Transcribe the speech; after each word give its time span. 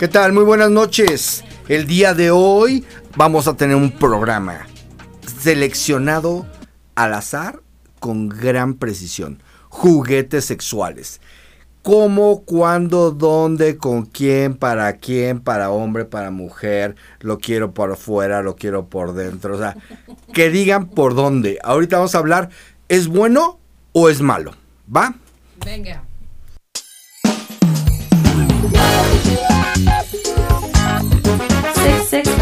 ¿Qué 0.00 0.08
tal? 0.08 0.32
Muy 0.32 0.44
buenas 0.44 0.70
noches. 0.70 1.44
El 1.68 1.86
día 1.86 2.14
de 2.14 2.30
hoy 2.30 2.86
vamos 3.16 3.46
a 3.46 3.54
tener 3.54 3.76
un 3.76 3.90
programa 3.92 4.66
seleccionado 5.42 6.46
al 6.94 7.12
azar 7.12 7.60
con 7.98 8.30
gran 8.30 8.76
precisión. 8.76 9.42
Juguetes 9.68 10.46
sexuales. 10.46 11.20
¿Cómo, 11.82 12.44
cuándo, 12.46 13.10
dónde, 13.10 13.76
con 13.76 14.06
quién, 14.06 14.54
para 14.54 14.90
quién, 14.94 15.38
para 15.38 15.70
hombre, 15.70 16.06
para 16.06 16.30
mujer? 16.30 16.96
Lo 17.18 17.38
quiero 17.38 17.74
por 17.74 17.94
fuera, 17.98 18.40
lo 18.40 18.56
quiero 18.56 18.86
por 18.86 19.12
dentro. 19.12 19.56
O 19.56 19.58
sea, 19.58 19.76
que 20.32 20.48
digan 20.48 20.88
por 20.88 21.14
dónde. 21.14 21.58
Ahorita 21.62 21.98
vamos 21.98 22.14
a 22.14 22.18
hablar, 22.20 22.48
¿es 22.88 23.06
bueno 23.06 23.58
o 23.92 24.08
es 24.08 24.22
malo? 24.22 24.54
¿Va? 24.90 25.14
Venga. 25.62 26.04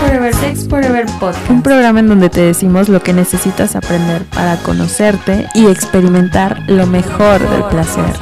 Forever, 0.09 0.35
Sex 0.35 0.67
Forever 0.67 1.05
Podcast. 1.21 1.51
Un 1.51 1.63
programa 1.63 2.01
en 2.01 2.09
donde 2.09 2.31
te 2.31 2.41
decimos 2.41 2.89
lo 2.89 3.03
que 3.03 3.13
necesitas 3.13 3.77
aprender 3.77 4.25
para 4.25 4.57
conocerte 4.63 5.47
y 5.55 5.67
experimentar 5.67 6.63
lo 6.67 6.87
mejor 6.87 7.47
del 7.51 7.63
placer. 7.65 8.15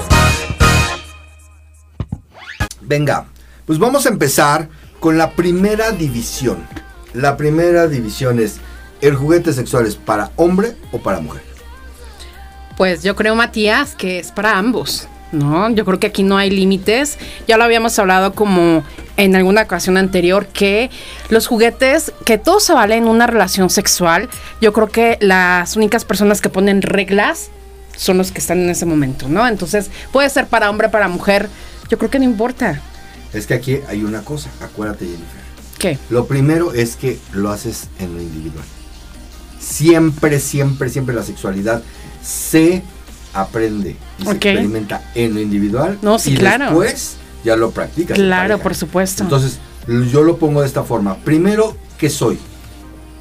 Venga, 2.81 3.27
pues 3.67 3.79
vamos 3.79 4.05
a 4.05 4.09
empezar 4.09 4.69
con 4.99 5.17
la 5.17 5.31
primera 5.31 5.93
división. 5.93 6.59
La 7.15 7.37
primera 7.37 7.87
división 7.87 8.41
es, 8.41 8.57
¿el 9.01 9.15
juguete 9.15 9.53
sexual 9.53 9.87
es 9.87 9.95
para 9.95 10.33
hombre 10.35 10.77
o 10.91 10.99
para 10.99 11.21
mujer? 11.21 11.45
Pues 12.77 13.05
yo 13.05 13.15
creo, 13.15 13.37
Matías, 13.37 13.95
que 13.95 14.19
es 14.19 14.33
para 14.33 14.59
ambos. 14.59 15.07
¿No? 15.33 15.71
Yo 15.71 15.85
creo 15.85 15.99
que 15.99 16.07
aquí 16.09 16.23
no 16.23 16.37
hay 16.37 16.51
límites. 16.51 17.19
Ya 17.47 17.57
lo 17.57 17.65
habíamos 17.65 17.99
hablado 17.99 18.33
como 18.35 18.85
en 19.17 19.35
alguna 19.35 19.63
ocasión 19.63 19.97
anterior 19.97 20.47
que 20.47 20.91
los 21.31 21.47
juguetes, 21.47 22.13
que 22.25 22.39
todo 22.39 22.61
se 22.61 22.73
vale 22.73 22.97
en 22.97 23.09
una 23.09 23.27
relación 23.27 23.71
sexual, 23.71 24.29
yo 24.61 24.73
creo 24.73 24.89
que 24.89 25.19
las 25.21 25.77
únicas 25.77 26.05
personas 26.05 26.41
que 26.41 26.49
ponen 26.49 26.83
reglas 26.83 27.51
son 27.97 28.19
los 28.19 28.31
que 28.31 28.39
están 28.39 28.61
en 28.61 28.71
ese 28.71 28.85
momento, 28.85 29.29
¿no? 29.29 29.47
Entonces, 29.49 29.91
puede 30.13 30.29
ser 30.29 30.47
para 30.47 30.69
hombre, 30.69 30.91
para 30.91 31.09
mujer, 31.09 31.49
yo 31.89 31.97
creo 31.99 32.11
que 32.11 32.19
no 32.19 32.25
importa. 32.25 32.83
Es 33.33 33.47
que 33.47 33.55
aquí 33.55 33.79
hay 33.89 34.05
una 34.05 34.23
cosa, 34.23 34.51
acuérdate 34.61 35.07
Jennifer. 35.07 35.47
¿Qué? 35.79 35.99
Lo 36.11 36.27
primero 36.27 36.73
es 36.73 36.97
que 36.97 37.19
lo 37.33 37.51
haces 37.51 37.89
en 37.99 38.15
lo 38.15 38.21
individual. 38.21 38.65
Siempre, 39.59 40.41
siempre, 40.41 40.91
siempre 40.91 41.15
la 41.15 41.23
sexualidad 41.23 41.83
se 42.23 42.83
aprende 43.41 43.97
y 44.19 44.25
se 44.25 44.31
experimenta 44.31 45.11
en 45.15 45.35
lo 45.35 45.41
individual. 45.41 45.99
No, 46.03 46.19
sí, 46.19 46.33
y 46.33 46.37
claro. 46.37 46.67
después 46.67 47.17
ya 47.45 47.57
lo 47.57 47.71
practicas. 47.71 48.17
Claro, 48.17 48.59
por 48.59 48.75
supuesto. 48.75 49.23
Entonces, 49.23 49.59
yo 50.13 50.23
lo 50.23 50.37
pongo 50.39 50.61
de 50.63 50.67
esta 50.67 50.83
forma. 50.83 51.17
Primero, 51.19 51.77
¿qué 51.99 52.11
soy? 52.11 52.39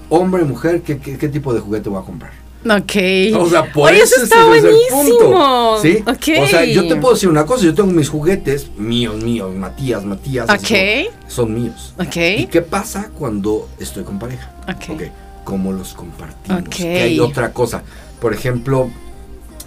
Hombre, 0.10 0.44
mujer, 0.44 0.82
¿qué, 0.82 0.98
qué, 1.00 1.18
qué 1.18 1.30
tipo 1.30 1.54
de 1.54 1.60
juguete 1.60 1.90
voy 1.90 2.02
a 2.02 2.06
comprar? 2.06 2.32
Ok. 2.66 2.96
O 3.40 3.48
sea, 3.48 3.72
por 3.72 3.92
Oye, 3.92 4.02
eso 4.02 4.16
eso 4.16 4.24
está 4.24 4.38
ese 4.48 4.58
es 4.58 4.64
el 4.64 4.70
buenísimo. 4.72 5.20
punto. 5.20 5.80
¿Sí? 5.82 5.98
Ok. 6.08 6.44
O 6.44 6.48
sea, 6.48 6.66
yo 6.66 6.88
te 6.88 6.96
puedo 6.96 7.14
decir 7.14 7.30
una 7.30 7.46
cosa, 7.46 7.64
yo 7.64 7.76
tengo 7.76 7.92
mis 7.92 8.10
juguetes 8.10 8.72
míos, 8.78 9.22
míos, 9.24 9.54
Matías, 9.54 10.04
Matías. 10.04 10.50
Ok. 10.50 11.12
son 11.28 11.54
míos. 11.54 11.94
Ok. 12.00 12.16
¿Y 12.40 12.48
qué 12.48 12.62
pasa 12.64 13.10
cuando 13.18 13.70
estoy 13.80 14.04
con 14.04 14.18
pareja? 14.18 14.52
Ok. 14.68 15.02
¿Cómo 15.44 15.74
los 15.74 15.94
compartimos? 15.94 16.62
Ok. 16.62 16.70
Que 16.70 17.02
hay 17.02 17.20
otra 17.20 17.52
cosa. 17.54 17.84
Por 18.20 18.34
ejemplo, 18.34 18.90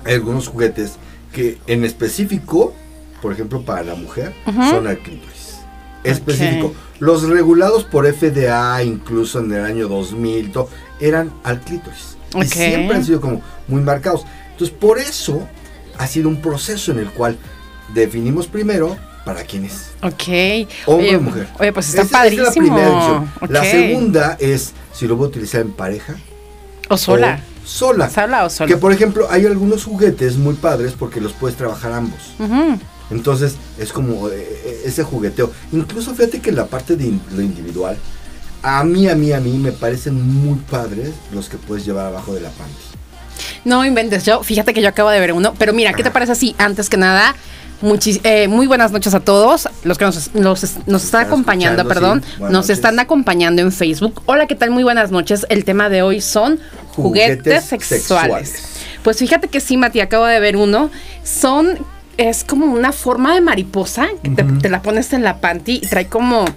hay 0.05 0.15
algunos 0.15 0.49
juguetes 0.49 0.93
que 1.33 1.59
en 1.67 1.85
específico, 1.85 2.75
por 3.23 3.33
ejemplo, 3.33 3.63
para 3.63 3.83
la 3.83 3.95
mujer, 3.95 4.33
Ujú. 4.47 4.63
son 4.71 4.87
al 4.87 4.99
clítoris. 4.99 5.59
Específico. 6.05 6.75
Los 7.01 7.29
regulados 7.29 7.85
por 7.85 8.07
FDA, 8.07 8.83
incluso 8.83 9.41
en 9.41 9.53
el 9.53 9.65
año 9.65 9.89
2000, 9.89 10.53
to- 10.53 10.69
eran 11.01 11.33
al 11.45 11.61
clítoris. 11.61 12.17
Ok. 12.35 12.45
Y 12.45 12.49
siempre 12.49 12.97
han 12.97 13.05
sido 13.05 13.21
como 13.21 13.43
muy 13.69 13.83
marcados. 13.83 14.25
Entonces, 14.53 14.75
por 14.79 14.99
eso 14.99 15.47
ha 15.99 16.07
sido 16.07 16.29
un 16.29 16.41
proceso 16.41 16.93
en 16.93 16.99
el 17.01 17.11
cual 17.11 17.37
definimos 17.95 18.47
primero 18.47 18.97
para 19.25 19.43
quién 19.45 19.65
es. 19.65 19.91
Ok. 20.03 20.69
Hombre 20.87 21.09
oye, 21.09 21.17
o 21.17 21.21
mujer. 21.21 21.49
Oye, 21.59 21.73
pues 21.73 21.89
está 21.91 22.03
Esa- 22.03 22.11
padrísimo. 22.19 22.49
es 22.49 22.57
la 22.57 22.63
primera 22.63 22.89
división. 22.91 23.31
La 23.49 23.65
segunda 23.65 24.37
es 24.41 24.73
si 24.93 25.07
lo 25.07 25.17
voy 25.17 25.27
a 25.27 25.29
utilizar 25.29 25.61
en 25.61 25.73
pareja 25.73 26.15
O 26.89 26.97
sola. 26.97 27.41
o 27.58 27.58
sola. 27.69 28.09
¿Sola 28.11 28.45
o 28.45 28.51
sola? 28.51 28.69
Que 28.69 28.77
por 28.77 28.93
ejemplo 28.93 29.27
hay 29.31 29.45
algunos 29.47 29.85
juguetes 29.85 30.37
muy 30.37 30.55
padres 30.55 30.95
porque 30.99 31.21
los 31.21 31.33
puedes 31.33 31.57
trabajar 31.57 31.93
ambos. 31.93 32.21
Entonces 33.11 33.55
es 33.79 33.93
como 33.93 34.29
eh, 34.29 34.33
eh, 34.65 34.83
ese 34.85 35.03
jugueteo. 35.03 35.51
Incluso 35.73 36.15
fíjate 36.15 36.41
que 36.41 36.53
la 36.53 36.67
parte 36.67 36.97
de 36.97 37.05
in- 37.07 37.23
lo 37.35 37.43
individual, 37.43 37.97
a 38.63 38.85
mí, 38.85 39.09
a 39.09 39.15
mí, 39.15 39.33
a 39.33 39.41
mí 39.41 39.57
me 39.59 39.73
parecen 39.73 40.15
muy 40.43 40.59
padres 40.71 41.11
los 41.33 41.49
que 41.49 41.57
puedes 41.59 41.85
llevar 41.85 42.07
abajo 42.07 42.35
de 42.35 42.41
la 42.41 42.51
panty. 42.51 42.75
No 43.65 43.85
inventes, 43.85 44.25
yo, 44.25 44.43
fíjate 44.43 44.73
que 44.75 44.83
yo 44.83 44.89
acabo 44.89 45.11
de 45.11 45.21
ver 45.21 45.33
uno, 45.33 45.55
pero 45.59 45.73
mira, 45.73 45.93
¿qué 45.93 46.03
te 46.03 46.11
parece 46.11 46.33
así? 46.33 46.55
Antes 46.59 46.89
que 46.89 46.97
nada, 46.97 47.35
muchis- 47.83 48.21
eh, 48.25 48.49
muy 48.49 48.67
buenas 48.67 48.93
noches 48.93 49.15
a 49.15 49.21
todos, 49.21 49.69
los 49.85 49.99
que 49.99 50.05
nos, 50.05 50.35
nos, 50.35 50.65
nos 50.87 51.05
están 51.05 51.27
acompañando, 51.27 51.87
perdón, 51.87 52.23
sí. 52.25 52.43
Nos 52.43 52.51
noches. 52.51 52.71
están 52.71 52.99
acompañando 52.99 53.63
en 53.63 53.73
Facebook. 53.73 54.23
Hola, 54.27 54.47
¿qué 54.47 54.55
tal? 54.55 54.71
Muy 54.71 54.83
buenas 54.83 55.11
noches. 55.11 55.47
El 55.49 55.65
tema 55.65 55.89
de 55.89 56.03
hoy 56.03 56.21
son 56.21 56.59
juguetes, 56.95 57.39
Juguetes 57.39 57.65
sexuales. 57.65 58.49
sexuales. 58.49 58.63
Pues 59.03 59.19
fíjate 59.19 59.49
que 59.49 59.61
sí, 59.61 59.77
Mati, 59.77 60.01
acabo 60.01 60.25
de 60.27 60.41
ver 60.41 60.57
uno. 60.57 60.91
Son, 61.23 61.79
es 62.17 62.45
como 62.45 62.67
una 62.67 62.93
forma 62.93 63.35
de 63.35 63.41
mariposa, 63.41 64.09
que 64.23 64.31
te, 64.31 64.69
la 64.69 64.83
pones 64.83 65.13
en 65.13 65.23
la 65.23 65.41
panty 65.41 65.81
y 65.83 65.87
trae 65.87 66.07
como... 66.07 66.45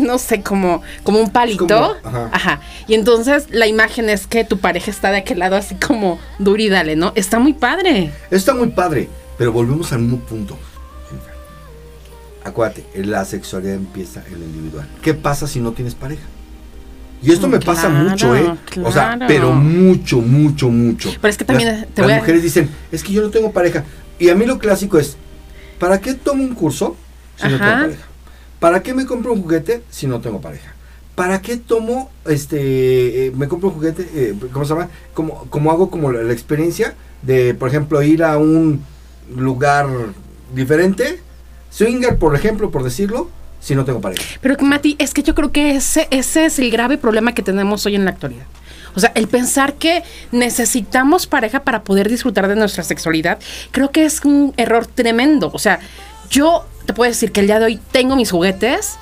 No 0.00 0.16
sé, 0.18 0.40
como, 0.42 0.80
como 1.02 1.20
un 1.20 1.28
palito. 1.30 1.66
como- 1.66 1.94
ajá. 2.02 2.30
Ajá. 2.32 2.60
Y 2.88 2.94
entonces 2.94 3.48
la 3.50 3.66
imagen 3.66 4.08
es 4.08 4.26
que 4.26 4.42
tu 4.42 4.56
pareja 4.58 4.90
está 4.90 5.10
de 5.10 5.18
aquel 5.18 5.38
lado 5.38 5.54
así 5.56 5.74
como 5.74 6.18
duro 6.38 6.62
y 6.62 6.70
dale, 6.70 6.96
¿no? 6.96 7.12
Está 7.14 7.38
muy 7.38 7.52
padre. 7.52 8.10
Está 8.30 8.54
muy 8.54 8.68
padre, 8.68 9.10
pero 9.38 9.52
volvemos 9.52 9.92
al 9.92 10.00
mismo 10.00 10.18
punto. 10.20 10.56
Acuérdate, 12.44 12.84
la 13.04 13.24
sexualidad 13.24 13.74
empieza 13.76 14.24
en 14.26 14.40
lo 14.40 14.44
individual. 14.44 14.88
¿Qué 15.00 15.14
pasa 15.14 15.46
si 15.46 15.60
no 15.60 15.72
tienes 15.72 15.94
pareja? 15.94 16.22
Y 17.22 17.30
esto 17.30 17.46
me 17.46 17.60
pasa 17.60 17.88
Claro, 17.88 18.10
mucho, 18.10 18.34
¿eh? 18.36 18.52
O 18.82 18.90
sea, 18.90 19.12
claro. 19.14 19.26
pero 19.28 19.52
mucho, 19.52 20.20
mucho, 20.20 20.68
mucho. 20.70 21.10
Pero 21.20 21.30
es 21.30 21.38
que 21.38 21.44
también 21.44 21.68
las, 21.68 21.86
te 21.88 22.02
las 22.02 22.10
a- 22.10 22.16
mujeres 22.16 22.42
dicen, 22.42 22.68
es 22.90 23.04
que 23.04 23.12
yo 23.12 23.22
no 23.22 23.30
tengo 23.30 23.52
pareja. 23.52 23.84
Y 24.18 24.28
a 24.28 24.34
mí 24.34 24.44
lo 24.44 24.58
clásico 24.58 24.98
es, 24.98 25.16
¿para 25.78 26.00
qué 26.00 26.14
tomo 26.14 26.42
un 26.42 26.54
curso 26.54 26.96
si 27.36 27.44
no 27.48 27.58
tengo 27.58 27.70
pareja? 27.72 28.02
¿Para 28.58 28.82
qué 28.82 28.92
me 28.92 29.06
compro 29.06 29.32
un 29.34 29.42
juguete 29.42 29.84
si 29.88 30.08
no 30.08 30.20
tengo 30.20 30.40
pareja? 30.40 30.74
¿Para 31.14 31.40
qué 31.42 31.56
tomo, 31.58 32.10
este, 32.26 33.26
eh, 33.26 33.32
me 33.36 33.46
compro 33.46 33.68
un 33.68 33.74
juguete, 33.76 34.08
eh, 34.14 34.34
¿cómo 34.52 34.64
se 34.64 34.74
llama? 34.74 34.88
Como, 35.14 35.44
como 35.48 35.70
hago 35.70 35.90
como 35.90 36.10
la, 36.10 36.22
la 36.24 36.32
experiencia 36.32 36.94
de, 37.22 37.54
por 37.54 37.68
ejemplo, 37.68 38.02
ir 38.02 38.24
a 38.24 38.36
un 38.38 38.82
lugar 39.34 39.86
diferente, 40.54 41.20
swinger, 41.70 42.18
por 42.18 42.34
ejemplo, 42.34 42.70
por 42.70 42.82
decirlo, 42.82 43.30
si 43.60 43.74
no 43.74 43.84
tengo 43.84 44.00
pareja. 44.00 44.22
Pero 44.40 44.56
Mati, 44.60 44.96
es 44.98 45.14
que 45.14 45.22
yo 45.22 45.34
creo 45.34 45.52
que 45.52 45.76
ese, 45.76 46.08
ese 46.10 46.46
es 46.46 46.58
el 46.58 46.70
grave 46.70 46.98
problema 46.98 47.34
que 47.34 47.42
tenemos 47.42 47.86
hoy 47.86 47.94
en 47.94 48.04
la 48.04 48.10
actualidad. 48.10 48.46
O 48.94 49.00
sea, 49.00 49.12
el 49.14 49.28
pensar 49.28 49.74
que 49.74 50.02
necesitamos 50.32 51.26
pareja 51.26 51.60
para 51.60 51.82
poder 51.82 52.08
disfrutar 52.08 52.48
de 52.48 52.56
nuestra 52.56 52.84
sexualidad, 52.84 53.38
creo 53.70 53.90
que 53.90 54.04
es 54.04 54.22
un 54.24 54.52
error 54.56 54.86
tremendo. 54.86 55.50
O 55.54 55.58
sea, 55.58 55.80
yo 56.28 56.66
te 56.84 56.92
puedo 56.92 57.10
decir 57.10 57.32
que 57.32 57.40
el 57.40 57.46
día 57.46 57.58
de 57.58 57.66
hoy 57.66 57.80
tengo 57.90 58.16
mis 58.16 58.30
juguetes 58.30 58.98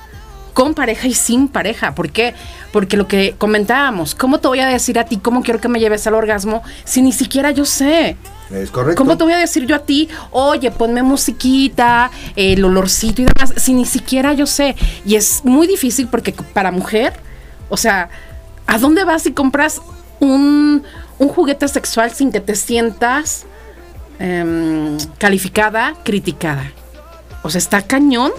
con 0.53 0.73
pareja 0.73 1.07
y 1.07 1.13
sin 1.13 1.47
pareja. 1.47 1.95
¿Por 1.95 2.11
qué? 2.11 2.33
Porque 2.71 2.97
lo 2.97 3.07
que 3.07 3.35
comentábamos, 3.37 4.15
¿cómo 4.15 4.39
te 4.39 4.47
voy 4.47 4.59
a 4.59 4.67
decir 4.67 4.99
a 4.99 5.05
ti 5.05 5.17
cómo 5.17 5.43
quiero 5.43 5.59
que 5.59 5.67
me 5.67 5.79
lleves 5.79 6.05
al 6.07 6.13
orgasmo 6.13 6.63
si 6.83 7.01
ni 7.01 7.11
siquiera 7.11 7.51
yo 7.51 7.65
sé? 7.65 8.17
¿Es 8.51 8.69
correcto? 8.69 9.01
¿Cómo 9.01 9.17
te 9.17 9.23
voy 9.23 9.33
a 9.33 9.37
decir 9.37 9.65
yo 9.65 9.75
a 9.75 9.79
ti, 9.79 10.09
oye, 10.31 10.71
ponme 10.71 11.03
musiquita, 11.03 12.11
el 12.35 12.63
olorcito 12.63 13.21
y 13.21 13.25
demás, 13.25 13.53
si 13.57 13.73
ni 13.73 13.85
siquiera 13.85 14.33
yo 14.33 14.45
sé? 14.45 14.75
Y 15.05 15.15
es 15.15 15.41
muy 15.43 15.67
difícil 15.67 16.07
porque 16.07 16.33
para 16.53 16.71
mujer, 16.71 17.13
o 17.69 17.77
sea, 17.77 18.09
¿a 18.67 18.77
dónde 18.77 19.03
vas 19.03 19.25
y 19.25 19.31
compras 19.31 19.81
un, 20.19 20.83
un 21.17 21.27
juguete 21.29 21.67
sexual 21.67 22.11
sin 22.11 22.31
que 22.31 22.41
te 22.41 22.55
sientas 22.55 23.45
em, 24.19 24.97
calificada, 25.17 25.93
criticada? 26.03 26.71
O 27.43 27.49
sea, 27.49 27.59
está 27.59 27.81
cañón 27.81 28.31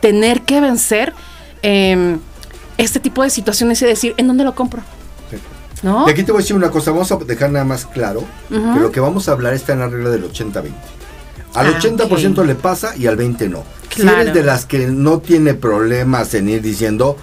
tener 0.00 0.42
que 0.42 0.60
vencer 0.60 1.12
em, 1.62 2.18
este 2.78 3.00
tipo 3.00 3.22
de 3.22 3.30
situaciones 3.30 3.80
y 3.82 3.86
decir, 3.86 4.14
¿en 4.16 4.26
dónde 4.28 4.44
lo 4.44 4.54
compro? 4.54 4.82
¿No? 5.82 6.06
Y 6.08 6.10
aquí 6.10 6.22
te 6.22 6.32
voy 6.32 6.40
a 6.40 6.42
decir 6.42 6.56
una 6.56 6.70
cosa, 6.70 6.90
vamos 6.90 7.12
a 7.12 7.16
dejar 7.16 7.50
nada 7.50 7.64
más 7.64 7.84
claro 7.86 8.24
que 8.48 8.80
lo 8.80 8.90
que 8.90 8.98
vamos 9.00 9.28
a 9.28 9.32
hablar 9.32 9.52
está 9.54 9.74
en 9.74 9.80
la 9.80 9.88
regla 9.88 10.08
del 10.10 10.24
80-20. 10.24 10.72
Al 11.54 11.66
Ah, 11.68 11.78
80% 11.80 12.38
ok. 12.40 12.46
le 12.46 12.54
pasa 12.54 12.96
y 12.96 13.06
al 13.06 13.16
20% 13.18 13.48
no. 13.50 13.62
Si 13.94 14.02
eres 14.06 14.34
de 14.34 14.42
las 14.42 14.64
que 14.66 14.86
no 14.88 15.20
tiene 15.20 15.54
problemas 15.54 16.34
en 16.34 16.48
ir 16.48 16.60
diciendo, 16.62 17.16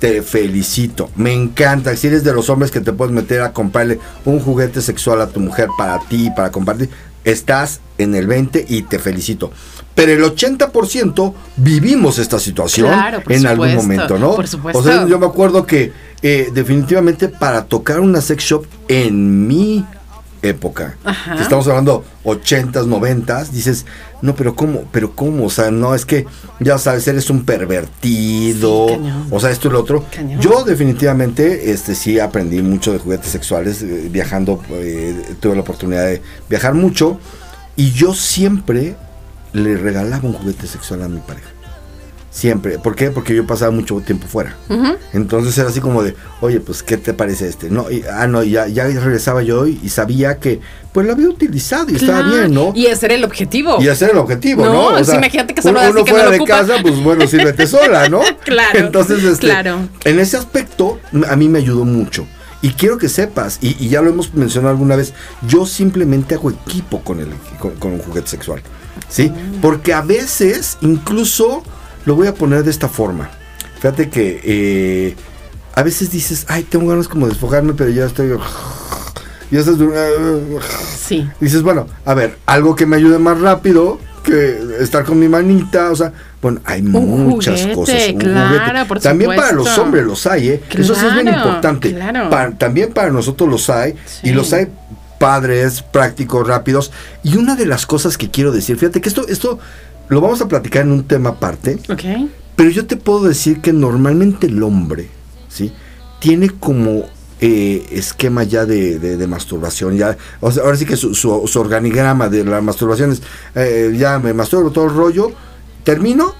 te 0.00 0.22
felicito, 0.22 1.10
me 1.16 1.32
encanta. 1.32 1.94
Si 1.96 2.06
eres 2.08 2.22
de 2.24 2.32
los 2.32 2.48
hombres 2.48 2.70
que 2.70 2.80
te 2.80 2.92
puedes 2.92 3.12
meter 3.14 3.42
a 3.42 3.52
comprarle 3.52 3.98
un 4.24 4.40
juguete 4.40 4.80
sexual 4.80 5.20
a 5.20 5.28
tu 5.28 5.40
mujer 5.40 5.68
para 5.78 5.98
ti, 6.00 6.30
para 6.34 6.50
compartir, 6.50 6.90
estás 7.24 7.80
en 7.98 8.14
el 8.14 8.26
20 8.26 8.66
y 8.68 8.82
te 8.82 8.98
felicito. 8.98 9.50
Pero 9.96 10.12
el 10.12 10.22
80% 10.22 11.34
vivimos 11.56 12.18
esta 12.18 12.38
situación 12.38 12.88
Claro, 12.88 13.22
en 13.26 13.46
algún 13.46 13.74
momento, 13.74 14.18
¿no? 14.18 14.36
por 14.36 14.46
supuesto. 14.46 14.78
O 14.78 14.82
sea, 14.82 15.06
yo 15.08 15.18
me 15.18 15.24
acuerdo 15.26 15.64
que 15.66 15.90
eh, 16.22 16.50
definitivamente 16.52 17.28
para 17.28 17.64
tocar 17.64 18.00
una 18.00 18.20
sex 18.20 18.44
shop 18.44 18.66
en 18.88 19.46
mi 19.48 19.86
época, 20.42 20.96
Ajá. 21.02 21.36
que 21.36 21.42
estamos 21.42 21.66
hablando 21.66 22.04
80s, 22.24 22.86
90s, 22.86 23.48
dices, 23.48 23.86
no, 24.20 24.34
pero 24.36 24.54
¿cómo? 24.54 24.84
Pero 24.92 25.12
¿cómo? 25.16 25.46
O 25.46 25.50
sea, 25.50 25.70
no, 25.70 25.94
es 25.94 26.04
que, 26.04 26.26
ya 26.60 26.76
sabes, 26.76 27.08
eres 27.08 27.30
un 27.30 27.44
pervertido, 27.44 28.88
Sí, 28.88 29.00
o 29.30 29.40
sea, 29.40 29.50
esto 29.50 29.68
y 29.68 29.70
lo 29.72 29.80
otro. 29.80 30.04
Cañón. 30.14 30.40
Yo 30.42 30.62
definitivamente, 30.62 31.70
este, 31.72 31.94
sí 31.94 32.20
aprendí 32.20 32.60
mucho 32.60 32.92
de 32.92 32.98
juguetes 32.98 33.30
sexuales, 33.30 33.80
eh, 33.82 34.08
viajando, 34.10 34.60
eh, 34.72 35.36
tuve 35.40 35.54
la 35.54 35.62
oportunidad 35.62 36.04
de 36.06 36.20
viajar 36.50 36.74
mucho, 36.74 37.18
y 37.76 37.92
yo 37.92 38.14
siempre 38.14 38.94
le 39.56 39.76
regalaba 39.76 40.26
un 40.28 40.34
juguete 40.34 40.66
sexual 40.66 41.02
a 41.02 41.08
mi 41.08 41.20
pareja. 41.20 41.48
Siempre. 42.30 42.78
¿Por 42.78 42.94
qué? 42.94 43.10
Porque 43.10 43.34
yo 43.34 43.46
pasaba 43.46 43.70
mucho 43.70 43.98
tiempo 44.02 44.26
fuera. 44.26 44.54
Entonces 45.14 45.56
era 45.56 45.70
así 45.70 45.80
como 45.80 46.02
de, 46.02 46.14
oye, 46.42 46.60
pues, 46.60 46.82
¿qué 46.82 46.98
te 46.98 47.14
parece 47.14 47.48
este? 47.48 47.70
No, 47.70 47.90
y- 47.90 48.04
ah, 48.12 48.26
no, 48.26 48.42
ya, 48.42 48.66
ya 48.68 48.84
regresaba 48.88 49.42
yo 49.42 49.66
y, 49.66 49.80
y 49.82 49.88
sabía 49.88 50.36
que, 50.38 50.60
pues, 50.92 51.06
lo 51.06 51.14
había 51.14 51.30
utilizado 51.30 51.86
y 51.90 51.96
estaba 51.96 52.20
bien, 52.28 52.52
¿no? 52.52 52.72
Y 52.74 52.86
ese 52.86 53.06
era 53.06 53.14
el 53.14 53.24
objetivo. 53.24 53.78
Y 53.80 53.88
ese 53.88 54.04
era 54.04 54.12
el 54.12 54.18
objetivo, 54.18 54.66
No, 54.66 54.90
¿no? 54.90 54.96
pues, 54.96 55.08
imagínate 55.14 55.54
que 55.54 55.62
solo 55.62 55.80
uno, 55.80 55.90
uno 55.92 56.04
que 56.04 56.10
fuera 56.10 56.30
de 56.30 56.36
ocupa. 56.36 56.58
casa, 56.58 56.74
pues 56.82 57.02
bueno, 57.02 57.26
sírvete 57.28 57.66
sola, 57.66 58.10
¿no? 58.10 58.20
Claro, 58.44 58.80
Entonces, 58.80 59.24
este, 59.24 59.46
claro. 59.46 59.88
en 60.04 60.20
ese 60.20 60.36
aspecto, 60.36 61.00
a 61.26 61.36
mí 61.36 61.48
me 61.48 61.60
ayudó 61.60 61.86
mucho. 61.86 62.26
Y 62.60 62.70
quiero 62.70 62.98
que 62.98 63.08
sepas, 63.08 63.58
y, 63.62 63.82
y 63.82 63.88
ya 63.88 64.02
lo 64.02 64.10
hemos 64.10 64.34
mencionado 64.34 64.72
alguna 64.72 64.96
vez, 64.96 65.14
yo 65.48 65.64
simplemente 65.64 66.34
hago 66.34 66.50
equipo 66.50 67.00
con, 67.02 67.20
el, 67.20 67.28
con, 67.58 67.70
con 67.76 67.92
un 67.92 67.98
juguete 68.00 68.28
sexual. 68.28 68.60
¿Sí? 69.08 69.30
Mm. 69.30 69.60
Porque 69.60 69.92
a 69.94 70.02
veces, 70.02 70.78
incluso, 70.80 71.62
lo 72.04 72.14
voy 72.14 72.26
a 72.26 72.34
poner 72.34 72.64
de 72.64 72.70
esta 72.70 72.88
forma. 72.88 73.30
Fíjate 73.76 74.08
que 74.08 74.40
eh, 74.44 75.16
a 75.74 75.82
veces 75.82 76.10
dices, 76.10 76.46
ay, 76.48 76.62
tengo 76.64 76.88
ganas 76.88 77.08
como 77.08 77.26
de 77.26 77.32
desfogarme, 77.32 77.72
pero 77.74 77.90
ya 77.90 78.06
estoy. 78.06 78.30
Ya 79.48 79.60
estás. 79.60 79.76
Sí. 81.06 81.28
Dices, 81.40 81.62
bueno, 81.62 81.86
a 82.04 82.14
ver, 82.14 82.36
algo 82.46 82.74
que 82.74 82.84
me 82.84 82.96
ayude 82.96 83.18
más 83.20 83.40
rápido 83.40 84.00
que 84.24 84.58
estar 84.80 85.04
con 85.04 85.20
mi 85.20 85.28
manita, 85.28 85.92
o 85.92 85.94
sea, 85.94 86.12
bueno, 86.42 86.60
hay 86.64 86.82
muchas 86.82 87.60
juguete, 87.60 87.74
cosas. 87.76 88.08
un 88.08 88.18
claro, 88.18 88.88
por 88.88 88.98
También 89.00 89.36
para 89.36 89.52
los 89.52 89.78
hombres 89.78 90.04
los 90.04 90.26
hay, 90.26 90.48
¿eh? 90.48 90.62
Eso 90.76 90.96
sí 90.96 91.06
es 91.06 91.12
bien 91.14 91.26
Claro, 91.26 91.38
importante. 91.48 91.94
claro. 91.94 92.56
También 92.58 92.92
para 92.92 93.10
nosotros 93.10 93.48
los 93.48 93.70
hay, 93.70 93.94
Sí. 94.04 94.28
y 94.28 94.32
los 94.32 94.52
hay 94.52 94.66
padres, 95.18 95.82
prácticos, 95.82 96.46
rápidos. 96.46 96.92
Y 97.22 97.36
una 97.36 97.56
de 97.56 97.66
las 97.66 97.86
cosas 97.86 98.16
que 98.18 98.30
quiero 98.30 98.52
decir, 98.52 98.76
fíjate 98.78 99.00
que 99.00 99.08
esto, 99.08 99.26
esto 99.28 99.58
lo 100.08 100.20
vamos 100.20 100.40
a 100.40 100.48
platicar 100.48 100.82
en 100.82 100.92
un 100.92 101.04
tema 101.04 101.30
aparte, 101.30 101.78
Ok. 101.90 102.02
pero 102.54 102.70
yo 102.70 102.86
te 102.86 102.96
puedo 102.96 103.24
decir 103.24 103.60
que 103.60 103.72
normalmente 103.72 104.46
el 104.46 104.62
hombre, 104.62 105.08
¿sí? 105.48 105.72
Tiene 106.20 106.48
como 106.50 107.04
eh, 107.40 107.84
esquema 107.90 108.44
ya 108.44 108.64
de, 108.64 108.98
de- 108.98 109.16
de 109.18 109.26
masturbación, 109.26 109.96
ya, 109.98 110.16
o 110.40 110.50
sea, 110.50 110.62
ahora 110.62 110.76
sí 110.78 110.86
que 110.86 110.96
su, 110.96 111.14
su- 111.14 111.42
su 111.46 111.60
organigrama 111.60 112.28
de 112.30 112.44
la 112.44 112.62
masturbación 112.62 113.12
es, 113.12 113.20
eh, 113.54 113.94
ya 113.98 114.18
me 114.18 114.32
masturbo 114.32 114.70
todo 114.70 114.86
el 114.86 114.94
rollo, 114.94 115.32
termino, 115.84 116.32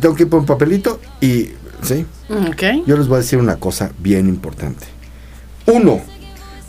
tengo 0.00 0.14
que 0.14 0.24
ir 0.24 0.28
por 0.28 0.40
un 0.40 0.46
papelito 0.46 1.00
y, 1.20 1.50
¿sí? 1.82 2.04
Mm, 2.28 2.46
Ok. 2.48 2.62
Yo 2.86 2.96
les 2.98 3.06
voy 3.08 3.16
a 3.16 3.20
decir 3.20 3.38
una 3.38 3.56
cosa 3.56 3.90
bien 3.98 4.28
importante. 4.28 4.84
Uno, 5.66 6.00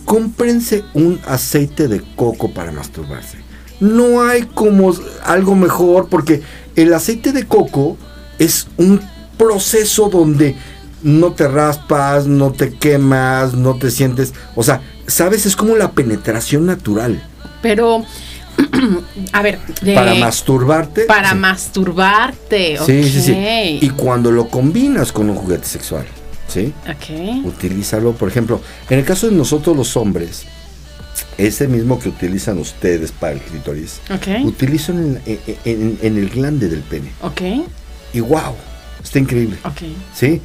cómprense 0.05 0.83
un 0.93 1.19
aceite 1.27 1.87
de 1.87 2.01
coco 2.15 2.51
para 2.51 2.71
masturbarse. 2.71 3.37
No 3.79 4.23
hay 4.23 4.43
como 4.43 4.93
algo 5.23 5.55
mejor 5.55 6.07
porque 6.07 6.41
el 6.75 6.93
aceite 6.93 7.31
de 7.33 7.45
coco 7.45 7.97
es 8.39 8.67
un 8.77 9.01
proceso 9.37 10.09
donde 10.09 10.55
no 11.03 11.33
te 11.33 11.47
raspas, 11.47 12.25
no 12.25 12.51
te 12.51 12.73
quemas, 12.73 13.53
no 13.53 13.75
te 13.75 13.91
sientes, 13.91 14.33
o 14.55 14.63
sea, 14.63 14.81
sabes, 15.07 15.45
es 15.45 15.55
como 15.55 15.75
la 15.75 15.91
penetración 15.91 16.65
natural. 16.65 17.21
Pero, 17.61 18.03
a 19.33 19.41
ver. 19.41 19.59
de- 19.81 19.93
para 19.93 20.15
masturbarte. 20.15 21.01
Para 21.05 21.31
sí. 21.31 21.37
masturbarte. 21.37 22.77
Sí, 22.85 23.03
sí, 23.03 23.21
sí. 23.21 23.79
Y 23.81 23.89
cuando 23.89 24.31
lo 24.31 24.47
combinas 24.47 25.11
con 25.11 25.29
un 25.29 25.35
juguete 25.35 25.65
sexual, 25.67 26.05
¿sí? 26.47 26.73
Ok. 26.89 27.45
utilízalo, 27.45 28.13
por 28.13 28.29
ejemplo, 28.29 28.61
en 28.89 28.99
el 28.99 29.05
caso 29.05 29.27
de 29.29 29.35
nosotros 29.35 29.75
los 29.75 29.95
hombres, 29.97 30.43
ese 31.37 31.67
mismo 31.67 31.99
que 31.99 32.09
utilizan 32.09 32.57
ustedes 32.59 33.11
para 33.11 33.33
el 33.33 33.39
clítoris, 33.41 33.99
Ok. 34.13 34.45
utilizan 34.45 35.19
en, 35.25 35.39
en- 35.47 35.57
en- 35.65 35.99
en 36.01 36.17
el 36.17 36.29
glande 36.29 36.69
del 36.69 36.81
pene. 36.81 37.11
Ok. 37.21 37.41
Y 38.13 38.19
wow, 38.21 38.53
está 39.03 39.19
increíble. 39.19 39.57
Ok. 39.65 39.81
¿Sí? 40.13 40.41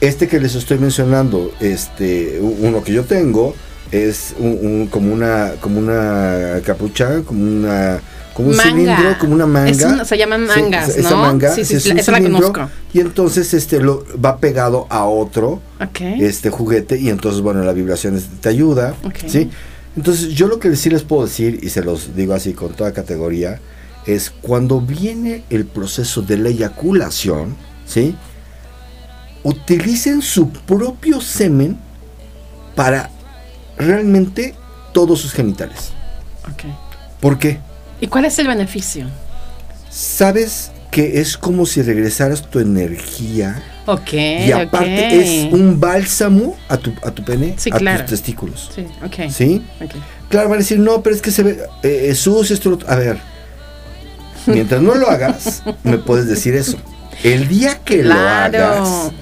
Este 0.00 0.28
que 0.28 0.40
les 0.40 0.54
estoy 0.54 0.78
mencionando, 0.78 1.52
este, 1.60 2.38
uno 2.40 2.82
que 2.82 2.92
yo 2.92 3.04
tengo, 3.04 3.54
es 3.90 4.34
un, 4.38 4.58
un- 4.62 4.86
como 4.86 5.12
una, 5.12 5.52
como 5.60 5.78
una 5.78 6.60
capucha, 6.64 7.22
como 7.22 7.42
una, 7.42 8.00
como 8.34 8.48
un 8.50 8.56
Manga. 8.56 8.70
cilindro, 8.70 9.18
como 9.18 9.34
una 9.34 9.46
manga. 9.46 9.70
Es 10.02 10.08
se 10.08 10.16
llaman 10.18 10.46
mangas, 10.46 10.88
esa- 10.88 11.00
esa 11.00 11.10
¿no? 11.10 11.16
manga, 11.18 11.54
Sí, 11.54 11.64
sí, 11.64 11.74
es 11.74 11.86
la- 11.86 11.94
esa 12.00 12.12
la 12.12 12.20
conozco. 12.22 12.68
Y 12.92 13.00
entonces 13.00 13.52
este 13.54 13.80
lo 13.80 14.04
va 14.22 14.38
pegado 14.38 14.86
a 14.90 15.04
otro 15.06 15.60
este 16.20 16.50
juguete 16.50 16.98
y 16.98 17.08
entonces 17.10 17.40
bueno 17.42 17.62
la 17.62 17.72
vibración 17.72 18.16
es- 18.16 18.28
te 18.40 18.48
ayuda 18.48 18.94
sí 19.26 19.50
entonces 19.96 20.28
yo 20.30 20.46
lo 20.46 20.58
que 20.58 20.74
sí 20.76 20.88
les 20.90 21.02
puedo 21.02 21.24
decir 21.26 21.58
y 21.62 21.68
se 21.68 21.82
los 21.82 22.14
digo 22.16 22.32
así 22.34 22.52
con 22.54 22.72
toda 22.74 22.92
categoría 22.92 23.60
es 24.06 24.30
cuando 24.30 24.80
viene 24.80 25.44
el 25.50 25.64
proceso 25.66 26.22
de 26.22 26.38
la 26.38 26.48
eyaculación 26.48 27.54
sí 27.86 28.14
utilicen 29.42 30.22
su 30.22 30.50
propio 30.50 31.20
semen 31.20 31.78
para 32.74 33.10
realmente 33.76 34.54
todos 34.92 35.20
sus 35.20 35.32
genitales 35.32 35.92
Ok. 36.44 36.64
¿por 37.20 37.38
qué? 37.38 37.60
¿Y 38.02 38.08
cuál 38.08 38.26
es 38.26 38.38
el 38.38 38.48
beneficio? 38.48 39.06
sabes 39.90 40.70
que 40.90 41.20
es 41.20 41.36
como 41.36 41.66
si 41.66 41.82
regresaras 41.82 42.42
tu 42.50 42.58
energía 42.58 43.62
Ok. 43.86 44.12
y 44.14 44.50
aparte 44.52 45.20
es 45.46 45.52
un 45.52 45.78
bálsamo 45.78 46.56
a 46.68 46.76
tu, 46.78 46.92
a 47.02 47.10
tu 47.10 47.22
pene, 47.24 47.54
Sí, 47.58 47.70
a 47.72 47.76
claro. 47.76 48.00
tus 48.00 48.10
testículos. 48.10 48.70
Sí, 48.74 48.86
ok. 49.04 49.30
¿Sí? 49.30 49.62
Ok. 49.82 49.90
Claro, 50.30 50.48
van 50.48 50.56
a 50.56 50.60
decir, 50.60 50.78
no, 50.78 51.02
pero 51.02 51.14
es 51.14 51.20
que 51.22 51.30
se 51.30 51.42
ve 51.42 51.58
eh, 51.82 52.14
sucio, 52.14 52.54
esto, 52.54 52.70
lo 52.70 52.76
otro". 52.76 52.90
A 52.90 52.96
ver, 52.96 53.18
mientras 54.46 54.80
no 54.82 54.94
lo 54.94 55.08
hagas, 55.10 55.62
me 55.84 55.98
puedes 55.98 56.26
decir 56.26 56.54
eso. 56.54 56.76
El 57.22 57.48
día 57.48 57.78
que 57.84 58.02
lo 58.02 58.14
hagas, 58.14 59.12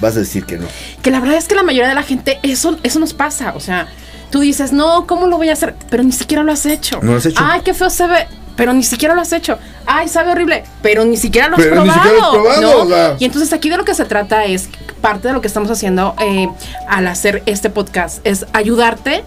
vas 0.00 0.16
a 0.16 0.20
decir 0.20 0.44
que 0.44 0.58
no. 0.58 0.66
Que 1.02 1.10
la 1.10 1.20
verdad 1.20 1.36
es 1.38 1.48
que 1.48 1.54
la 1.54 1.62
mayoría 1.62 1.88
de 1.88 1.94
la 1.94 2.02
gente, 2.02 2.38
eso, 2.42 2.78
eso 2.82 2.98
nos 3.00 3.14
pasa. 3.14 3.54
O 3.56 3.60
sea, 3.60 3.88
tú 4.34 4.40
dices, 4.40 4.72
no, 4.72 5.06
¿cómo 5.06 5.28
lo 5.28 5.36
voy 5.36 5.48
a 5.48 5.52
hacer? 5.52 5.76
Pero 5.88 6.02
ni 6.02 6.10
siquiera 6.10 6.42
lo 6.42 6.50
has 6.50 6.66
hecho. 6.66 6.98
No 7.02 7.12
lo 7.12 7.18
has 7.18 7.26
hecho. 7.26 7.40
Ay, 7.40 7.60
qué 7.64 7.72
feo 7.72 7.88
se 7.88 8.04
ve. 8.08 8.26
Pero 8.56 8.72
ni 8.72 8.82
siquiera 8.82 9.14
lo 9.14 9.20
has 9.20 9.32
hecho. 9.32 9.60
Ay, 9.86 10.08
sabe 10.08 10.32
horrible. 10.32 10.64
Pero 10.82 11.04
ni 11.04 11.16
siquiera 11.16 11.46
lo 11.46 11.54
has 11.54 11.62
Pero 11.62 11.84
ni 11.84 11.88
probado. 11.88 12.02
siquiera 12.02 12.18
lo 12.18 12.26
has 12.26 12.34
probado, 12.34 12.60
¿no? 12.60 12.82
o 12.82 12.88
sea. 12.88 13.16
Y 13.20 13.26
entonces 13.26 13.52
aquí 13.52 13.70
de 13.70 13.76
lo 13.76 13.84
que 13.84 13.94
se 13.94 14.04
trata 14.06 14.44
es, 14.44 14.68
parte 15.00 15.28
de 15.28 15.34
lo 15.34 15.40
que 15.40 15.46
estamos 15.46 15.70
haciendo 15.70 16.16
eh, 16.18 16.48
al 16.88 17.06
hacer 17.06 17.44
este 17.46 17.70
podcast, 17.70 18.26
es 18.26 18.44
ayudarte 18.52 19.22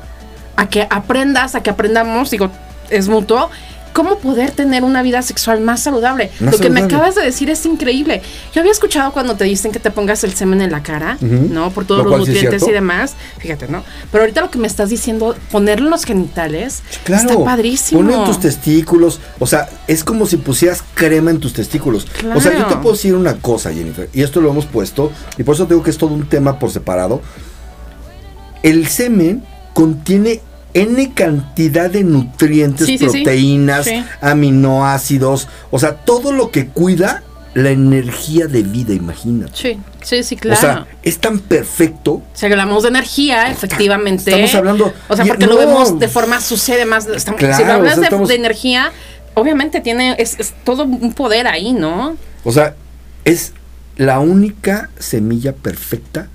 a 0.57 0.67
que 0.67 0.85
aprendas, 0.89 1.55
a 1.55 1.63
que 1.63 1.69
aprendamos, 1.69 2.29
digo, 2.29 2.51
es 2.89 3.07
mutuo, 3.07 3.49
cómo 3.97 4.19
poder 4.19 4.51
tener 4.51 4.83
una 4.83 5.01
vida 5.01 5.23
sexual 5.23 5.59
más 5.59 5.81
saludable. 5.81 6.29
Más 6.39 6.53
lo 6.53 6.59
que 6.59 6.69
me 6.69 6.81
acabas 6.81 7.15
de 7.15 7.23
decir 7.23 7.49
es 7.49 7.65
increíble. 7.65 8.21
Yo 8.53 8.61
había 8.61 8.71
escuchado 8.71 9.11
cuando 9.11 9.35
te 9.35 9.43
dicen 9.43 9.71
que 9.71 9.79
te 9.79 9.89
pongas 9.89 10.23
el 10.23 10.35
semen 10.35 10.61
en 10.61 10.71
la 10.71 10.83
cara. 10.83 11.17
¿no? 11.19 11.71
Por 11.71 11.85
todos 11.85 12.03
Lo 12.03 12.15
los 12.15 12.27
sí 12.27 12.33
nutrientes 12.33 12.67
y 12.67 12.71
demás. 12.71 13.15
Fíjate, 13.39 13.67
¿no? 13.67 13.83
Pero 14.11 14.21
ahorita 14.21 14.41
lo 14.41 14.51
que 14.51 14.59
me 14.59 14.67
estás 14.67 14.91
diciendo, 14.91 15.35
ponerlo 15.51 15.87
en 15.87 15.89
los 15.89 16.05
genitales, 16.05 16.83
Claro, 17.05 17.27
está 17.27 17.43
padrísimo. 17.43 18.01
Ponlo 18.01 18.19
en 18.19 18.25
tus 18.25 18.39
testículos. 18.39 19.19
O 19.39 19.47
sea, 19.47 19.67
es 19.87 20.03
como 20.03 20.27
si 20.27 20.37
pusieras 20.37 20.83
crema 20.93 21.31
en 21.31 21.39
tus 21.39 21.53
testículos. 21.53 22.05
O 22.35 22.39
sea, 22.39 22.53
yo 22.53 22.67
te 22.67 22.75
puedo 22.75 22.93
decir 22.93 23.15
una 23.15 23.37
cosa, 23.37 23.73
Jennifer, 23.73 24.07
y 24.13 24.21
esto 24.21 24.41
lo 24.41 24.51
hemos 24.51 24.67
puesto, 24.67 25.11
y 25.39 25.43
por 25.43 25.55
eso 25.55 25.65
digo 25.65 25.81
que 25.81 25.89
es 25.89 25.97
todo 25.97 26.13
un 26.13 26.29
tema 26.29 26.59
por 26.59 26.69
separado. 26.69 27.23
El 28.61 28.85
semen 28.89 29.43
contiene 29.73 30.41
N 30.81 31.13
cantidad 31.13 31.89
de 31.89 32.03
nutrientes, 32.03 32.85
Sí, 32.87 32.97
sí, 32.97 33.05
sí. 33.09 33.23
proteínas, 33.23 33.85
Sí. 33.85 34.03
aminoácidos, 34.21 35.47
o 35.71 35.79
sea, 35.79 35.93
todo 35.95 36.31
lo 36.31 36.51
que 36.51 36.67
cuida 36.67 37.23
la 37.53 37.71
energía 37.71 38.45
de 38.47 38.61
vida, 38.61 38.93
imagínate. 38.93 39.51
Sí, 39.55 39.79
sí, 40.03 40.21
sí, 40.23 40.35
claro. 40.35 40.57
O 40.57 40.61
sea, 40.61 40.87
es 41.01 41.17
tan 41.17 41.39
perfecto. 41.39 42.21
Si 42.33 42.45
hablamos 42.45 42.83
de 42.83 42.89
energía, 42.89 43.49
efectivamente. 43.49 44.29
Estamos 44.29 44.53
hablando- 44.53 44.93
O 45.07 45.15
sea, 45.15 45.25
porque 45.25 45.47
no. 45.47 45.53
lo 45.53 45.59
vemos 45.59 45.97
de 45.99 46.07
forma 46.07 46.39
además. 46.73 47.07
Estamos, 47.07 47.39
Claro, 47.39 47.57
si 47.57 47.63
lo 47.63 47.73
hablas 47.73 47.93
o 47.93 47.95
sea, 47.95 48.01
de, 48.01 48.05
estamos- 48.07 48.29
de 48.29 48.35
energía, 48.35 48.91
obviamente 49.33 49.81
tiene. 49.81 50.15
Es, 50.19 50.39
es 50.39 50.53
todo 50.63 50.83
un 50.83 51.13
poder 51.13 51.47
ahí, 51.47 51.73
¿no? 51.73 52.15
O 52.43 52.51
sea, 52.51 52.75
es 53.25 53.53
la 53.95 54.19
única 54.19 54.91
semilla 54.99 55.53
perfecta 55.53 56.27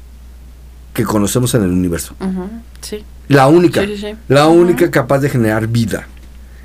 que 0.92 1.04
conocemos 1.04 1.54
en 1.54 1.62
el 1.62 1.70
universo. 1.70 2.16
Sí. 2.80 3.04
La 3.34 3.48
única. 3.48 3.82
Sí, 3.84 3.96
sí, 3.96 4.02
sí. 4.10 4.14
La 4.28 4.46
única 4.48 4.90
capaz 4.90 5.18
de 5.20 5.28
generar 5.30 5.66
vida. 5.66 6.06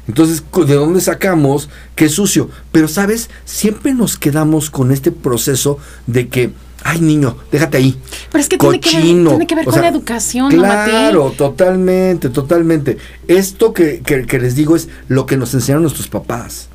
Entonces, 0.08 0.42
¿de 0.66 0.76
dónde 0.76 1.02
sacamos 1.02 1.70
que 1.96 2.06
es 2.06 2.14
sucio? 2.14 2.50
Pero, 2.72 2.88
¿sabes? 2.88 3.30
Siempre 3.44 3.94
nos 3.94 4.18
quedamos 4.18 4.70
con 4.70 4.92
este 4.92 5.12
proceso 5.12 5.80
de 6.06 6.30
que, 6.30 6.52
ay, 6.84 7.02
niño, 7.02 7.36
déjate 7.52 7.78
ahí. 7.78 7.98
Pero 8.32 8.42
es 8.42 8.48
que 8.48 8.58
tiene 8.58 8.80
que 8.80 8.90
ver- 8.90 9.02
tiene 9.30 9.48
que 9.48 9.56
ver 9.56 9.66
con 9.66 9.74
la 9.82 9.90
educación. 9.90 10.50
Claro, 10.50 11.34
totalmente, 11.38 12.30
totalmente. 12.30 12.98
Esto 13.28 13.74
que, 13.74 14.02
que- 14.06 14.26
que 14.26 14.40
les 14.40 14.56
digo 14.56 14.78
es 14.78 14.88
lo 15.10 15.26
que 15.26 15.36
nos 15.36 15.54
enseñaron 15.54 15.82
nuestros 15.84 16.08
papás. 16.08 16.70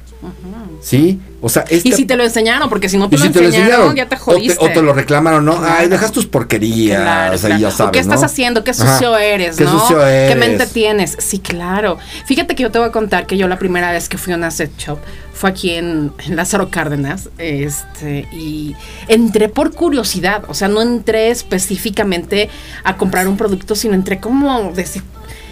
¿Sí? 0.83 1.21
O 1.41 1.49
sea, 1.49 1.65
Y 1.71 1.77
este 1.77 1.93
si 1.93 2.05
te 2.05 2.17
lo 2.17 2.25
enseñaron, 2.25 2.69
porque 2.69 2.89
si 2.89 2.97
no 2.97 3.09
te 3.09 3.15
y 3.15 3.19
lo, 3.19 3.25
si 3.25 3.31
te 3.31 3.41
lo 3.41 3.47
enseñaron, 3.47 3.95
ya 3.95 4.09
te 4.09 4.17
o 4.17 4.19
jodiste. 4.19 4.65
O 4.65 4.69
te, 4.69 4.83
lo 4.83 4.93
reclamaron, 4.93 5.45
¿no? 5.45 5.57
Claro. 5.59 5.75
Ay, 5.79 5.89
dejas 5.89 6.11
tus 6.11 6.27
porquerías. 6.27 7.01
Claro, 7.01 7.35
o 7.35 7.39
sea, 7.39 7.49
claro. 7.51 7.62
ya 7.62 7.71
sabes, 7.71 7.89
¿O 7.89 7.93
qué 7.93 7.99
estás 8.01 8.21
¿no? 8.21 8.27
haciendo? 8.27 8.65
¿Qué 8.65 8.73
Ajá. 8.73 8.95
sucio 8.95 9.17
eres? 9.17 9.57
¿Qué 9.57 9.65
¿no? 9.65 9.79
sucio 9.79 9.99
¿Qué 9.99 10.33
eres? 10.33 10.37
mente 10.37 10.67
tienes? 10.67 11.17
Sí, 11.19 11.39
claro. 11.39 11.99
Fíjate 12.27 12.57
que 12.57 12.65
yo 12.65 12.71
te 12.73 12.79
voy 12.79 12.89
a 12.89 12.93
contar 12.93 13.27
que 13.27 13.37
yo 13.37 13.47
la 13.47 13.59
primera 13.59 13.93
vez 13.93 14.09
que 14.09 14.19
fui 14.19 14.33
a 14.33 14.37
una 14.37 14.51
set 14.51 14.77
shop 14.77 14.99
fue 15.33 15.51
aquí 15.51 15.71
en, 15.71 16.12
en 16.27 16.37
Lázaro 16.37 16.69
Cárdenas. 16.69 17.29
Este, 17.39 18.29
y 18.33 18.75
entré 19.07 19.49
por 19.49 19.73
curiosidad. 19.73 20.45
O 20.49 20.55
sea, 20.55 20.67
no 20.67 20.83
entré 20.83 21.31
específicamente 21.31 22.51
a 22.83 22.97
comprar 22.97 23.29
un 23.29 23.37
producto, 23.37 23.75
sino 23.77 23.95
entré 23.95 24.19
como 24.19 24.73
decir, 24.73 25.03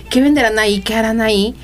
¿qué 0.08 0.20
venderán 0.20 0.58
ahí? 0.58 0.80
¿Qué 0.80 0.94
harán 0.94 1.20
ahí? 1.20 1.54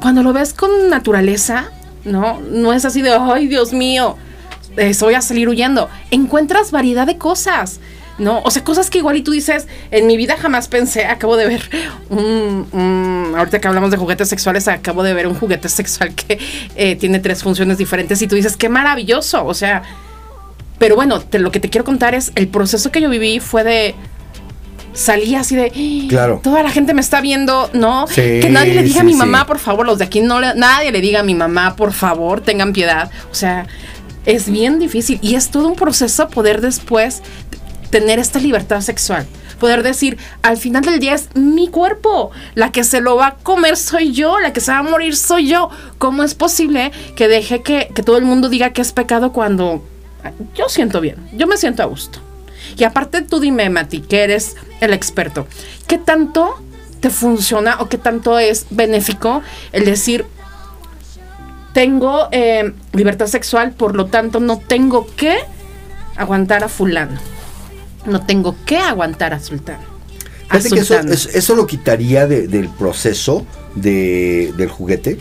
Cuando 0.00 0.22
lo 0.22 0.32
ves 0.32 0.52
con 0.52 0.70
naturaleza, 0.90 1.70
¿no? 2.04 2.40
No 2.40 2.72
es 2.72 2.84
así 2.84 3.02
de, 3.02 3.12
ay, 3.12 3.46
Dios 3.48 3.72
mío, 3.72 4.16
eh, 4.76 4.92
voy 5.00 5.14
a 5.14 5.20
salir 5.20 5.48
huyendo. 5.48 5.88
Encuentras 6.10 6.70
variedad 6.70 7.06
de 7.06 7.18
cosas, 7.18 7.80
¿no? 8.18 8.40
O 8.44 8.50
sea, 8.50 8.62
cosas 8.64 8.90
que 8.90 8.98
igual 8.98 9.16
y 9.16 9.22
tú 9.22 9.32
dices, 9.32 9.66
en 9.90 10.06
mi 10.06 10.16
vida 10.16 10.36
jamás 10.36 10.68
pensé, 10.68 11.06
acabo 11.06 11.36
de 11.36 11.46
ver 11.46 11.62
un, 12.10 13.34
ahorita 13.36 13.60
que 13.60 13.68
hablamos 13.68 13.90
de 13.90 13.96
juguetes 13.96 14.28
sexuales, 14.28 14.68
acabo 14.68 15.02
de 15.02 15.14
ver 15.14 15.26
un 15.26 15.34
juguete 15.34 15.68
sexual 15.68 16.14
que 16.14 16.38
eh, 16.76 16.96
tiene 16.96 17.18
tres 17.18 17.42
funciones 17.42 17.78
diferentes 17.78 18.20
y 18.22 18.26
tú 18.26 18.36
dices, 18.36 18.56
qué 18.56 18.68
maravilloso, 18.68 19.44
o 19.44 19.54
sea, 19.54 19.82
pero 20.78 20.96
bueno, 20.96 21.22
lo 21.32 21.50
que 21.50 21.60
te 21.60 21.70
quiero 21.70 21.84
contar 21.84 22.14
es, 22.14 22.32
el 22.34 22.48
proceso 22.48 22.90
que 22.90 23.00
yo 23.00 23.08
viví 23.08 23.40
fue 23.40 23.64
de... 23.64 23.94
Salí 24.94 25.34
así 25.34 25.56
de. 25.56 25.72
"Ah, 25.74 26.06
Claro. 26.08 26.40
Toda 26.42 26.62
la 26.62 26.70
gente 26.70 26.94
me 26.94 27.00
está 27.00 27.20
viendo, 27.20 27.68
¿no? 27.72 28.06
Sí, 28.06 28.14
que 28.40 28.48
nadie 28.50 28.74
le 28.74 28.82
diga 28.84 29.00
a 29.00 29.04
mi 29.04 29.12
sí. 29.12 29.18
mamá, 29.18 29.46
por 29.46 29.58
favor, 29.58 29.84
los 29.84 29.98
de 29.98 30.04
aquí 30.04 30.20
no 30.20 30.40
le, 30.40 30.54
nadie 30.54 30.92
le 30.92 31.00
diga 31.00 31.20
a 31.20 31.22
mi 31.24 31.34
mamá, 31.34 31.74
por 31.76 31.92
favor, 31.92 32.40
tengan 32.40 32.72
piedad. 32.72 33.10
O 33.30 33.34
sea, 33.34 33.66
es 34.24 34.48
bien 34.48 34.78
difícil 34.78 35.18
y 35.20 35.34
es 35.34 35.50
todo 35.50 35.68
un 35.68 35.74
proceso 35.74 36.28
poder 36.28 36.60
después 36.60 37.22
tener 37.90 38.18
esta 38.18 38.38
libertad 38.38 38.80
sexual. 38.80 39.26
Poder 39.58 39.82
decir, 39.82 40.18
al 40.42 40.56
final 40.58 40.82
del 40.84 40.98
día 41.00 41.14
es 41.14 41.28
mi 41.34 41.68
cuerpo, 41.68 42.30
la 42.54 42.70
que 42.72 42.84
se 42.84 43.00
lo 43.00 43.16
va 43.16 43.26
a 43.28 43.34
comer 43.36 43.76
soy 43.76 44.12
yo, 44.12 44.38
la 44.40 44.52
que 44.52 44.60
se 44.60 44.72
va 44.72 44.78
a 44.78 44.82
morir 44.82 45.16
soy 45.16 45.48
yo. 45.48 45.70
¿Cómo 45.98 46.22
es 46.22 46.34
posible 46.34 46.90
que 47.16 47.28
deje 47.28 47.62
que, 47.62 47.88
que 47.94 48.02
todo 48.02 48.16
el 48.16 48.24
mundo 48.24 48.48
diga 48.48 48.70
que 48.72 48.82
es 48.82 48.92
pecado 48.92 49.32
cuando 49.32 49.82
yo 50.54 50.68
siento 50.68 51.00
bien, 51.00 51.16
yo 51.36 51.46
me 51.46 51.56
siento 51.56 51.82
a 51.82 51.86
gusto? 51.86 52.18
Y 52.76 52.84
aparte 52.84 53.22
tú 53.22 53.40
dime, 53.40 53.68
Mati, 53.70 54.00
que 54.00 54.22
eres 54.24 54.56
el 54.80 54.92
experto, 54.92 55.46
¿qué 55.86 55.98
tanto 55.98 56.54
te 57.00 57.10
funciona 57.10 57.76
o 57.80 57.88
qué 57.88 57.98
tanto 57.98 58.38
es 58.38 58.66
benéfico 58.70 59.42
el 59.72 59.84
decir, 59.84 60.24
tengo 61.72 62.28
eh, 62.32 62.72
libertad 62.92 63.26
sexual, 63.26 63.72
por 63.72 63.94
lo 63.96 64.06
tanto 64.06 64.40
no 64.40 64.58
tengo 64.58 65.06
que 65.16 65.36
aguantar 66.16 66.62
a 66.64 66.68
fulano, 66.68 67.18
no 68.06 68.24
tengo 68.24 68.54
que 68.64 68.78
aguantar 68.78 69.34
a 69.34 69.40
sultano? 69.40 69.82
A 70.48 70.58
que 70.60 70.80
eso, 70.80 70.94
eso, 71.12 71.28
eso 71.38 71.54
lo 71.56 71.66
quitaría 71.66 72.26
de- 72.26 72.46
del 72.48 72.68
proceso 72.68 73.44
de, 73.74 74.52
del 74.56 74.68
juguete 74.68 75.18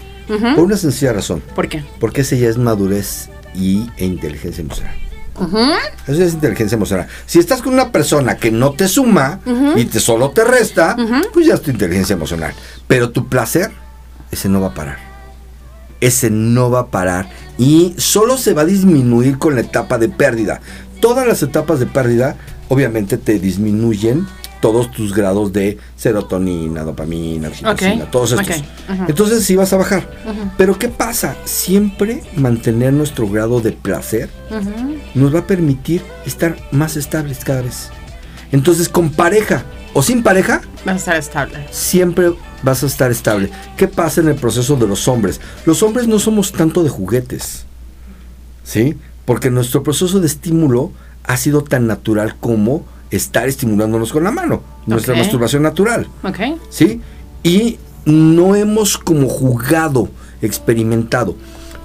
por 0.56 0.64
una 0.66 0.78
sencilla 0.78 1.14
razón. 1.14 1.42
¿Por 1.56 1.68
qué? 1.70 1.84
Porque 2.00 2.22
ese 2.22 2.38
ya 2.40 2.50
es 2.50 2.58
madurez 2.58 3.30
y, 3.56 3.90
e 3.98 4.06
inteligencia 4.06 4.62
emocional. 4.62 4.96
Eso 6.08 6.14
ya 6.14 6.26
es 6.26 6.34
inteligencia 6.34 6.76
emocional. 6.76 7.08
Si 7.26 7.40
estás 7.40 7.62
con 7.62 7.74
una 7.74 7.92
persona 7.92 8.38
que 8.38 8.52
no 8.52 8.74
te 8.74 8.88
suma 8.88 9.40
y 9.76 9.86
te 9.86 10.00
solo 10.00 10.32
te 10.32 10.44
resta, 10.44 10.96
pues 11.34 11.46
ya 11.46 11.56
es 11.56 11.62
tu 11.62 11.72
inteligencia 11.72 12.14
emocional. 12.14 12.54
Pero 12.88 13.12
tu 13.12 13.28
placer, 13.28 13.72
ese 14.32 14.50
no 14.50 14.62
va 14.62 14.68
a 14.68 14.74
parar. 14.74 14.98
Ese 16.02 16.30
no 16.30 16.70
va 16.70 16.82
a 16.82 16.88
parar. 16.88 17.30
Y 17.58 17.96
solo 17.98 18.38
se 18.38 18.54
va 18.54 18.64
a 18.64 18.66
disminuir 18.66 19.38
con 19.38 19.56
la 19.56 19.62
etapa 19.62 19.98
de 19.98 20.10
pérdida. 20.10 20.60
Todas 21.00 21.28
las 21.28 21.42
etapas 21.44 21.80
de 21.80 21.86
pérdida, 21.86 22.36
obviamente, 22.70 23.18
te 23.18 23.40
disminuyen 23.40 24.28
todos 24.64 24.90
tus 24.92 25.14
grados 25.14 25.52
de 25.52 25.78
serotonina, 25.98 26.84
dopamina, 26.84 27.50
oxitocina, 27.50 28.10
todos 28.10 28.32
estos. 28.32 28.64
Entonces 29.10 29.44
sí 29.44 29.58
vas 29.58 29.74
a 29.74 29.76
bajar. 29.76 30.10
Pero 30.58 30.80
¿qué 30.80 30.88
pasa? 30.88 31.36
Siempre 31.44 32.24
mantener 32.38 32.94
nuestro 32.94 33.28
grado 33.28 33.60
de 33.60 33.74
placer 33.74 34.30
nos 35.16 35.36
va 35.36 35.40
a 35.40 35.48
permitir 35.48 36.02
estar 36.26 36.56
más 36.72 36.96
estables 36.96 37.44
cada 37.44 37.62
vez. 37.62 37.90
Entonces, 38.54 38.88
con 38.88 39.10
pareja 39.12 39.66
o 39.94 40.02
sin 40.02 40.24
pareja, 40.24 40.62
Vas 40.86 40.96
a 41.10 41.18
estar 41.18 41.18
estable. 41.18 41.68
siempre 41.70 42.32
vas 42.62 42.84
a 42.84 42.86
estar 42.86 43.12
estable. 43.12 43.50
¿Qué 43.76 43.90
pasa 43.90 44.22
en 44.22 44.30
el 44.30 44.36
proceso 44.36 44.78
de 44.78 44.88
los 44.88 45.10
hombres? 45.10 45.42
Los 45.66 45.84
hombres 45.84 46.08
no 46.08 46.20
somos 46.20 46.54
tanto 46.54 46.84
de 46.84 46.90
juguetes, 46.90 47.66
¿sí? 48.64 48.96
Porque 49.26 49.50
nuestro 49.50 49.84
proceso 49.84 50.22
de 50.22 50.28
estímulo 50.28 50.94
ha 51.26 51.36
sido 51.36 51.66
tan 51.66 51.86
natural 51.86 52.38
como 52.40 52.86
estar 53.16 53.48
estimulándonos 53.48 54.12
con 54.12 54.24
la 54.24 54.32
mano, 54.32 54.62
nuestra 54.86 55.16
masturbación 55.16 55.64
natural. 55.64 56.08
¿Ok? 56.24 56.40
¿sí? 56.70 57.02
Y 57.44 57.78
no 58.06 58.56
hemos 58.56 58.98
como 58.98 59.28
jugado, 59.30 60.10
experimentado. 60.42 61.36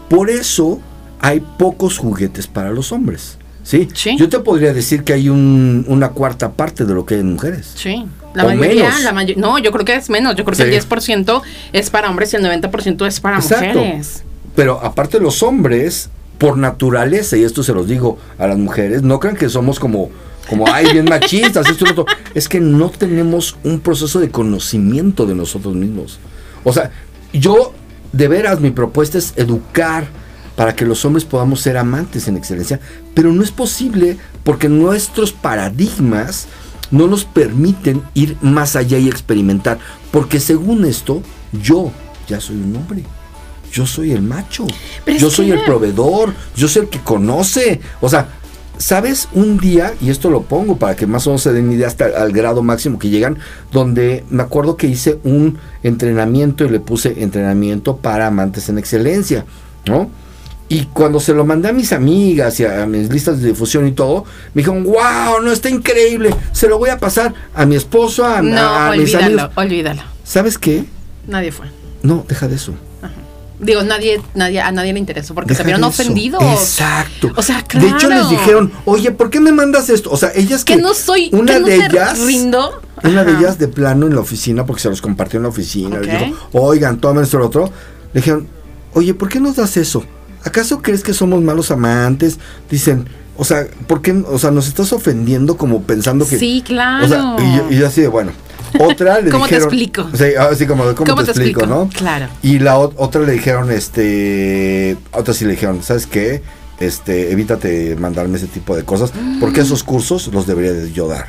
Por 0.09 0.31
eso 0.31 0.81
hay 1.21 1.41
pocos 1.59 1.99
juguetes 1.99 2.47
para 2.47 2.71
los 2.71 2.93
hombres, 2.93 3.39
¿sí? 3.63 3.89
Sí. 3.95 4.17
Yo 4.19 4.29
te 4.29 4.39
podría 4.39 4.73
decir 4.73 5.05
que 5.05 5.13
hay 5.13 5.29
un- 5.29 5.85
una 5.89 6.11
cuarta 6.11 6.53
parte 6.53 6.85
de 6.85 6.95
lo 6.95 7.05
que 7.05 7.15
hay 7.15 7.21
en 7.21 7.33
mujeres. 7.33 7.73
Sí. 7.75 8.07
La 8.35 8.45
O 8.45 8.49
mayoría, 8.49 8.85
menos. 8.85 9.03
la 9.03 9.13
mayo- 9.13 9.35
no, 9.37 9.59
yo 9.59 9.73
creo 9.73 9.85
que 9.85 9.97
es 9.97 10.11
menos. 10.11 10.37
Yo 10.37 10.45
creo 10.45 10.57
que 10.57 10.63
el 10.65 10.71
10% 10.71 11.43
es 11.73 11.91
para 11.91 12.09
hombres 12.11 12.33
y 12.33 12.37
el 12.37 12.43
90% 12.43 13.07
es 13.07 13.21
para 13.21 13.37
Exacto. 13.39 13.79
mujeres. 13.81 14.23
Pero 14.55 14.79
aparte 14.83 15.19
los 15.19 15.43
hombres, 15.43 16.11
por 16.39 16.57
naturaleza, 16.57 17.37
y 17.37 17.43
esto 17.43 17.63
se 17.63 17.73
los 17.73 17.89
digo 17.89 18.19
a 18.39 18.47
las 18.47 18.59
mujeres, 18.59 19.03
no 19.03 19.19
crean 19.19 19.35
que 19.37 19.49
somos 19.49 19.81
como, 19.81 20.11
como 20.49 20.67
ay, 20.73 20.93
bien 20.93 21.05
machistas, 21.05 21.69
esto 21.69 21.85
y 21.85 21.89
lo 21.95 22.03
otro. 22.03 22.07
Es 22.35 22.49
que 22.49 22.61
no 22.61 22.91
tenemos 22.91 23.57
un 23.65 23.81
proceso 23.81 24.19
de 24.21 24.31
conocimiento 24.31 25.27
de 25.27 25.35
nosotros 25.35 25.75
mismos. 25.75 26.19
O 26.65 26.73
sea, 26.73 26.91
yo, 27.33 27.73
de 28.13 28.29
veras, 28.29 28.61
mi 28.61 28.71
propuesta 28.71 29.19
es 29.19 29.35
educar 29.37 30.07
para 30.57 30.75
que 30.75 30.85
los 30.85 31.05
hombres 31.05 31.25
podamos 31.25 31.61
ser 31.61 31.77
amantes 31.77 32.27
en 32.29 32.37
excelencia, 32.37 32.81
pero 33.15 33.33
no 33.33 33.43
es 33.43 33.51
posible 33.53 34.17
porque 34.43 34.69
nuestros 34.69 35.33
paradigmas 35.33 36.47
no 36.91 37.07
nos 37.07 37.25
permiten 37.25 38.03
ir 38.15 38.37
más 38.41 38.75
allá 38.75 38.99
y 38.99 39.09
experimentar, 39.09 39.79
porque 40.11 40.41
según 40.41 40.85
esto, 40.85 41.23
yo 41.53 41.93
ya 42.29 42.41
soy 42.41 42.57
un 42.57 42.75
hombre. 42.77 43.03
Yo 43.71 43.87
soy 43.87 44.13
el 44.13 44.23
macho. 44.23 44.67
Pero 45.05 45.19
yo 45.19 45.31
soy 45.31 45.47
que- 45.49 45.53
el 45.53 45.61
proveedor. 45.65 46.33
Yo 46.57 46.69
soy 46.69 46.85
el 46.85 46.89
que 46.89 47.01
conoce. 47.01 47.81
O 48.01 48.09
sea, 48.09 48.38
¿sabes? 48.79 49.29
Un 49.35 49.59
día, 49.59 49.93
y 50.01 50.11
esto 50.11 50.31
lo 50.31 50.43
pongo 50.43 50.77
para 50.77 50.97
que 50.97 51.07
más 51.07 51.27
o 51.27 51.31
menos 51.31 51.43
se 51.43 51.53
den 51.53 51.71
idea 51.73 51.87
hasta 51.89 52.07
al 52.07 52.33
grado 52.33 52.63
máximo 52.63 52.99
que 52.99 53.09
llegan, 53.11 53.39
donde 53.73 54.25
me 54.31 54.43
acuerdo 54.43 54.77
que 54.77 54.87
hice 54.87 55.19
un 55.25 55.59
entrenamiento 55.83 56.65
y 56.65 56.71
le 56.71 56.81
puse 56.81 57.23
entrenamiento 57.23 57.97
para 57.97 58.29
amantes 58.29 58.69
en 58.69 58.79
excelencia, 58.79 59.45
¿no? 59.87 60.11
Y 60.71 60.85
cuando 60.93 61.19
se 61.19 61.33
lo 61.33 61.47
mandé 61.47 61.69
a 61.69 61.73
mis 61.73 61.93
amigas 61.95 62.61
y 62.61 62.67
a, 62.67 62.85
mis 62.87 63.11
listas 63.11 63.41
de 63.41 63.49
difusión 63.49 63.87
y 63.89 63.93
todo, 63.93 64.25
me 64.53 64.61
dijeron, 64.61 64.85
wow, 64.85 65.41
no, 65.43 65.51
está 65.51 65.71
increíble. 65.71 66.29
Se 66.53 66.69
lo 66.69 66.79
voy 66.79 66.91
a 66.91 66.99
pasar 66.99 67.33
a 67.55 67.65
mi 67.65 67.75
esposo, 67.75 68.27
a, 68.27 68.43
No, 68.43 68.59
a- 68.61 68.89
a 68.89 68.91
mis 68.93 69.15
olvídalo, 69.15 69.27
amigos. 69.45 69.51
olvídalo. 69.57 70.03
¿Sabes 70.25 70.59
qué? 70.59 70.85
Nadie 71.27 71.53
fue. 71.53 71.67
No, 72.03 72.23
deja 72.29 72.49
de 72.49 72.57
eso. 72.57 72.75
Digo, 73.61 73.83
nadie, 73.83 74.21
nadie, 74.35 74.61
a 74.61 74.71
nadie 74.71 74.93
le 74.93 75.01
interesó 75.01 75.35
porque 75.35 75.49
Deja 75.51 75.59
se 75.59 75.65
vieron 75.65 75.81
eso. 75.81 75.89
ofendidos. 75.89 76.43
Exacto. 76.43 77.33
O 77.37 77.43
sea, 77.43 77.65
De 77.75 77.89
hecho, 77.89 78.09
les 78.09 78.19
claro. 78.21 78.29
dijeron, 78.29 78.73
oye, 78.85 79.11
¿por 79.11 79.31
qué 79.31 79.41
me 79.41 79.51
mandas 79.51 79.91
esto? 79.91 80.11
O 80.11 80.17
sea, 80.17 80.31
ellas 80.35 80.65
que. 80.65 80.77
Que 80.77 80.83
no 80.83 80.95
soy, 80.95 81.29
Una 81.33 81.55
que 81.55 81.61
no 81.61 81.67
de 81.67 81.75
ellas. 81.77 82.19
rindo. 82.21 82.81
Una 83.03 83.25
de 83.25 83.33
ellas 83.33 83.59
de 83.59 83.67
plano 83.69 84.07
en 84.07 84.15
la 84.15 84.21
oficina, 84.21 84.65
porque 84.65 84.83
se 84.83 84.89
los 84.89 85.01
compartió 85.03 85.39
en 85.39 85.43
la 85.45 85.49
oficina. 85.49 85.99
les 85.99 86.15
Ok. 86.15 86.27
dijo, 86.27 86.39
oigan, 86.53 86.99
tomen 87.01 87.25
esto 87.25 87.41
otro. 87.41 87.65
Le 88.13 88.21
dijeron, 88.21 88.47
oye, 88.95 89.13
¿por 89.15 89.29
qué 89.29 89.41
nos 89.41 89.57
das 89.57 89.77
eso? 89.77 90.05
¿Acaso 90.45 90.81
crees 90.81 91.03
que 91.03 91.13
somos 91.13 91.43
malos 91.43 91.71
amantes? 91.73 92.39
Dicen, 92.71 93.07
o 93.37 93.45
sea, 93.45 93.67
¿por 93.89 94.03
qué? 94.03 94.13
O 94.13 94.39
sea, 94.39 94.51
nos 94.53 94.69
estás 94.69 94.93
ofendiendo 94.93 95.57
como 95.57 95.83
pensando 95.83 96.27
que. 96.29 96.39
Sí, 96.39 96.63
claro. 96.65 97.05
O 97.05 97.09
sea, 97.09 97.37
y, 97.71 97.75
y 97.75 97.83
así 97.83 98.01
de, 98.03 98.09
bueno. 98.09 98.31
Otra 98.79 99.21
le 99.21 99.31
¿Cómo 99.31 99.47
te 99.47 99.57
explico? 99.57 100.09
Sí, 100.15 100.35
así 100.39 100.67
como, 100.67 100.87
de, 100.87 100.95
¿cómo, 100.95 101.15
te, 101.25 101.31
explico, 101.31 101.67
no? 101.67 101.89
Claro. 101.93 102.29
Y 102.43 102.59
la 102.59 102.77
ot- 102.79 102.95
otra 102.97 103.23
le 103.23 103.33
dijeron, 103.33 103.71
este, 103.71 104.97
otra 105.13 105.35
sí 105.35 105.45
le 105.45 105.53
dijeron, 105.53 105.83
¿sabes 105.83 106.07
qué? 106.07 106.43
Este, 106.81 107.33
evítate 107.33 107.97
mandarme 107.97 108.37
ese 108.37 108.47
tipo 108.47 108.77
de 108.77 108.85
cosas, 108.85 109.13
porque 109.41 109.61
esos 109.61 109.83
cursos 109.83 110.29
los 110.33 110.47
debería 110.47 110.73
de 110.73 110.93
yo 110.93 111.09
dar. 111.09 111.27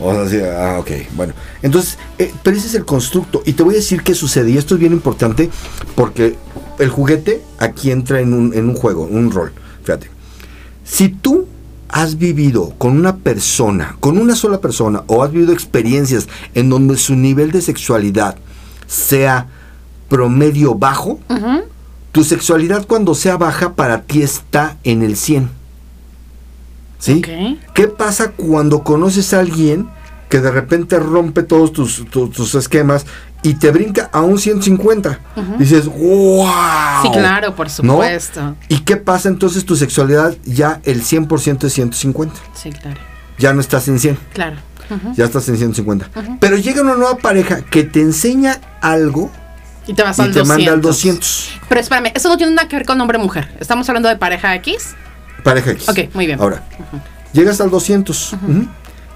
O 0.00 0.12
sea, 0.14 0.28
sí, 0.28 0.38
ah, 0.44 0.78
ok, 0.80 0.90
bueno. 1.14 1.32
Entonces, 1.62 1.98
eh, 2.18 2.32
pero 2.42 2.56
ese 2.56 2.66
es 2.66 2.74
el 2.74 2.84
constructo. 2.84 3.42
Y 3.44 3.52
te 3.52 3.62
voy 3.62 3.74
a 3.74 3.78
decir 3.78 4.02
qué 4.02 4.14
sucede. 4.14 4.50
Y 4.50 4.58
esto 4.58 4.74
es 4.74 4.80
bien 4.80 4.92
importante 4.92 5.48
porque 5.94 6.36
el 6.78 6.88
juguete 6.88 7.42
aquí 7.58 7.90
entra 7.90 8.20
en 8.20 8.32
un, 8.34 8.52
en 8.54 8.68
un 8.68 8.74
juego, 8.74 9.06
en 9.08 9.16
un 9.16 9.30
rol. 9.30 9.52
Fíjate. 9.84 10.10
Si 10.84 11.08
tú 11.08 11.46
has 11.92 12.16
vivido 12.18 12.72
con 12.78 12.96
una 12.98 13.16
persona, 13.16 13.96
con 14.00 14.18
una 14.18 14.34
sola 14.34 14.60
persona, 14.60 15.04
o 15.06 15.22
has 15.22 15.30
vivido 15.30 15.52
experiencias 15.52 16.26
en 16.54 16.68
donde 16.70 16.96
su 16.96 17.14
nivel 17.14 17.52
de 17.52 17.60
sexualidad 17.62 18.36
sea 18.86 19.46
promedio 20.08 20.74
bajo, 20.74 21.20
tu 22.12 22.24
sexualidad 22.24 22.86
cuando 22.86 23.14
sea 23.14 23.36
baja 23.36 23.74
para 23.74 24.02
ti 24.02 24.22
está 24.22 24.76
en 24.84 25.02
el 25.02 25.16
100. 25.16 25.48
¿Sí? 26.98 27.20
¿Qué 27.74 27.88
pasa 27.88 28.30
cuando 28.32 28.84
conoces 28.84 29.32
a 29.34 29.40
alguien 29.40 29.88
que 30.28 30.40
de 30.40 30.50
repente 30.50 30.98
rompe 30.98 31.42
todos 31.42 31.72
tus, 31.72 32.04
tu- 32.10 32.28
tus 32.28 32.54
esquemas 32.54 33.06
y 33.42 33.54
te 33.54 33.70
brinca 33.70 34.08
a 34.12 34.20
un 34.22 34.38
150? 34.38 35.18
Dices, 35.58 35.86
¡wow! 35.86 36.46
Sí, 37.02 37.10
claro, 37.12 37.54
por 37.54 37.66
¿No? 37.82 37.94
supuesto. 37.94 38.56
¿Y 38.68 38.78
qué 38.80 38.96
pasa 38.96 39.28
entonces 39.28 39.64
tu 39.64 39.76
sexualidad 39.76 40.34
ya 40.44 40.80
el 40.84 41.02
100% 41.02 41.64
es 41.64 41.72
150? 41.72 42.34
Sí, 42.54 42.70
claro. 42.70 43.00
Ya 43.38 43.52
no 43.52 43.60
estás 43.60 43.88
en 43.88 43.98
100, 43.98 44.18
Claro. 44.32 44.56
Ya 45.16 45.24
estás 45.24 45.48
en 45.48 45.56
150. 45.56 46.10
Pero 46.38 46.56
llega 46.58 46.82
una 46.82 46.94
nueva 46.94 47.16
pareja 47.16 47.62
que 47.62 47.82
te 47.82 48.00
enseña 48.02 48.60
algo 48.82 49.30
Y 49.86 49.94
te 49.94 50.02
vas 50.02 50.18
y 50.18 50.22
al 50.22 50.32
te 50.32 50.40
200. 50.40 50.48
manda 50.48 50.72
al 50.74 50.80
200. 50.82 51.50
Pero 51.68 51.80
espérame, 51.80 52.12
eso 52.14 52.28
no 52.28 52.36
tiene 52.36 52.52
nada 52.52 52.68
que 52.68 52.76
ver 52.76 52.84
con 52.84 53.00
hombre-mujer. 53.00 53.56
Estamos 53.58 53.88
hablando 53.88 54.08
de 54.10 54.16
pareja 54.16 54.54
X. 54.56 54.88
Pareja 55.42 55.70
X. 55.70 55.88
Ok, 55.88 55.98
muy 56.14 56.26
bien. 56.26 56.38
Ahora, 56.40 56.62
llegas 57.32 57.60
al 57.62 57.70
200. 57.70 58.34
ujú, 58.34 58.68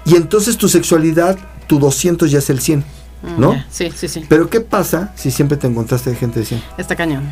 Y 0.05 0.15
entonces 0.15 0.57
tu 0.57 0.67
sexualidad, 0.67 1.37
tu 1.67 1.77
200 1.79 2.31
ya 2.31 2.39
es 2.39 2.49
el 2.49 2.59
100. 2.59 2.83
Mm, 3.23 3.39
¿No? 3.41 3.63
Sí, 3.69 3.91
sí, 3.95 4.07
sí. 4.07 4.23
Pero 4.29 4.49
¿qué 4.49 4.61
pasa 4.61 5.11
si 5.15 5.31
siempre 5.31 5.57
te 5.57 5.67
encontraste 5.67 6.11
de 6.11 6.15
gente 6.15 6.39
de 6.39 6.45
100? 6.45 6.63
Está 6.77 6.95
cañón. 6.95 7.23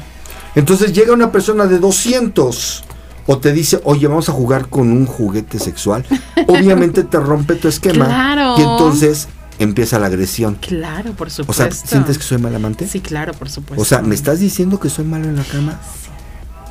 Entonces 0.56 0.94
llega 0.94 1.14
una 1.14 1.32
persona 1.32 1.66
de 1.66 1.80
200 1.80 2.84
o 3.28 3.38
te 3.40 3.52
dice, 3.52 3.82
oye, 3.84 4.08
vamos 4.08 4.30
a 4.30 4.32
jugar 4.32 4.70
con 4.70 4.92
un 4.92 5.06
juguete 5.06 5.60
sexual. 5.60 6.06
Obviamente 6.48 7.04
te 7.04 7.20
rompe 7.20 7.56
tu 7.56 7.68
esquema. 7.68 8.06
Claro. 8.06 8.56
Y 8.58 8.62
entonces 8.62 9.28
empieza 9.60 10.00
la 10.00 10.08
agresión. 10.08 10.56
Claro, 10.56 11.14
por 11.14 11.28
O 11.28 11.32
supuesto. 11.32 11.64
sea, 11.64 11.72
¿sientes 11.72 12.18
que 12.18 12.24
soy 12.24 12.38
mal 12.40 12.54
amante? 12.56 12.88
Sí, 12.88 13.00
claro, 13.00 13.34
por 13.34 13.50
supuesto. 13.50 13.82
O 13.82 13.86
sea, 13.86 14.02
¿me 14.02 14.16
estás 14.16 14.40
diciendo 14.40 14.80
que 14.80 14.90
soy 14.90 15.06
malo 15.06 15.26
en 15.26 15.36
la 15.38 15.44
cama? 15.44 15.80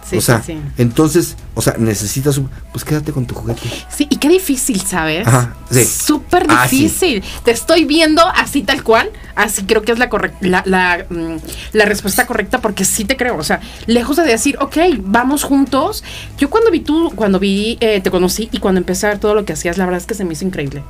Sí, 0.08 0.18
o 0.18 0.20
sea, 0.20 0.42
sí, 0.42 0.52
sí. 0.52 0.58
entonces, 0.76 1.34
o 1.54 1.62
sea, 1.62 1.76
necesitas 1.78 2.36
un... 2.36 2.50
Pues 2.72 2.84
quédate 2.84 3.10
con 3.12 3.26
tu 3.26 3.34
juguete. 3.34 3.62
Sí, 3.88 4.06
y 4.10 4.16
qué 4.16 4.28
difícil, 4.28 4.80
¿sabes? 4.82 5.26
Ajá, 5.26 5.54
sí. 5.70 5.82
Súper 5.84 6.44
Ah, 6.50 6.66
sí. 6.68 6.82
difícil. 6.82 7.24
Te 7.42 7.52
estoy 7.52 7.84
viendo 7.86 8.22
así 8.26 8.62
tal 8.62 8.82
cual. 8.82 9.10
Así 9.34 9.62
creo 9.64 9.80
que 9.82 9.92
es 9.92 9.98
la, 9.98 10.10
la, 10.40 10.62
la, 10.66 11.06
mm, 11.08 11.36
la 11.72 11.84
respuesta 11.86 12.26
correcta 12.26 12.60
porque 12.60 12.84
sí 12.84 13.04
te 13.04 13.16
creo. 13.16 13.36
O 13.38 13.42
sea, 13.42 13.60
lejos 13.86 14.16
de 14.16 14.24
decir, 14.24 14.56
ok, 14.60 14.76
vamos 15.00 15.42
juntos. 15.42 16.04
Yo 16.36 16.50
cuando 16.50 16.70
vi 16.70 16.80
tú, 16.80 17.10
cuando 17.16 17.38
vi, 17.40 17.78
eh, 17.80 18.00
te 18.02 18.10
conocí 18.10 18.48
y 18.52 18.58
cuando 18.58 18.80
empecé 18.80 19.06
a 19.06 19.10
ver 19.10 19.18
todo 19.18 19.34
lo 19.34 19.44
que 19.46 19.54
hacías, 19.54 19.78
la 19.78 19.86
verdad 19.86 20.00
es 20.00 20.06
que 20.06 20.14
se 20.14 20.24
me 20.26 20.34
hizo 20.34 20.44
increíble. 20.44 20.82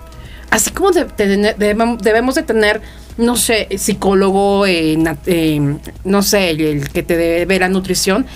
Así 0.50 0.71
como 0.71 0.90
de- 0.90 1.04
de- 1.04 1.56
debem- 1.56 1.99
debemos 2.00 2.35
de 2.35 2.42
tener, 2.42 2.80
no 3.16 3.37
sé, 3.37 3.68
psicólogo, 3.78 4.66
eh, 4.66 4.97
eh, 5.26 5.76
no 6.04 6.23
sé, 6.23 6.50
el, 6.50 6.61
el 6.61 6.88
que 6.90 7.02
te 7.02 7.16
debe 7.16 7.59
la 7.59 7.68
nutrición. 7.68 8.26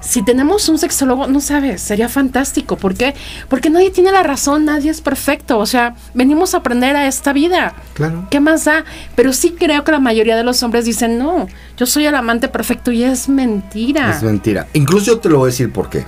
Si 0.00 0.22
tenemos 0.22 0.68
un 0.68 0.78
sexólogo, 0.78 1.26
no 1.26 1.40
sabes, 1.40 1.82
sería 1.82 2.08
fantástico. 2.08 2.76
¿Por 2.76 2.94
qué? 2.94 3.14
Porque 3.48 3.68
nadie 3.68 3.90
tiene 3.90 4.12
la 4.12 4.22
razón, 4.22 4.64
nadie 4.64 4.90
es 4.90 5.00
perfecto. 5.00 5.58
O 5.58 5.66
sea, 5.66 5.94
venimos 6.14 6.54
a 6.54 6.58
aprender 6.58 6.96
a 6.96 7.06
esta 7.06 7.32
vida. 7.32 7.74
Claro. 7.94 8.26
¿Qué 8.30 8.40
más 8.40 8.64
da? 8.64 8.84
Pero 9.16 9.32
sí 9.32 9.56
creo 9.58 9.84
que 9.84 9.92
la 9.92 10.00
mayoría 10.00 10.36
de 10.36 10.44
los 10.44 10.62
hombres 10.62 10.84
dicen, 10.84 11.18
no, 11.18 11.48
yo 11.76 11.86
soy 11.86 12.06
el 12.06 12.14
amante 12.14 12.48
perfecto 12.48 12.92
y 12.92 13.02
es 13.02 13.28
mentira. 13.28 14.10
Es 14.10 14.22
mentira. 14.22 14.68
Incluso 14.72 15.06
yo 15.06 15.18
te 15.18 15.28
lo 15.28 15.38
voy 15.38 15.48
a 15.48 15.50
decir 15.50 15.72
por 15.72 15.90
qué. 15.90 16.04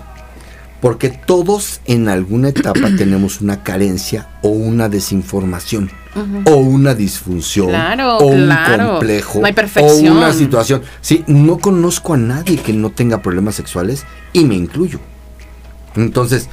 Porque 0.80 1.10
todos 1.10 1.80
en 1.84 2.08
alguna 2.08 2.48
etapa 2.48 2.88
tenemos 2.98 3.40
una 3.40 3.62
carencia 3.62 4.28
o 4.42 4.48
una 4.48 4.88
desinformación 4.88 5.90
o 6.44 6.56
una 6.56 6.94
disfunción 6.94 7.68
Claro, 7.68 8.18
o 8.18 8.26
un 8.26 8.46
claro. 8.46 8.90
complejo 8.94 9.38
No 9.40 9.46
hay 9.46 9.52
perfección. 9.52 10.08
o 10.16 10.18
una 10.18 10.32
situación. 10.32 10.82
Sí, 11.00 11.22
no 11.28 11.58
conozco 11.58 12.14
a 12.14 12.16
nadie 12.16 12.56
que 12.58 12.72
no 12.72 12.90
tenga 12.90 13.22
problemas 13.22 13.54
sexuales 13.54 14.04
y 14.32 14.44
me 14.44 14.56
incluyo. 14.56 14.98
Entonces, 15.94 16.48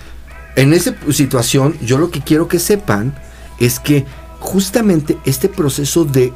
en 0.56 0.74
esa 0.74 0.94
situación, 1.12 1.76
yo 1.82 1.98
lo 1.98 2.12
que 2.12 2.22
quiero 2.22 2.48
que 2.48 2.60
sepan 2.60 3.16
es 3.60 3.80
que 3.80 4.06
justamente 4.40 5.18
este 5.26 5.50
proceso 5.50 6.06
de 6.06 6.34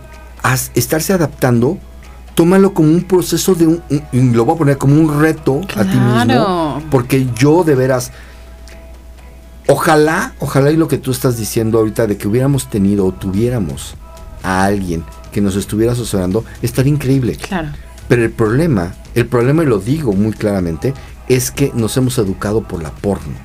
estarse 0.75 1.13
adaptando, 1.13 1.77
tómalo 2.41 2.73
como 2.73 2.89
un 2.89 3.03
proceso 3.03 3.53
de 3.53 3.67
un, 3.67 3.83
lo 4.33 4.45
voy 4.45 4.55
a 4.55 4.57
poner 4.57 4.77
como 4.79 4.99
un 4.99 5.21
reto 5.21 5.61
a 5.75 5.83
ti 5.83 5.95
mismo, 5.95 6.81
porque 6.89 7.27
yo 7.35 7.63
de 7.63 7.75
veras, 7.75 8.11
ojalá, 9.67 10.33
ojalá 10.39 10.71
y 10.71 10.75
lo 10.75 10.87
que 10.87 10.97
tú 10.97 11.11
estás 11.11 11.37
diciendo 11.37 11.77
ahorita 11.77 12.07
de 12.07 12.17
que 12.17 12.27
hubiéramos 12.27 12.67
tenido 12.67 13.05
o 13.05 13.11
tuviéramos 13.11 13.93
a 14.41 14.63
alguien 14.63 15.03
que 15.31 15.39
nos 15.39 15.55
estuviera 15.55 15.93
asesorando, 15.93 16.43
estaría 16.63 16.91
increíble. 16.91 17.35
Claro. 17.35 17.69
Pero 18.07 18.23
el 18.23 18.31
problema, 18.31 18.95
el 19.13 19.27
problema 19.27 19.61
y 19.61 19.67
lo 19.67 19.77
digo 19.77 20.11
muy 20.13 20.31
claramente, 20.31 20.95
es 21.29 21.51
que 21.51 21.71
nos 21.75 21.95
hemos 21.97 22.17
educado 22.17 22.63
por 22.63 22.81
la 22.81 22.89
porno. 22.89 23.35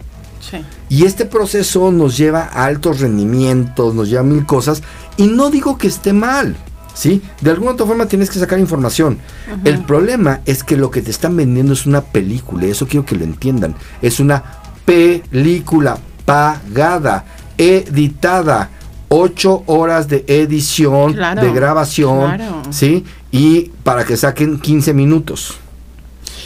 Sí. 0.41 0.65
Y 0.89 1.05
este 1.05 1.27
proceso 1.27 1.93
nos 1.93 2.17
lleva 2.17 2.45
a 2.51 2.65
altos 2.65 3.01
rendimientos, 3.01 3.95
nos 3.95 4.09
lleva 4.09 4.23
a 4.23 4.25
mil 4.25 4.47
cosas. 4.47 4.83
Y 5.19 5.27
no 5.27 5.51
digo 5.51 5.77
que 5.77 5.87
esté 5.87 6.15
mal, 6.15 6.57
¿sí? 6.97 7.23
De 7.41 7.51
alguna 7.51 7.73
otra 7.73 7.87
forma 7.87 8.07
tienes 8.07 8.31
que 8.31 8.39
sacar 8.41 8.59
información. 8.59 9.19
El 9.65 9.85
problema 9.85 10.41
es 10.47 10.65
que 10.65 10.77
lo 10.77 10.91
que 10.91 11.03
te 11.03 11.11
están 11.11 11.37
vendiendo 11.37 11.75
es 11.75 11.87
una 11.87 12.01
película. 12.01 12.67
y 12.67 12.71
Eso 12.71 12.89
quiero 12.89 13.05
que 13.07 13.15
lo 13.15 13.25
entiendan. 13.25 13.77
Es 14.03 14.19
una 14.19 14.43
película 14.85 15.99
pagada, 16.25 17.25
editada. 17.59 18.71
Ocho 19.09 19.63
horas 19.67 20.09
de 20.09 20.25
edición, 20.27 21.13
Claro, 21.13 21.41
de 21.41 21.53
grabación, 21.53 22.35
claro. 22.35 22.63
¿sí? 22.71 23.05
Y 23.31 23.71
para 23.85 24.05
que 24.05 24.17
saquen 24.17 24.59
15 24.59 24.95
minutos. 24.95 25.59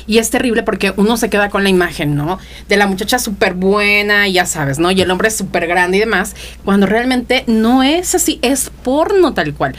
Y 0.07 0.19
es 0.19 0.29
terrible 0.29 0.63
porque 0.63 0.93
uno 0.97 1.17
se 1.17 1.31
queda 1.31 1.49
con 1.49 1.63
la 1.63 1.71
imagen, 1.71 2.17
¿no? 2.17 2.39
De 2.69 2.77
la 2.77 2.87
muchacha 2.87 3.19
súper 3.19 3.55
buena, 3.55 4.29
ya 4.29 4.45
sabes, 4.45 4.79
¿no? 4.79 4.91
Y 4.91 5.01
el 5.01 5.11
hombre 5.11 5.31
súper 5.31 5.67
grande 5.69 5.97
y 5.97 6.01
demás, 6.01 6.35
cuando 6.63 6.85
realmente 6.85 7.45
no 7.47 7.83
es 7.83 8.15
así, 8.15 8.39
es 8.43 8.71
porno 8.83 9.33
tal 9.33 9.55
cual. 9.55 9.75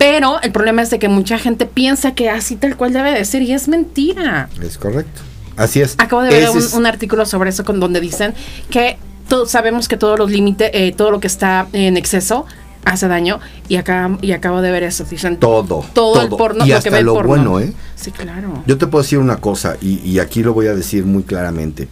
Pero 0.00 0.40
el 0.40 0.50
problema 0.50 0.80
es 0.80 0.88
de 0.88 0.98
que 0.98 1.10
mucha 1.10 1.38
gente 1.38 1.66
piensa 1.66 2.14
que 2.14 2.30
así 2.30 2.56
tal 2.56 2.74
cual 2.78 2.94
debe 2.94 3.12
de 3.12 3.22
ser 3.26 3.42
y 3.42 3.52
es 3.52 3.68
mentira. 3.68 4.48
Es 4.62 4.78
correcto. 4.78 5.20
Así 5.58 5.82
es. 5.82 5.94
Acabo 5.98 6.22
de 6.22 6.30
ver 6.30 6.48
un, 6.72 6.86
artículo 6.86 7.26
sobre 7.26 7.50
eso 7.50 7.66
con 7.66 7.80
donde 7.80 8.00
dicen 8.00 8.32
que 8.70 8.96
to- 9.28 9.44
sabemos 9.44 9.88
que 9.88 9.98
todos 9.98 10.18
los 10.18 10.30
límites, 10.30 10.70
eh, 10.72 10.94
todo 10.96 11.10
lo 11.10 11.20
que 11.20 11.26
está 11.26 11.66
en 11.74 11.98
exceso 11.98 12.46
hace 12.86 13.08
daño 13.08 13.40
y 13.68 13.76
acá 13.76 14.16
y 14.22 14.32
acabo 14.32 14.62
de 14.62 14.70
ver 14.70 14.84
eso. 14.84 15.04
Dicen 15.04 15.36
Todo. 15.36 15.84
todo, 15.92 16.22
el 16.22 16.30
porno, 16.30 16.64
y 16.64 16.70
lo 16.70 16.76
hasta 16.78 16.88
que 16.88 16.94
ve 16.94 17.00
el 17.00 17.04
lo 17.04 17.12
porno. 17.12 17.28
bueno, 17.28 17.60
¿eh? 17.60 17.70
Sí, 17.94 18.10
claro. 18.10 18.62
Yo 18.66 18.78
te 18.78 18.86
puedo 18.86 19.02
decir 19.02 19.18
una 19.18 19.36
cosa, 19.36 19.76
y, 19.82 20.00
y 20.00 20.18
aquí 20.18 20.42
lo 20.42 20.54
voy 20.54 20.68
a 20.68 20.74
decir 20.74 21.04
muy 21.04 21.24
claramente. 21.24 21.88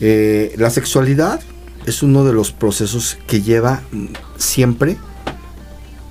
Eh, 0.00 0.54
la 0.56 0.70
sexualidad 0.70 1.40
es 1.84 2.02
uno 2.02 2.24
de 2.24 2.32
los 2.32 2.50
procesos 2.50 3.18
que 3.26 3.42
lleva 3.42 3.82
siempre 4.38 4.96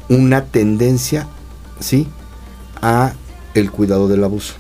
una 0.10 0.46
tendencia, 0.46 1.28
¿sí? 1.80 2.08
A 2.82 3.14
el 3.54 3.72
cuidado 3.72 4.08
del 4.08 4.24
abuso. 4.24 4.54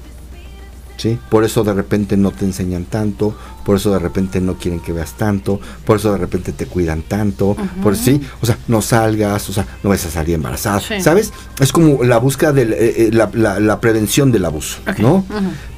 ¿Sí? 0.97 1.17
Por 1.29 1.45
eso 1.45 1.63
de 1.63 1.73
repente 1.73 2.17
no 2.17 2.31
te 2.31 2.43
enseñan 2.43 2.83
tanto, 2.83 3.33
por 3.63 3.77
eso 3.77 3.89
de 3.93 3.99
repente 3.99 4.41
no 4.41 4.55
quieren 4.55 4.81
que 4.81 4.91
veas 4.91 5.13
tanto, 5.13 5.61
por 5.85 5.95
eso 5.95 6.11
de 6.11 6.17
repente 6.17 6.51
te 6.51 6.65
cuidan 6.65 7.03
tanto, 7.03 7.55
por 7.81 7.95
sí, 7.95 8.19
o 8.41 8.45
sea, 8.45 8.57
no 8.67 8.81
salgas, 8.81 9.49
o 9.49 9.53
sea, 9.53 9.65
no 9.81 9.91
vas 9.91 10.05
a 10.05 10.11
salir 10.11 10.35
embarazada, 10.35 10.81
Sí. 10.81 10.99
¿sabes? 10.99 11.31
Es 11.61 11.71
como 11.71 12.03
la 12.03 12.17
búsqueda 12.17 12.51
de 12.51 13.11
la, 13.13 13.29
la- 13.33 13.61
la 13.61 13.79
prevención 13.79 14.33
del 14.33 14.43
abuso, 14.43 14.79
¿no? 14.97 15.23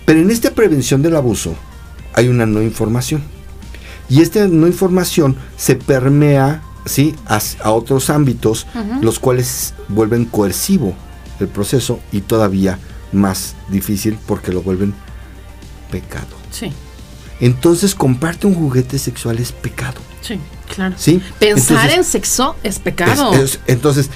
Pero 0.07 0.19
en 0.21 0.31
esta 0.31 0.49
prevención 0.55 1.03
del 1.03 1.15
abuso 1.15 1.53
hay 2.15 2.27
una 2.27 2.47
no 2.47 2.63
información. 2.63 3.21
Y 4.10 4.21
esta 4.23 4.47
no 4.47 4.65
información 4.65 5.36
se 5.55 5.75
permea 5.75 6.63
¿sí? 6.86 7.15
a, 7.28 7.39
a 7.63 7.72
otros 7.72 8.10
ámbitos, 8.10 8.67
los 9.02 9.20
cuales 9.20 9.74
vuelven 9.88 10.26
coercivo 10.26 10.94
el 11.39 11.48
proceso 11.48 12.00
y 12.12 12.22
todavía 12.22 12.78
más 13.12 13.56
difícil 13.70 14.17
porque 14.28 14.52
lo 14.52 14.62
vuelven 14.62 14.94
pecado. 15.91 16.28
Sí, 16.52 16.72
Entonces 17.39 17.96
comprarte 17.96 18.48
un 18.48 18.56
juguete 18.56 19.00
sexual 19.00 19.39
es 19.39 19.52
pecado. 19.52 20.00
sí, 20.22 20.39
claro. 20.74 20.96
¿sí? 20.98 21.22
Pensar 21.39 21.78
Entonces, 21.78 21.98
en 21.98 22.04
sexo 22.04 22.56
es 22.63 22.80
pecado. 22.80 23.34
es- 23.34 23.39
es- 23.56 23.60
entonces, 23.67 24.10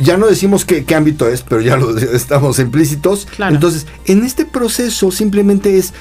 ya 0.00 0.16
no 0.16 0.26
decimos 0.26 0.64
qué, 0.64 0.84
qué 0.84 0.94
ámbito 0.94 1.28
es, 1.28 1.42
pero 1.42 1.60
ya 1.60 1.76
lo 1.76 1.96
estamos 2.14 2.58
implícitos. 2.58 3.26
Claro. 3.34 3.54
Entonces, 3.54 3.86
en 4.06 4.24
este 4.24 4.44
proceso 4.44 5.10
simplemente 5.10 5.76
es, 5.78 5.92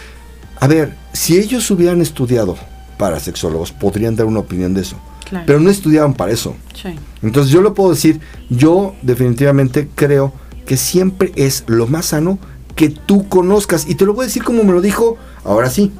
a 0.60 0.67
ver, 0.67 0.96
si 1.13 1.38
ellos 1.38 1.70
hubieran 1.72 2.02
estudiado 2.02 2.58
para 2.98 3.20
sexólogos, 3.20 3.72
podrían 3.72 4.15
dar 4.15 4.26
una 4.28 4.39
opinión 4.39 4.74
de 4.74 4.82
eso. 4.82 4.98
Claro. 5.27 5.45
pero 5.45 5.59
no 5.59 5.69
estudiaban 5.69 6.13
para 6.13 6.31
eso. 6.31 6.55
Sí. 6.73 6.95
Entonces 7.21 7.51
yo 7.51 7.61
lo 7.61 7.73
puedo 7.73 7.89
decir, 7.89 8.21
yo 8.49 8.95
definitivamente 9.01 9.89
creo 9.93 10.33
que 10.65 10.77
siempre 10.77 11.33
es 11.35 11.63
lo 11.67 11.87
más 11.87 12.07
sano 12.07 12.39
que 12.75 12.89
tú 12.89 13.27
conozcas. 13.27 13.87
Y 13.89 13.95
te 13.95 14.05
lo 14.05 14.13
voy 14.13 14.23
a 14.23 14.27
decir 14.27 14.43
como 14.43 14.63
me 14.63 14.71
lo 14.71 14.79
dijo, 14.81 15.17
ahora 15.43 15.69
sí, 15.69 15.91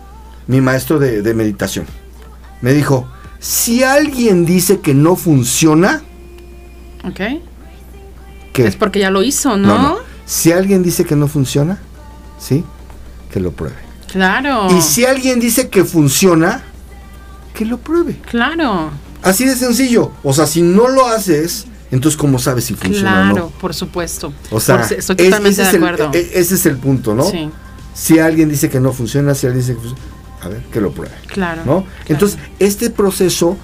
mi 0.48 0.62
maestro 0.62 0.98
de, 1.00 1.22
de 1.22 1.34
meditación. 1.34 1.86
Me 2.62 2.74
dijo, 2.74 3.10
si 3.40 3.84
alguien 3.84 4.46
dice 4.46 4.80
que 4.80 4.94
no 4.94 5.16
funciona, 5.16 6.02
Ok. 7.04 7.20
¿qué? 8.54 8.66
Es 8.68 8.76
porque 8.76 9.00
ya 9.00 9.12
lo 9.12 9.24
hizo, 9.24 9.58
¿no? 9.58 9.68
No, 9.68 9.78
no. 9.82 9.98
Si 10.26 10.52
alguien 10.52 10.84
dice 10.84 11.06
que 11.06 11.16
no 11.16 11.28
funciona, 11.28 11.80
¿sí? 12.40 12.64
Que 13.32 13.40
lo 13.40 13.52
pruebe. 13.52 13.76
Claro. 14.12 14.68
Y 14.76 14.82
si 14.82 15.06
alguien 15.06 15.40
dice 15.40 15.70
que 15.70 15.84
funciona, 15.84 16.64
que 17.54 17.66
lo 17.66 17.78
pruebe. 17.78 18.18
Claro. 18.30 18.90
Así 19.24 19.46
de 19.46 19.56
sencillo. 19.56 20.12
O 20.24 20.34
sea, 20.34 20.46
si 20.48 20.62
no 20.62 20.88
lo 20.88 21.08
haces, 21.08 21.66
entonces 21.92 22.18
¿cómo 22.18 22.40
sabes 22.40 22.66
si 22.66 22.76
funciona 22.76 23.10
o 23.10 23.34
Claro, 23.34 23.36
no? 23.36 23.60
por 23.60 23.74
supuesto. 23.74 24.34
O 24.52 24.60
sea, 24.60 24.78
Por- 24.82 24.84
estoy 24.94 24.98
es- 24.98 25.06
totalmente 25.08 25.50
ese, 25.50 25.62
de 25.64 25.68
es 25.70 25.74
el, 25.74 25.84
acuerdo. 25.84 26.12
ese 26.14 26.56
es 26.56 26.66
el 26.66 26.78
punto, 26.78 27.16
¿no? 27.16 27.24
Sí, 27.30 27.50
Si 27.94 28.20
alguien 28.20 28.48
dice 28.50 28.70
que 28.70 28.80
no 28.80 28.94
funciona, 28.94 29.34
si 29.34 29.48
alguien 29.48 29.62
dice 29.66 29.74
que 29.74 29.80
funciona, 29.82 30.04
a 30.44 30.48
ver, 30.50 30.62
que 30.72 30.80
lo 30.82 30.92
pruebe. 30.92 31.16
claro. 31.28 31.62
¿No? 31.66 31.82
claro. 31.82 31.88
Entonces, 32.08 32.38
este 32.60 32.90
proceso 32.92 33.58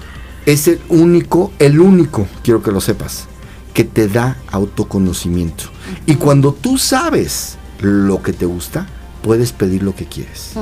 es 0.46 0.66
el 0.68 0.80
único, 0.88 1.52
el 1.58 1.78
único, 1.80 2.26
quiero 2.42 2.62
que 2.62 2.72
lo 2.72 2.80
sepas, 2.80 3.26
que 3.72 3.84
te 3.84 4.08
da 4.08 4.36
autoconocimiento. 4.50 5.64
Y 6.06 6.16
cuando 6.16 6.52
tú 6.52 6.78
sabes 6.78 7.56
lo 7.80 8.22
que 8.22 8.32
te 8.32 8.44
gusta, 8.46 8.86
puedes 9.24 9.52
pedir 9.52 9.82
lo 9.82 9.94
que 9.96 10.04
quieres. 10.04 10.52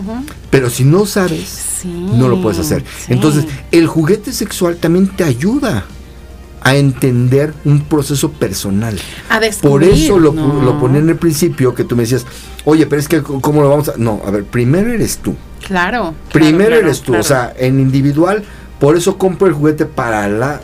Pero 0.51 0.71
si 0.71 0.85
no 0.85 1.05
sabes, 1.05 1.49
Sí, 1.83 1.89
no 2.15 2.29
lo 2.29 2.41
puedes 2.41 2.61
hacer. 2.61 2.85
sí. 3.05 3.13
Entonces, 3.13 3.45
el 3.73 3.89
juguete 3.89 4.33
sexual 4.33 4.77
también 4.77 5.09
te 5.09 5.25
ayuda 5.25 5.85
a 6.63 6.77
entender 6.77 7.53
un 7.65 7.81
proceso 7.81 8.31
personal. 8.31 8.97
a 9.29 9.41
Por 9.61 9.83
eso 9.83 10.17
lo, 10.21 10.33
¿no? 10.33 10.63
lo 10.63 10.79
ponía 10.79 11.01
en 11.01 11.09
el 11.09 11.17
principio 11.17 11.75
que 11.75 11.83
tú 11.83 11.97
me 11.97 12.05
decías, 12.05 12.25
oye, 12.65 12.87
pero 12.87 13.01
es 13.01 13.09
que 13.09 13.21
¿cómo 13.21 13.63
lo 13.63 13.69
vamos 13.69 13.89
a...? 13.89 13.95
No, 13.97 14.23
a 14.25 14.31
ver, 14.31 14.45
primero 14.45 14.93
eres 14.93 15.19
tú. 15.19 15.35
Claro. 15.67 16.15
Primero 16.33 16.69
claro, 16.71 16.87
eres 16.87 17.01
tú. 17.01 17.07
claro. 17.13 17.21
O 17.21 17.25
sea, 17.25 17.53
en 17.59 17.81
individual, 17.81 18.45
por 18.79 18.97
eso 18.97 19.19
compro 19.19 19.49
el 19.49 19.55
juguete 19.55 19.87
para 19.87 20.29
la 20.29 20.61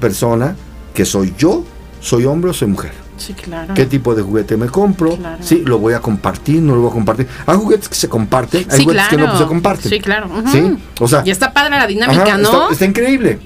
persona 0.00 0.54
que 0.92 1.06
soy 1.06 1.32
yo, 1.38 1.64
soy 2.00 2.26
hombre 2.26 2.50
o 2.50 2.54
soy 2.54 2.68
mujer. 2.68 2.92
Sí, 3.18 3.34
claro. 3.34 3.74
¿Qué 3.74 3.84
tipo 3.86 4.14
de 4.14 4.22
juguete 4.22 4.56
me 4.56 4.66
compro? 4.68 5.16
Claro. 5.16 5.38
Sí, 5.42 5.62
lo 5.66 5.78
voy 5.78 5.94
a 5.94 6.00
compartir, 6.00 6.62
no 6.62 6.74
lo 6.74 6.82
voy 6.82 6.90
a 6.90 6.94
compartir. 6.94 7.26
Hay 7.46 7.56
juguetes 7.56 7.88
que 7.88 7.94
se 7.94 8.08
comparten, 8.08 8.66
hay 8.70 8.78
Sí, 8.78 8.84
juguetes 8.84 9.08
claro. 9.08 9.10
que 9.10 9.16
no 9.22 9.26
pues, 9.32 9.38
se 9.42 9.46
comparten. 9.46 9.90
Sí, 9.90 10.00
claro. 10.00 10.28
¿Sí? 10.50 10.78
O 11.00 11.08
sea, 11.08 11.22
Y 11.24 11.30
está 11.30 11.52
padre 11.52 11.70
la 11.70 11.86
dinámica, 11.86 12.22
Ajá, 12.22 12.38
¿no? 12.38 12.48
Está, 12.62 12.72
está 12.72 12.84
increíble. 12.86 13.38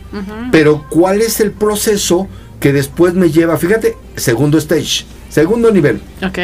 Pero 0.51 0.85
¿cuál 0.91 1.21
es 1.23 1.41
el 1.41 1.51
proceso 1.53 2.29
que 2.61 2.73
después 2.73 3.15
me 3.15 3.31
lleva? 3.31 3.57
Fíjate, 3.57 3.97
segundo 4.17 4.59
stage, 4.59 5.05
segundo 5.29 5.73
nivel. 5.73 6.01
Ok. 6.25 6.39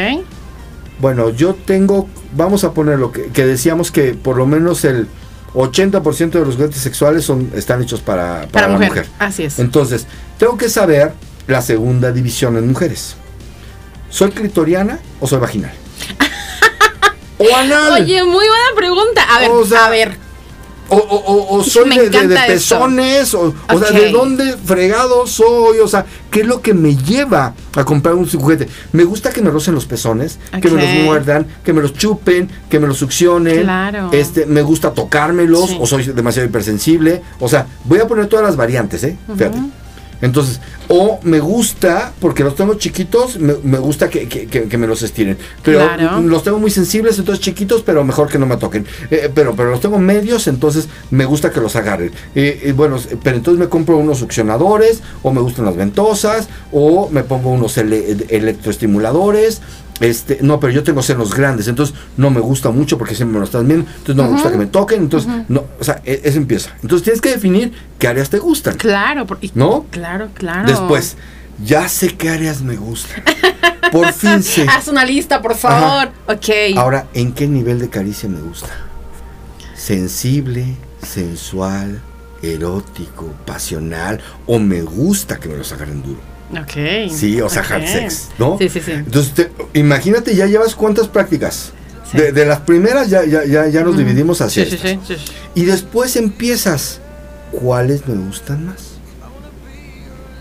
Bueno, 0.99 1.29
yo 1.29 1.53
tengo, 1.55 2.09
vamos 2.35 2.63
a 2.65 2.73
poner 2.73 2.99
lo 2.99 3.11
que, 3.11 3.27
que 3.27 3.45
decíamos 3.45 3.91
que 3.91 4.13
por 4.15 4.35
lo 4.35 4.45
menos 4.45 4.83
el 4.83 5.07
80% 5.53 6.29
de 6.31 6.45
los 6.45 6.55
juguetes 6.55 6.81
sexuales 6.81 7.23
son, 7.25 7.49
están 7.55 7.81
hechos 7.81 8.01
para, 8.01 8.41
para, 8.41 8.47
Para, 8.51 8.67
la 8.67 8.73
mujer. 8.73 8.89
mujer. 8.89 9.07
Así 9.17 9.43
es. 9.43 9.59
Entonces, 9.59 10.07
tengo 10.37 10.57
que 10.57 10.69
saber 10.69 11.13
la 11.49 11.61
segunda 11.61 12.11
división 12.11 12.57
en 12.57 12.67
mujeres. 12.67 13.15
¿Soy 14.09 14.31
clitoriana 14.31 14.99
o 15.19 15.27
soy 15.27 15.39
vaginal? 15.39 15.71
o 17.37 17.55
anal. 17.55 18.01
Oye, 18.03 18.23
muy 18.23 18.45
buena 18.47 18.75
pregunta. 18.75 19.21
A 19.23 19.39
ver, 19.39 19.49
O 19.51 19.65
sea, 19.65 19.85
a 19.85 19.89
ver. 19.89 20.29
O, 20.91 20.95
o- 20.97 21.01
o- 21.01 21.55
o 21.57 21.61
Hijo, 21.61 21.69
soy 21.69 21.87
de, 21.89 21.95
de- 21.95 22.01
de 22.01 22.17
encanta 22.17 22.47
esto. 22.47 22.75
pezones, 22.79 23.33
o, 23.35 23.53
o 23.71 23.79
sea. 23.79 23.91
¿de 23.91 24.09
dónde 24.11 24.55
fregado 24.57 25.27
soy? 25.27 25.77
O 25.83 25.87
sea, 25.87 26.03
¿qué 26.31 26.41
es 26.41 26.47
lo 26.47 26.61
que 26.63 26.73
me 26.73 26.95
lleva 26.95 27.53
a 27.75 27.83
comprar 27.85 28.15
un 28.15 28.27
juguete? 28.27 28.67
Me 28.91 29.03
gusta 29.03 29.29
que 29.31 29.43
me 29.43 29.51
rocen 29.51 29.75
los 29.75 29.85
pezones, 29.85 30.39
que 30.59 30.67
me 30.71 30.81
los 30.83 31.05
muerdan, 31.05 31.45
que 31.63 31.73
me 31.73 31.83
los 31.83 31.93
chupen, 31.93 32.49
que 32.71 32.79
me 32.79 32.87
los 32.87 32.97
succionen. 32.97 33.61
Claro. 33.61 34.09
Este, 34.11 34.47
me 34.47 34.63
gusta 34.63 34.91
tocármelos, 34.91 35.69
Sí. 35.69 35.77
o 35.79 35.85
soy 35.85 36.05
demasiado 36.05 36.47
hipersensible. 36.49 37.21
O 37.39 37.47
sea, 37.47 37.67
voy 37.83 37.99
a 37.99 38.07
poner 38.07 38.25
todas 38.25 38.43
las 38.47 38.55
variantes, 38.55 39.03
¿eh? 39.03 39.15
Fíjate. 39.37 39.59
Entonces, 40.21 40.59
o 40.89 41.19
me 41.23 41.39
gusta, 41.39 42.11
porque 42.19 42.43
los 42.43 42.55
tengo 42.55 42.73
chiquitos, 42.73 43.39
me, 43.39 43.53
me 43.63 43.77
gusta 43.77 44.09
que, 44.09 44.27
que- 44.27 44.47
que- 44.47 44.63
que 44.63 44.77
me 44.77 44.85
los 44.87 45.01
estiren. 45.01 45.37
Pero 45.63 45.79
Claro. 45.79 46.19
los 46.21 46.43
tengo 46.43 46.59
muy 46.59 46.71
sensibles, 46.71 47.17
entonces 47.19 47.43
chiquitos, 47.43 47.83
pero 47.83 48.03
mejor 48.03 48.27
que 48.27 48.37
no 48.37 48.45
me 48.45 48.57
toquen. 48.57 48.85
Eh, 49.11 49.29
pero, 49.33 49.55
pero 49.55 49.69
los 49.71 49.79
tengo 49.81 49.97
medios, 49.99 50.47
entonces 50.47 50.87
me 51.11 51.25
gusta 51.25 51.51
que 51.51 51.61
los 51.61 51.75
agarren. 51.75 52.11
Eh, 52.35 52.61
eh, 52.63 52.71
bueno, 52.73 52.97
pero 53.23 53.37
entonces 53.37 53.59
me 53.59 53.69
compro 53.69 53.97
unos 53.97 54.17
succionadores, 54.19 55.01
o 55.23 55.31
me 55.31 55.41
gustan 55.41 55.65
las 55.65 55.75
ventosas, 55.77 56.49
o 56.71 57.09
me 57.09 57.23
pongo 57.23 57.49
unos 57.51 57.77
ele- 57.77 58.17
electroestimuladores. 58.29 59.61
Este, 59.99 60.39
no, 60.41 60.59
pero 60.59 60.71
yo 60.71 60.83
tengo 60.83 61.01
senos 61.01 61.33
grandes, 61.33 61.67
entonces 61.67 61.93
no 62.15 62.29
me 62.29 62.39
gusta 62.39 62.69
mucho 62.71 62.97
porque 62.97 63.15
siempre 63.15 63.33
me 63.33 63.39
lo 63.39 63.45
están 63.45 63.67
viendo, 63.67 63.85
entonces 63.89 64.15
no 64.15 64.23
me 64.23 64.29
gusta 64.29 64.49
que 64.51 64.57
me 64.57 64.65
toquen, 64.67 65.01
entonces 65.01 65.29
no, 65.49 65.65
o 65.79 65.83
sea, 65.83 66.01
e- 66.05 66.21
eso 66.23 66.37
empieza. 66.37 66.71
Entonces 66.81 67.03
tienes 67.03 67.21
que 67.21 67.29
definir 67.31 67.73
qué 67.97 68.07
áreas 68.07 68.29
te 68.29 68.39
gustan. 68.39 68.75
Claro. 68.77 69.25
por- 69.27 69.39
y- 69.41 69.51
¿No? 69.55 69.85
Claro, 69.91 70.29
claro. 70.33 70.67
Después, 70.67 71.17
ya 71.65 71.89
sé 71.89 72.15
qué 72.15 72.29
áreas 72.29 72.61
me 72.61 72.77
gustan. 72.77 73.23
Por 73.91 74.13
fin 74.13 74.41
sé. 74.43 74.65
Haz 74.69 74.87
una 74.87 75.03
lista, 75.03 75.41
por 75.41 75.55
favor. 75.55 76.09
Ok. 76.27 76.77
Ahora, 76.77 77.07
¿en 77.13 77.33
qué 77.33 77.47
nivel 77.47 77.79
de 77.79 77.89
caricia 77.89 78.29
me 78.29 78.39
gusta? 78.39 78.69
Sensible, 79.75 80.75
sensual, 81.05 82.01
erótico, 82.41 83.33
pasional, 83.45 84.19
o 84.45 84.59
me 84.59 84.81
gusta 84.81 85.37
que 85.39 85.49
me 85.49 85.57
los 85.57 85.71
agarren 85.73 86.01
duro. 86.03 86.19
Ok. 86.51 87.11
Sí, 87.11 87.39
o 87.41 87.49
sea, 87.49 87.61
hard 87.63 87.85
sex, 87.87 88.29
¿no? 88.37 88.57
Sí, 88.57 88.69
sí, 88.69 88.79
sí. 88.81 88.91
Entonces, 88.91 89.33
te- 89.33 89.51
imagínate, 89.79 90.35
ya 90.35 90.45
llevas 90.45 90.75
cuántas 90.75 91.07
prácticas. 91.07 91.71
Sí. 92.11 92.17
De, 92.17 92.31
de 92.31 92.45
las 92.45 92.59
primeras 92.61 93.09
ya, 93.09 93.23
ya, 93.23 93.45
ya, 93.45 93.67
ya 93.67 93.83
nos 93.83 93.95
dividimos 93.97 94.41
hacia 94.41 94.63
Sí, 94.65 94.71
sí, 94.71 94.75
estas. 94.87 95.07
sí, 95.07 95.15
sí, 95.15 95.23
sí. 95.27 95.33
Y 95.53 95.65
después 95.65 96.15
empiezas, 96.15 96.99
¿cuáles 97.51 98.07
me 98.07 98.15
gustan 98.15 98.65
más? 98.65 98.93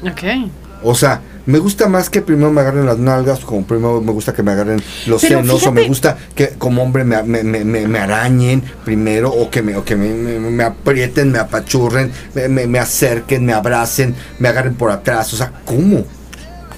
Ok. 0.03 0.51
O 0.83 0.95
sea, 0.95 1.21
me 1.49 1.59
gusta 1.59 1.89
más 1.89 2.11
que 2.11 2.21
primero 2.21 2.51
me 2.53 2.61
agarren 2.61 2.85
las 2.85 2.99
nalgas, 2.99 3.41
como 3.41 3.65
primero 3.65 4.03
me 4.03 4.13
gusta 4.13 4.35
que 4.35 4.43
me 4.43 4.53
agarren 4.53 4.83
los 5.07 5.23
Pero 5.23 5.41
senos, 5.41 5.67
o 5.67 5.73
me 5.73 5.89
gusta 5.89 6.19
que 6.35 6.51
como 6.59 6.83
hombre 6.83 7.05
me, 7.05 7.23
me, 7.23 7.43
me- 7.43 7.65
me- 7.65 7.99
arañen 7.99 8.63
primero, 8.85 9.31
o 9.33 9.49
que 9.51 9.63
me, 9.63 9.75
o 9.75 9.83
que 9.83 9.97
me, 9.97 10.63
aprieten, 10.63 11.33
me 11.33 11.39
apachurren, 11.39 12.13
me 12.35 12.79
acerquen, 12.79 13.47
me 13.47 13.55
abracen, 13.55 14.15
me 14.39 14.49
agarren 14.49 14.75
por 14.75 14.91
atrás. 14.91 15.33
O 15.33 15.37
sea, 15.39 15.51
¿cómo? 15.65 16.05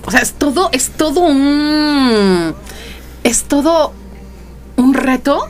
O 0.07 0.11
sea, 0.13 0.21
es 0.21 0.35
todo, 0.35 0.69
es 0.73 0.91
todo 0.91 1.19
un. 1.21 2.55
Es 3.25 3.43
todo 3.45 3.93
un 4.77 4.95
reto 4.95 5.49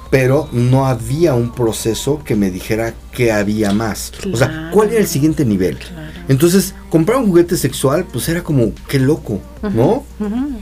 Pero 0.09 0.47
no 0.53 0.87
había 0.87 1.33
un 1.35 1.51
proceso 1.53 2.21
que 2.23 2.35
me 2.35 2.49
dijera 2.49 2.93
que 3.11 3.31
había 3.31 3.73
más. 3.73 4.11
O 4.33 4.37
sea. 4.37 4.69
¿cuál 4.73 4.89
era 4.91 4.99
el 5.01 5.07
siguiente 5.07 5.43
nivel? 5.45 5.77
Claro. 5.77 6.06
Entonces, 6.27 6.73
comprar 6.89 7.17
un 7.19 7.27
juguete 7.27 7.55
sexual, 7.57 8.05
pues 8.11 8.27
era 8.29 8.43
como, 8.43 8.71
qué 8.87 8.99
loco, 8.99 9.39
¿no? 9.73 10.03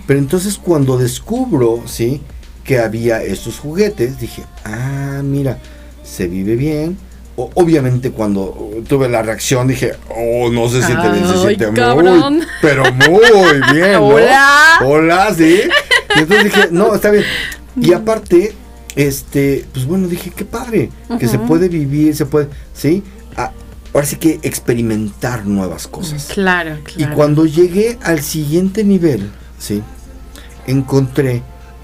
Pero 0.08 0.20
entonces 0.20 0.58
cuando 0.58 0.98
descubro, 0.98 1.82
¿sí? 1.86 2.22
Que 2.64 2.80
había 2.80 3.22
estos 3.24 3.60
juguetes, 3.60 4.20
dije, 4.20 4.44
ah, 4.64 5.22
mira, 5.24 5.60
se 6.04 6.28
vive 6.28 6.56
bien. 6.56 6.98
O- 7.38 7.50
obviamente 7.56 8.12
cuando 8.12 8.72
tuve 8.88 9.10
la 9.10 9.22
reacción 9.22 9.68
dije, 9.68 9.92
oh, 10.10 10.50
no 10.52 10.70
se 10.70 10.82
siente 10.84 11.10
bien, 11.12 11.28
se 11.28 11.38
siente 11.40 11.68
muy, 11.68 11.76
cabrón. 11.76 12.42
pero 12.62 12.84
muy 12.94 13.20
bien, 13.74 13.94
¿no? 13.94 14.06
Hola. 14.08 14.80
Hola, 14.86 15.34
sí. 15.36 15.60
Y 16.16 16.20
entonces 16.20 16.44
dije, 16.46 16.68
no, 16.72 16.96
está 16.96 17.12
bien. 17.12 17.26
Y 17.82 17.92
aparte, 17.92 18.54
este, 18.96 19.66
pues 19.74 19.86
bueno, 19.86 20.08
dije, 20.08 20.32
qué 20.34 20.46
padre, 20.46 20.90
que 21.20 21.28
se 21.28 21.38
puede 21.40 21.68
vivir, 21.68 22.16
se 22.16 22.26
puede, 22.26 22.48
¿sí? 22.74 23.04
Ahora 23.96 24.08
sí 24.08 24.18
que 24.18 24.40
experimentar 24.44 25.46
nuevas 25.46 25.88
cosas. 25.88 26.26
Claro, 26.34 26.78
Y 26.80 26.94
claro. 26.96 27.16
cuando 27.16 27.46
llegué 27.46 27.98
al 28.04 28.22
siguiente 28.22 28.84
nivel, 28.84 29.32
¿sí? 29.58 29.82
Encontré 30.68 31.42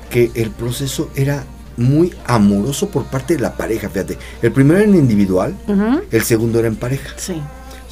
que 0.09 0.29
el 0.35 0.51
proceso 0.51 1.09
era 1.15 1.45
muy 1.77 2.13
amoroso 2.25 2.89
por 2.89 3.05
parte 3.05 3.35
de 3.35 3.39
la 3.39 3.55
pareja, 3.55 3.89
fíjate. 3.89 4.17
El 4.41 4.51
primero 4.51 4.79
era 4.79 4.89
en 4.89 4.95
individual, 4.95 5.55
el 6.11 6.21
segundo 6.23 6.59
era 6.59 6.67
en 6.67 6.75
pareja. 6.75 7.11
Sí. 7.15 7.41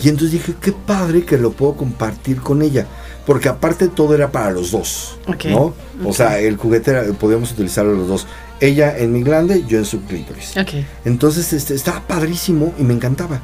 Y 0.02 0.10
entonces 0.10 0.32
dije, 0.32 0.54
qué 0.62 0.74
padre 0.74 1.24
que 1.24 1.38
lo 1.38 1.52
puedo 1.52 1.76
compartir 1.76 2.42
con 2.42 2.62
ella. 2.62 2.86
Porque 3.26 3.48
aparte 3.48 3.88
todo 3.88 4.16
era 4.16 4.32
para 4.32 4.52
los 4.52 4.72
dos. 4.72 5.18
Ok, 5.28 5.46
¿No? 5.46 5.74
O 6.04 6.14
sea, 6.14 6.40
el 6.40 6.58
juguete 6.58 6.92
era, 6.92 7.04
podíamos 7.14 7.52
utilizarlo 7.52 7.94
los 7.94 8.08
dos. 8.08 8.28
Ella 8.60 8.98
en 8.98 9.14
mi 9.14 9.24
glande, 9.24 9.64
yo 9.68 9.78
en 9.78 9.86
su 9.86 10.02
clítoris. 10.04 10.58
Ok. 10.58 10.84
Entonces 11.06 11.54
este, 11.54 11.76
estaba 11.76 12.02
padrísimo 12.02 12.74
y 12.78 12.84
me 12.84 12.94
encantaba. 12.94 13.42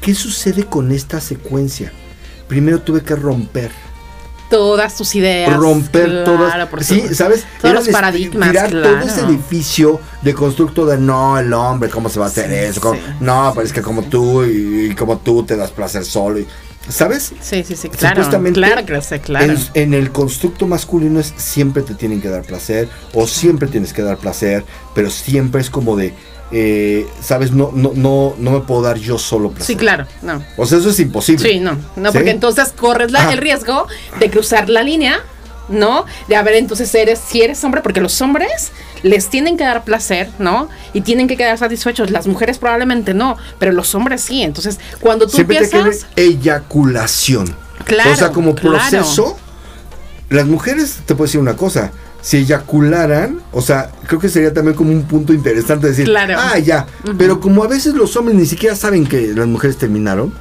¿Qué 0.00 0.14
sucede 0.14 0.64
con 0.64 0.92
esta 0.92 1.20
secuencia? 1.20 1.92
Primero 2.48 2.80
tuve 2.80 3.02
que 3.02 3.14
romper. 3.14 3.70
Todas 4.48 4.96
tus 4.96 5.14
ideas. 5.14 5.56
romper 5.56 6.06
claro, 6.06 6.24
todas. 6.24 6.68
Sí. 6.84 7.14
¿sabes? 7.14 7.44
Todos 7.60 7.70
Era 7.70 7.72
los 7.74 7.88
paradigmas, 7.88 8.50
Tirar 8.50 8.70
claro. 8.70 8.98
todo 8.98 9.08
ese 9.08 9.20
edificio 9.20 10.00
de 10.22 10.34
constructo 10.34 10.84
de 10.86 10.98
no, 10.98 11.38
el 11.38 11.52
hombre, 11.52 11.88
¿cómo 11.88 12.08
se 12.08 12.18
va 12.18 12.26
a 12.26 12.28
hacer 12.30 12.48
Sí, 12.48 12.54
eso? 12.56 12.80
¿Cómo- 12.80 12.94
sí. 12.98 13.06
No, 13.20 13.52
pero 13.54 13.64
es 13.64 13.72
que 13.72 13.80
como 13.80 14.02
tú 14.02 14.42
y, 14.44 14.88
y 14.90 14.94
como 14.96 15.18
tú 15.18 15.44
te 15.44 15.56
das 15.56 15.70
placer 15.70 16.04
solo. 16.04 16.40
y- 16.40 16.48
¿Sabes? 16.88 17.32
Sí, 17.40 17.62
sí, 17.62 17.76
sí, 17.76 17.88
claro. 17.90 18.16
Supuestamente, 18.16 18.58
claro 18.58 18.84
que 18.84 19.00
sé, 19.02 19.20
claro. 19.20 19.52
En, 19.52 19.58
en 19.74 19.94
el 19.94 20.10
constructo 20.10 20.66
masculino 20.66 21.20
es 21.20 21.32
siempre 21.36 21.82
te 21.84 21.94
tienen 21.94 22.20
que 22.20 22.28
dar 22.28 22.42
placer 22.42 22.88
o 23.14 23.28
siempre 23.28 23.68
tienes 23.68 23.92
que 23.92 24.02
dar 24.02 24.16
placer, 24.16 24.64
pero 24.94 25.10
siempre 25.10 25.60
es 25.60 25.70
como 25.70 25.94
de, 25.96 26.12
eh, 26.52 27.06
¿sabes? 27.22 27.52
No, 27.52 27.70
no, 27.72 27.92
no, 27.94 28.34
no 28.38 28.50
me 28.50 28.60
puedo 28.60 28.82
dar 28.82 28.96
yo 28.98 29.18
solo 29.18 29.50
placer. 29.50 29.66
Sí, 29.66 29.76
claro, 29.76 30.06
no. 30.22 30.42
O 30.56 30.66
sea, 30.66 30.78
eso 30.78 30.90
es 30.90 30.98
imposible. 31.00 31.48
Sí, 31.48 31.60
no, 31.60 31.76
no, 31.96 32.10
¿Sí? 32.10 32.18
porque 32.18 32.30
entonces 32.30 32.72
corres 32.76 33.10
la- 33.12 33.32
el 33.32 33.38
riesgo 33.38 33.86
de 34.18 34.30
cruzar 34.30 34.68
la 34.68 34.82
línea, 34.82 35.20
¿no? 35.68 36.04
De 36.28 36.34
a 36.36 36.42
ver, 36.42 36.54
entonces 36.54 36.92
eres, 36.94 37.20
si 37.20 37.42
eres 37.42 37.62
hombre, 37.62 37.80
porque 37.82 38.00
los 38.00 38.20
hombres 38.20 38.72
les 39.02 39.28
tienen 39.28 39.56
que 39.56 39.62
dar 39.64 39.84
placer, 39.84 40.28
¿no? 40.40 40.68
Y 40.92 41.02
tienen 41.02 41.28
que 41.28 41.36
quedar 41.36 41.56
satisfechos. 41.56 42.10
Las 42.10 42.26
mujeres 42.26 42.58
probablemente 42.58 43.14
no, 43.14 43.36
pero 43.60 43.70
los 43.72 43.94
hombres 43.94 44.20
sí. 44.20 44.42
Entonces, 44.42 44.78
cuando 45.00 45.26
tú 45.26 45.32
Siempre 45.36 45.58
empiezas, 45.58 46.06
eyaculación. 46.16 47.54
Claro, 47.84 48.12
O 48.12 48.16
sea, 48.16 48.30
como 48.32 48.54
claro. 48.54 48.76
proceso, 48.78 49.38
las 50.28 50.46
mujeres, 50.46 50.98
te 51.06 51.14
puedo 51.14 51.26
decir 51.26 51.40
una 51.40 51.56
cosa, 51.56 51.92
si 52.22 52.38
eyacularan, 52.38 53.40
o 53.52 53.60
sea, 53.62 53.90
creo 54.06 54.20
que 54.20 54.28
sería 54.28 54.52
también 54.52 54.76
como 54.76 54.90
un 54.92 55.02
punto 55.04 55.32
interesante 55.32 55.88
decir, 55.88 56.04
Claro. 56.06 56.34
ah, 56.38 56.58
ya, 56.58 56.86
pero 57.18 57.40
como 57.40 57.64
a 57.64 57.66
veces 57.68 57.94
los 57.94 58.14
hombres 58.16 58.36
ni 58.36 58.46
siquiera 58.46 58.76
saben 58.76 59.06
que 59.06 59.28
las 59.34 59.46
mujeres 59.46 59.76
terminaron, 59.78 60.32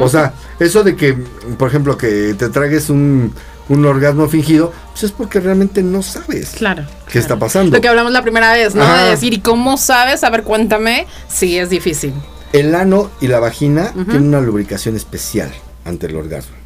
o 0.00 0.08
sea, 0.08 0.32
eso 0.58 0.82
de 0.82 0.96
que, 0.96 1.14
por 1.58 1.68
ejemplo, 1.68 1.96
que 1.96 2.34
te 2.34 2.48
tragues 2.48 2.90
un, 2.90 3.32
un 3.68 3.86
orgasmo 3.86 4.28
fingido, 4.28 4.72
pues 4.90 5.04
es 5.04 5.12
porque 5.12 5.38
realmente 5.40 5.82
no 5.82 6.02
sabes. 6.02 6.50
claro. 6.56 6.84
¿Qué 7.10 7.18
está 7.18 7.38
pasando? 7.38 7.76
Lo 7.76 7.80
que 7.82 7.88
hablamos 7.88 8.12
la 8.12 8.22
primera 8.22 8.52
vez, 8.52 8.74
¿no? 8.74 8.82
Ajá. 8.82 9.04
De 9.04 9.10
decir, 9.10 9.32
¿y 9.34 9.40
cómo 9.40 9.76
sabes? 9.76 10.24
A 10.24 10.30
ver, 10.30 10.42
cuéntame. 10.42 11.06
Sí, 11.28 11.58
es 11.58 11.68
difícil. 11.70 12.12
El 12.52 12.74
ano 12.74 13.10
y 13.20 13.28
la 13.28 13.38
vagina 13.38 13.92
tienen 13.92 14.28
una 14.28 14.40
lubricación 14.40 14.96
especial 14.96 15.52
ante 15.84 16.06
el 16.06 16.16
orgasmo. 16.16 16.56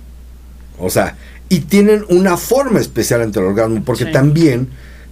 O 0.79 0.88
sea, 0.90 1.16
y 1.48 1.61
tienen 1.61 2.04
una 2.09 2.37
forma 2.37 2.80
especial 2.80 3.22
ante 3.22 3.38
el 3.40 3.46
orgasmo, 3.46 3.82
porque 3.85 4.06
Sí. 4.06 4.12
también 4.12 4.68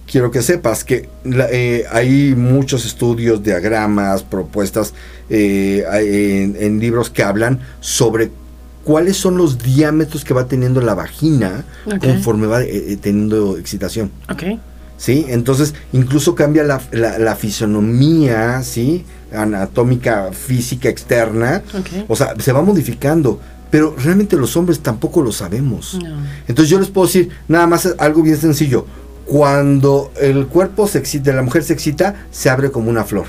quiero 0.09 0.31
que 0.31 0.41
sepas 0.41 0.83
que 0.83 1.09
la- 1.23 1.47
eh, 1.51 1.85
hay 1.91 2.35
muchos 2.35 2.85
estudios, 2.85 3.41
diagramas, 3.43 4.23
propuestas 4.23 4.93
eh, 5.29 5.83
en, 5.93 6.55
en 6.61 6.79
libros 6.79 7.09
que 7.09 7.23
hablan 7.23 7.59
sobre 7.79 8.29
cuáles 8.83 9.17
son 9.17 9.37
los 9.37 9.57
diámetros 9.63 10.23
que 10.23 10.33
va 10.35 10.47
teniendo 10.47 10.79
la 10.81 10.93
vagina 10.93 11.65
conforme 11.99 12.45
va 12.45 12.61
eh, 12.61 12.91
eh, 12.93 12.97
teniendo 13.01 13.57
excitación. 13.57 14.11
Ok. 14.29 14.43
¿sí? 14.97 15.25
Entonces, 15.29 15.73
incluso 15.93 16.35
cambia 16.35 16.63
la, 16.63 16.79
la, 16.91 17.17
la 17.17 17.35
fisonomía, 17.35 18.61
¿sí? 18.63 19.03
Anatómica, 19.33 20.29
física 20.31 20.87
externa. 20.89 21.63
Ok. 21.77 22.05
O 22.07 22.15
sea, 22.15 22.35
se 22.39 22.51
va 22.51 22.61
modificando. 22.61 23.39
Pero 23.75 23.93
realmente 24.01 24.37
los 24.37 24.55
hombres 24.55 24.79
tampoco 24.79 25.21
lo 25.21 25.33
sabemos. 25.33 25.99
No. 26.01 26.15
Entonces 26.47 26.69
yo 26.69 26.79
les 26.79 26.87
puedo 26.87 27.07
decir 27.07 27.29
nada 27.49 27.67
más 27.67 27.93
algo 27.97 28.21
bien 28.21 28.37
sencillo. 28.37 28.85
Cuando 29.25 30.13
el 30.15 30.47
cuerpo 30.47 30.87
se 30.87 30.97
excita, 30.97 31.33
la 31.33 31.41
mujer 31.41 31.61
se 31.61 31.73
excita, 31.73 32.25
se 32.31 32.49
abre 32.49 32.71
como 32.71 32.89
una 32.89 33.03
flor. 33.03 33.25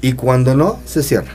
Y 0.00 0.12
cuando 0.12 0.54
no, 0.54 0.78
se 0.84 1.02
cierra. 1.02 1.32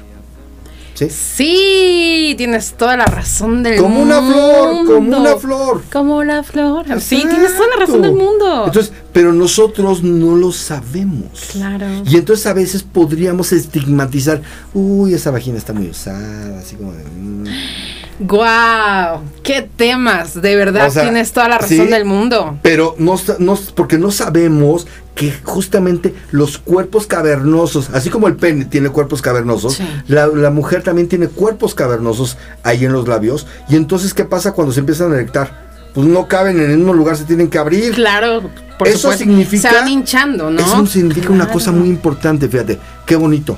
¿Sí? 0.93 1.09
Sí, 1.09 2.35
tienes 2.37 2.75
toda 2.75 2.95
la 2.95 3.05
razón 3.05 3.63
del 3.63 3.81
Como 3.81 3.95
mundo. 4.05 4.19
una 4.21 4.31
flor, 4.31 4.85
como 4.85 5.17
una 5.19 5.35
flor. 5.35 5.83
Como 5.91 6.23
la 6.23 6.43
flor. 6.43 6.85
Sí, 7.01 7.25
tienes 7.29 7.57
toda 7.57 7.67
la 7.67 7.85
razón 7.85 8.01
del 8.01 8.13
mundo. 8.13 8.63
Entonces, 8.67 8.93
pero 9.11 9.33
nosotros 9.33 10.03
no 10.03 10.37
lo 10.37 10.53
sabemos. 10.53 11.49
Claro. 11.51 11.85
Y 12.05 12.15
entonces 12.15 12.47
a 12.47 12.53
veces 12.53 12.83
podríamos 12.83 13.51
estigmatizar, 13.51 14.41
uy, 14.73 15.15
esa 15.15 15.31
vagina 15.31 15.57
está 15.57 15.73
muy 15.73 15.89
usada, 15.89 16.59
así 16.59 16.77
como 16.77 16.93
de... 16.93 17.03
mm". 17.03 18.00
¡Guau! 18.21 19.21
¡Qué 19.43 19.67
temas! 19.75 20.39
De 20.41 20.55
verdad 20.55 20.87
O 20.87 20.91
sea, 20.91 21.03
tienes 21.03 21.31
toda 21.31 21.47
la 21.49 21.57
razón 21.57 21.69
sí. 21.85 21.87
del 21.87 22.05
mundo. 22.05 22.57
Pero 22.61 22.95
no, 22.99 23.15
no- 23.39 23.57
porque 23.75 23.97
no 23.97 24.11
sabemos 24.11 24.85
que 25.15 25.33
justamente 25.43 26.13
los 26.31 26.57
cuerpos 26.57 27.07
cavernosos, 27.07 27.89
así 27.93 28.09
como 28.09 28.27
el 28.27 28.35
pene 28.35 28.65
tiene 28.65 28.89
cuerpos 28.89 29.21
cavernosos, 29.21 29.73
Sí. 29.75 29.83
la, 30.07 30.27
la 30.27 30.51
mujer 30.51 30.83
también 30.83 31.07
tiene 31.09 31.27
cuerpos 31.27 31.75
cavernosos 31.75 32.37
ahí 32.63 32.85
en 32.85 32.93
los 32.93 33.07
labios. 33.07 33.47
Y 33.69 33.75
entonces, 33.75 34.13
¿qué 34.13 34.23
pasa 34.25 34.53
cuando 34.53 34.71
se 34.73 34.79
empiezan 34.81 35.11
a 35.11 35.15
erectar? 35.15 35.69
Pues 35.93 36.07
no 36.07 36.27
caben 36.27 36.57
en 36.59 36.71
el 36.71 36.77
mismo 36.77 36.93
lugar, 36.93 37.17
se 37.17 37.25
tienen 37.25 37.49
que 37.49 37.57
abrir. 37.57 37.93
Claro, 37.93 38.49
por 38.77 38.87
Eso 38.87 38.97
supuesto. 38.99 39.23
significa- 39.25 39.69
Se 39.69 39.75
van 39.75 39.87
hinchando, 39.89 40.49
¿no? 40.49 40.61
Eso 40.61 40.85
significa 40.85 41.29
una 41.31 41.49
cosa 41.49 41.71
muy 41.71 41.89
importante, 41.89 42.47
fíjate, 42.47 42.79
qué 43.05 43.15
bonito. 43.15 43.57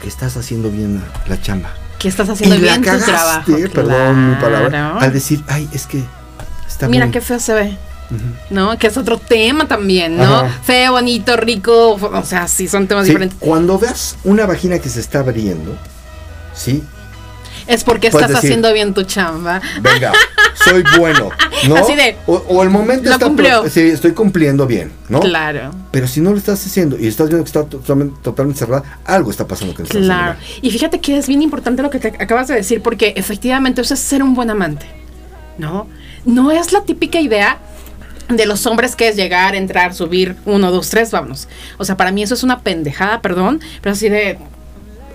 Que 0.00 0.08
estás 0.08 0.36
haciendo 0.36 0.70
bien 0.70 1.00
la, 1.26 1.34
la 1.34 1.40
chamba. 1.42 1.70
Que 2.02 2.08
estás 2.08 2.28
haciendo 2.28 2.56
y 2.56 2.58
la 2.58 2.64
bien 2.64 2.80
tu 2.82 2.86
cagaste, 2.86 3.12
trabajo. 3.12 3.52
perdón 3.72 4.30
mi 4.30 4.34
palabra, 4.36 4.68
Claro. 4.68 5.00
al 5.00 5.12
decir, 5.12 5.42
ay, 5.48 5.68
es 5.72 5.86
que 5.86 6.02
está 6.68 6.88
Mira 6.88 7.06
muy- 7.06 7.12
qué 7.12 7.20
feo 7.20 7.38
se 7.38 7.54
ve. 7.54 7.78
¿No? 8.50 8.76
Que 8.76 8.88
es 8.88 8.96
otro 8.98 9.16
tema 9.16 9.66
también, 9.66 10.18
¿no? 10.18 10.40
Ajá. 10.40 10.58
Feo, 10.64 10.92
bonito, 10.92 11.34
rico. 11.38 11.92
O 11.94 12.24
sea, 12.24 12.46
sí, 12.46 12.68
son 12.68 12.86
temas 12.86 13.06
Sí, 13.06 13.10
diferentes. 13.12 13.38
Cuando 13.40 13.78
veas 13.78 14.16
una 14.24 14.44
vagina 14.44 14.78
que 14.78 14.90
se 14.90 15.00
está 15.00 15.20
abriendo, 15.20 15.74
sí, 16.54 16.82
Es 17.66 17.84
porque 17.84 18.08
estás 18.08 18.28
decir- 18.28 18.36
haciendo 18.38 18.72
bien 18.72 18.94
tu 18.94 19.02
chamba. 19.04 19.60
venga, 19.80 20.12
soy 20.64 20.82
bueno, 20.98 21.30
¿no? 21.68 21.76
Así 21.76 21.94
de, 21.94 22.16
o, 22.26 22.34
o 22.48 22.62
el 22.62 22.70
momento 22.70 23.04
lo 23.08 23.12
está 23.14 23.26
cumplió. 23.26 23.68
sí, 23.68 23.80
estoy 23.80 24.12
cumpliendo 24.12 24.66
bien, 24.66 24.92
¿no? 25.08 25.20
Claro. 25.20 25.74
Pero 25.90 26.06
si 26.08 26.20
no 26.20 26.30
lo 26.30 26.38
estás 26.38 26.64
haciendo 26.64 26.98
y 26.98 27.06
estás 27.06 27.28
viendo 27.28 27.44
que 27.44 27.48
está 27.48 27.64
totalmente, 27.64 28.18
totalmente 28.22 28.58
cerrada, 28.58 29.00
algo 29.04 29.30
está 29.30 29.46
pasando 29.46 29.74
que 29.74 29.82
no 29.82 29.88
Claro. 29.88 30.36
Y 30.60 30.70
fíjate 30.70 31.00
que 31.00 31.18
es 31.18 31.26
bien 31.26 31.42
importante 31.42 31.82
lo 31.82 31.90
que 31.90 31.98
te 31.98 32.08
acabas 32.08 32.48
de 32.48 32.54
decir, 32.54 32.82
porque 32.82 33.12
efectivamente 33.16 33.80
eso 33.82 33.94
es 33.94 34.00
ser 34.00 34.22
un 34.22 34.34
buen 34.34 34.50
amante. 34.50 34.86
¿No? 35.58 35.86
No 36.24 36.50
es 36.50 36.72
la 36.72 36.82
típica 36.82 37.20
idea 37.20 37.58
de 38.28 38.46
los 38.46 38.64
hombres 38.66 38.96
que 38.96 39.08
es 39.08 39.16
llegar, 39.16 39.54
entrar, 39.54 39.92
subir, 39.94 40.36
uno, 40.46 40.70
dos, 40.70 40.88
tres, 40.88 41.10
vámonos. 41.10 41.48
O 41.76 41.84
sea, 41.84 41.96
para 41.96 42.10
mí 42.12 42.22
eso 42.22 42.34
es 42.34 42.42
una 42.42 42.60
pendejada, 42.60 43.20
perdón, 43.20 43.60
pero 43.82 43.92
así 43.92 44.08
de. 44.08 44.38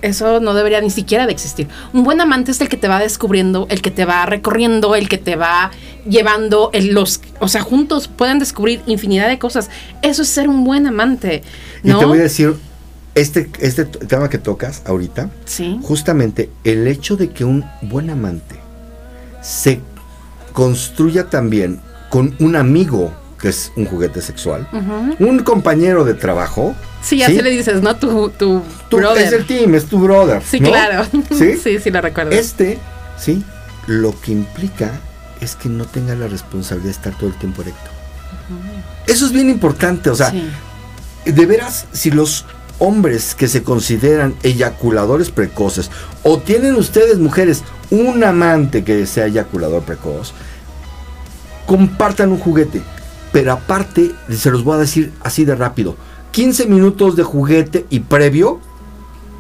Eso 0.01 0.39
no 0.39 0.53
debería 0.53 0.81
ni 0.81 0.89
siquiera 0.89 1.25
de 1.25 1.31
existir. 1.31 1.67
Un 1.93 2.03
buen 2.03 2.21
amante 2.21 2.51
es 2.51 2.61
el 2.61 2.69
que 2.69 2.77
te 2.77 2.87
va 2.87 2.99
descubriendo, 2.99 3.67
el 3.69 3.81
que 3.81 3.91
te 3.91 4.05
va 4.05 4.25
recorriendo, 4.25 4.95
el 4.95 5.09
que 5.09 5.17
te 5.17 5.35
va 5.35 5.71
llevando, 6.07 6.69
el, 6.73 6.93
los, 6.93 7.21
o 7.39 7.47
sea, 7.47 7.61
juntos 7.61 8.07
pueden 8.07 8.39
descubrir 8.39 8.81
infinidad 8.87 9.27
de 9.27 9.39
cosas. 9.39 9.69
Eso 10.01 10.21
es 10.21 10.27
ser 10.29 10.47
un 10.49 10.63
buen 10.63 10.87
amante, 10.87 11.43
Y 11.83 11.89
¿no? 11.89 11.99
te 11.99 12.05
voy 12.05 12.19
a 12.19 12.23
decir, 12.23 12.53
este, 13.15 13.49
este 13.59 13.85
tema 13.85 14.29
que 14.29 14.37
tocas 14.37 14.83
ahorita, 14.85 15.29
Sí. 15.45 15.79
justamente 15.81 16.49
el 16.63 16.87
hecho 16.87 17.17
de 17.17 17.29
que 17.31 17.43
un 17.43 17.65
buen 17.81 18.09
amante 18.09 18.55
se 19.41 19.79
construya 20.53 21.29
también 21.29 21.79
con 22.09 22.35
un 22.39 22.55
amigo 22.55 23.13
que 23.47 23.51
es 23.51 23.71
un 23.77 23.85
juguete 23.85 24.21
sexual, 24.21 24.67
un 25.19 25.39
compañero 25.39 26.03
de 26.03 26.13
trabajo. 26.13 26.75
Sí, 27.01 27.23
así 27.23 27.41
le 27.41 27.49
dices, 27.49 27.81
¿no? 27.81 27.95
Tu, 27.95 28.29
tu 28.31 28.61
brother. 28.91 29.25
es 29.25 29.31
el 29.31 29.45
team, 29.47 29.73
es 29.75 29.85
tu 29.85 29.99
brother. 29.99 30.41
Sí, 30.45 30.59
¿no? 30.59 30.67
claro. 30.67 31.05
¿Sí? 31.31 31.55
sí, 31.63 31.79
sí, 31.79 31.89
lo 31.89 32.01
recuerdo. 32.01 32.31
Este, 32.31 32.77
sí, 33.17 33.41
lo 33.85 34.19
que 34.19 34.33
implica 34.33 34.91
es 35.39 35.55
que 35.55 35.69
no 35.69 35.85
tenga 35.85 36.13
la 36.15 36.27
responsabilidad 36.27 36.87
de 36.87 36.91
estar 36.91 37.17
todo 37.17 37.29
el 37.29 37.37
tiempo 37.37 37.61
erecto. 37.61 37.89
Eso 39.05 39.25
es 39.25 39.31
bien 39.31 39.49
importante, 39.49 40.09
o 40.09 40.15
sea, 40.15 40.31
Sí. 40.31 40.43
de 41.25 41.45
veras, 41.45 41.85
si 41.93 42.11
los 42.11 42.43
hombres 42.79 43.33
que 43.33 43.47
se 43.47 43.63
consideran 43.63 44.35
eyaculadores 44.43 45.31
precoces, 45.31 45.89
o 46.23 46.37
tienen 46.39 46.75
ustedes, 46.75 47.17
mujeres, 47.17 47.63
un 47.91 48.25
amante 48.25 48.83
que 48.83 49.05
sea 49.05 49.27
eyaculador 49.27 49.83
precoz, 49.83 50.33
compartan 51.65 52.31
un 52.33 52.39
juguete. 52.39 52.81
Pero 53.37 53.51
aparte, 53.51 54.13
se 54.31 54.49
los 54.49 54.63
voy 54.63 54.77
a 54.77 54.79
decir 54.79 55.13
así 55.21 55.45
de 55.45 55.53
rápido, 55.53 55.95
15 56.31 56.65
minutos 56.65 57.15
de 57.15 57.21
juguete 57.21 57.85
y 57.91 57.99
previo 57.99 58.59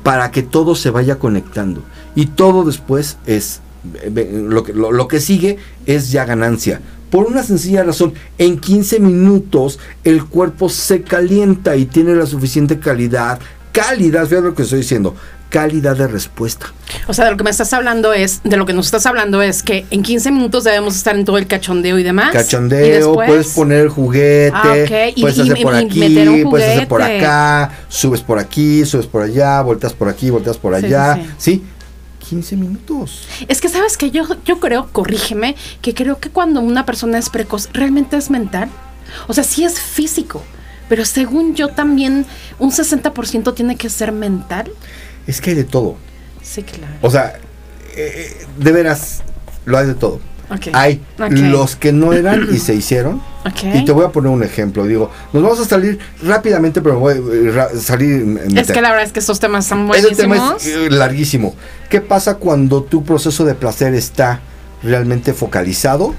para 0.03 0.29
que 0.29 0.43
todo 0.43 0.75
se 0.75 0.91
vaya 0.91 1.17
conectando. 1.17 1.81
Y 2.13 2.27
todo 2.27 2.63
después 2.63 3.17
es, 3.25 3.59
eh, 3.95 4.43
lo 4.47 4.61
que, 4.61 4.73
lo, 4.73 4.91
lo 4.91 5.07
que 5.07 5.19
sigue 5.19 5.57
es 5.87 6.11
ya 6.11 6.25
ganancia. 6.25 6.79
Por 7.09 7.25
una 7.25 7.41
sencilla 7.41 7.81
razón, 7.81 8.13
en 8.37 8.59
15 8.59 8.99
minutos 8.99 9.79
el 10.03 10.25
cuerpo 10.25 10.69
se 10.69 11.01
calienta 11.01 11.75
y 11.75 11.87
tiene 11.87 12.13
la 12.13 12.27
suficiente 12.27 12.77
calidad, 12.77 13.39
calidad, 13.81 14.25
fíjate 14.27 14.47
lo 14.47 14.55
que 14.55 14.63
estoy 14.63 14.79
diciendo, 14.79 15.15
calidad 15.49 15.95
de 15.95 16.07
respuesta. 16.07 16.67
O 17.07 17.13
sea, 17.13 17.25
de 17.25 17.31
lo 17.31 17.37
que 17.37 17.43
me 17.43 17.49
estás 17.49 17.71
hablando 17.73 18.13
es, 18.13 18.41
de 18.43 18.57
lo 18.57 18.65
que 18.65 18.73
nos 18.73 18.85
estás 18.87 19.05
hablando 19.05 19.41
es 19.41 19.63
que 19.63 19.85
en 19.91 20.03
15 20.03 20.31
minutos 20.31 20.63
debemos 20.65 20.95
estar 20.95 21.15
en 21.15 21.23
todo 21.25 21.37
el 21.37 21.47
cachondeo 21.47 21.97
y 21.99 22.03
demás. 22.03 22.29
y 22.33 22.37
Cachondeo, 22.37 22.79
después- 23.07 23.27
puedes 23.27 23.47
poner 23.55 23.81
el 23.81 23.89
juguete, 23.89 24.51
Ah, 24.55 24.73
ok, 24.83 25.13
y- 25.15 25.21
puedes 25.21 25.37
y- 25.37 25.41
hacer 25.41 25.61
por 25.63 25.73
y 25.73 25.77
aquí, 25.77 25.99
meter 25.99 26.29
un 26.29 26.49
puedes 26.49 26.69
hacer 26.75 26.87
por 26.87 27.01
acá, 27.01 27.71
subes 27.87 28.21
por 28.21 28.39
aquí, 28.39 28.85
subes 28.85 29.05
por 29.07 29.21
allá, 29.21 29.61
volteas 29.61 29.93
por 29.93 30.09
aquí, 30.09 30.29
volteas 30.29 30.57
por 30.57 30.77
Sí, 30.79 30.85
allá, 30.85 31.15
sí, 31.15 31.29
¿sí? 31.37 31.63
15 32.29 32.57
minutos. 32.57 33.25
Es 33.47 33.61
que 33.61 33.69
sabes 33.69 33.95
que 33.95 34.11
yo, 34.11 34.23
yo 34.43 34.59
creo, 34.59 34.89
corrígeme, 34.91 35.55
que 35.81 35.93
creo 35.93 36.19
que 36.19 36.29
cuando 36.29 36.59
una 36.59 36.85
persona 36.85 37.17
es 37.17 37.29
precoz, 37.29 37.69
realmente 37.71 38.17
es 38.17 38.29
mental. 38.29 38.67
O 39.27 39.33
sea, 39.33 39.45
sí 39.45 39.63
es 39.63 39.79
físico, 39.79 40.43
pero 40.89 41.05
según 41.05 41.55
yo 41.55 41.69
también 41.69 42.25
un 42.59 42.71
60% 42.71 43.53
tiene 43.53 43.75
que 43.75 43.89
ser 43.89 44.11
mental. 44.11 44.71
Es 45.25 45.41
que 45.41 45.51
hay 45.51 45.55
de 45.55 45.63
todo. 45.63 45.95
Sí, 46.41 46.63
claro. 46.63 46.93
O 47.01 47.11
sea, 47.11 47.33
eh, 47.95 48.45
de 48.57 48.71
veras, 48.71 49.21
lo 49.65 49.77
hay 49.77 49.87
de 49.87 49.95
todo. 49.95 50.19
Hay 50.71 51.01
los 51.29 51.75
que 51.75 51.91
no 51.91 52.13
eran 52.13 52.47
y 52.53 52.59
se 52.59 52.73
hicieron. 52.73 53.15
Ok. 53.45 53.63
Y 53.73 53.83
te 53.83 53.91
voy 53.91 54.05
a 54.05 54.09
poner 54.13 54.31
un 54.31 54.43
ejemplo. 54.43 54.85
Digo, 54.85 55.11
nos 55.33 55.43
vamos 55.43 55.59
a 55.59 55.65
salir 55.65 55.99
rápidamente, 56.23 56.81
pero 56.81 56.99
voy 56.99 57.15
a 57.15 57.17
eh, 57.17 57.51
ra- 57.51 57.69
salir. 57.77 58.39
Es 58.55 58.71
que 58.71 58.81
la 58.81 58.91
verdad 58.91 59.05
es 59.05 59.11
que 59.11 59.19
estos 59.19 59.41
temas 59.41 59.65
están 59.65 59.79
Ese 59.91 60.03
buenísimos. 60.03 60.17
tema 60.37 60.55
es 60.57 60.67
eh, 60.67 60.89
larguísimo. 60.89 61.53
¿Qué 61.89 61.99
pasa 61.99 62.35
cuando 62.35 62.81
tu 62.83 63.03
proceso 63.03 63.43
de 63.43 63.55
placer 63.55 63.93
está 63.93 64.39
realmente 64.83 65.33
focalizado? 65.33 66.15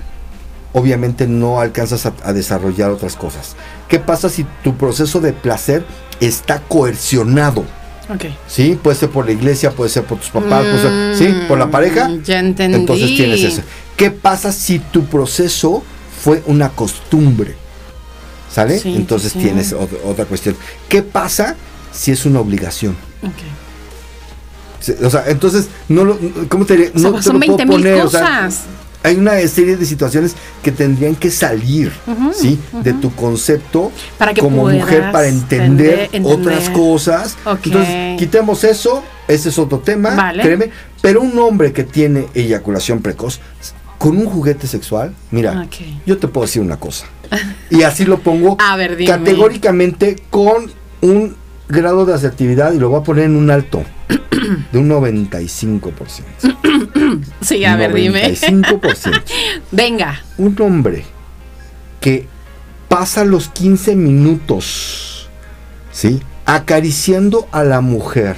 Obviamente 0.75 1.27
no 1.27 1.61
alcanzas 1.61 2.05
a, 2.05 2.13
a 2.23 2.35
desarrollar 2.35 2.91
otras 2.91 3.17
cosas. 3.17 3.57
¿Qué 3.89 3.99
pasa 3.99 4.29
si 4.29 4.45
tu 4.63 4.77
proceso 4.77 5.21
de 5.21 5.33
placer 5.33 5.85
está 6.21 6.61
coercionado? 6.61 7.65
Ok. 8.13 8.25
¿Sí? 8.47 8.79
Puede 8.83 8.97
ser 8.97 9.11
por 9.11 9.27
la 9.27 9.33
iglesia, 9.33 9.71
puede 9.71 9.91
ser 9.91 10.05
por 10.05 10.19
tus 10.19 10.31
papás, 10.31 10.65
puede 10.65 10.81
ser, 10.83 11.17
¿sí? 11.17 11.35
Por 11.47 11.59
la 11.59 11.71
pareja. 11.71 12.09
Mm, 12.09 12.23
Ya 12.23 12.39
entendí. 12.41 12.79
Entonces 12.79 13.09
tienes 13.17 13.43
eso. 13.43 13.63
¿Qué 13.97 14.11
pasa 14.11 14.53
si 14.53 14.79
tu 14.79 15.05
proceso 15.07 15.83
fue 16.23 16.43
una 16.47 16.71
costumbre? 16.71 17.55
¿Sale? 18.51 18.79
Sí, 18.79 18.95
Entonces 18.97 19.33
sí. 19.33 19.39
tienes 19.41 19.75
ot- 19.75 19.99
otra 20.05 20.25
cuestión. 20.25 20.57
¿Qué 20.89 21.03
pasa 21.03 21.55
si 21.93 22.11
es 22.13 22.25
una 22.25 22.41
obligación? 22.41 22.97
Ok. 23.23 23.33
Sí, 24.81 24.95
O 25.05 25.11
sea, 25.11 25.25
entonces, 25.27 25.69
no 25.89 26.05
lo, 26.05 26.19
¿cómo 26.49 26.65
te 26.65 26.77
diré? 26.77 26.93
O 26.95 26.99
sea, 26.99 27.11
No 27.11 27.17
te 27.17 27.23
son 27.23 27.35
lo 27.35 27.41
puedo 27.41 27.57
20 27.59 27.67
mil 27.67 27.83
poner, 27.83 28.01
o 28.07 28.09
sea, 28.11 28.21
cosas. 28.47 28.61
Hay 29.09 29.17
una 29.17 29.39
serie 29.49 29.77
de 29.77 29.85
situaciones 29.87 30.35
que 30.63 30.71
tendrían 30.73 31.15
que 31.17 31.31
salir, 31.31 31.93
¿sí? 32.35 32.59
De 32.83 32.93
tu 32.93 33.13
concepto 33.15 33.91
Para 34.19 34.35
que 34.35 34.41
como 34.41 34.69
mujer 34.69 35.11
para 35.13 35.29
entender, 35.29 36.09
entender- 36.13 36.33
otras 36.33 36.71
cosas. 36.71 37.37
Ok. 37.45 37.61
Entonces, 37.67 38.19
quitemos 38.19 38.65
eso, 38.65 39.03
ese 39.27 39.49
es 39.49 39.59
otro 39.59 39.79
tema, 39.79 40.11
Vale. 40.15 40.43
créeme. 40.43 40.71
Pero 41.01 41.21
un 41.23 41.39
hombre 41.39 41.73
que 41.73 41.85
tiene 41.85 42.27
eyaculación 42.35 43.01
precoz, 43.03 43.41
con 43.99 44.17
un 44.17 44.27
juguete 44.27 44.67
sexual, 44.67 45.15
mira, 45.31 45.67
yo 46.07 46.19
te 46.19 46.29
puedo 46.29 46.47
decir 46.47 46.63
una 46.63 46.79
cosa. 46.79 47.07
Y 47.71 47.83
así 47.83 48.05
lo 48.05 48.19
pongo 48.21 48.57
A 48.61 48.77
ver, 48.77 48.97
dime. 48.97 49.11
categóricamente 49.11 50.17
con 50.31 50.71
un 51.01 51.37
grado 51.69 52.07
de 52.07 52.15
asertividad 52.15 52.73
y 52.73 52.79
lo 52.79 52.91
voy 52.91 53.01
a 53.01 53.05
poner 53.05 53.25
en 53.25 53.37
un 53.37 53.51
alto 53.51 53.83
de 54.73 54.79
un 54.79 54.89
95%. 54.89 55.81
Sí, 57.41 57.65
a 57.65 57.77
ver, 57.77 57.95
dime. 57.95 58.33
95%. 58.33 59.23
Venga. 59.73 60.23
Un 60.39 60.57
hombre 60.61 61.05
que 62.01 62.27
pasa 62.89 63.25
los 63.25 63.49
15 63.49 63.97
minutos, 63.97 65.29
¿sí? 65.93 66.21
Acariciando 66.47 67.49
a 67.53 67.65
la 67.65 67.81
mujer 67.81 68.37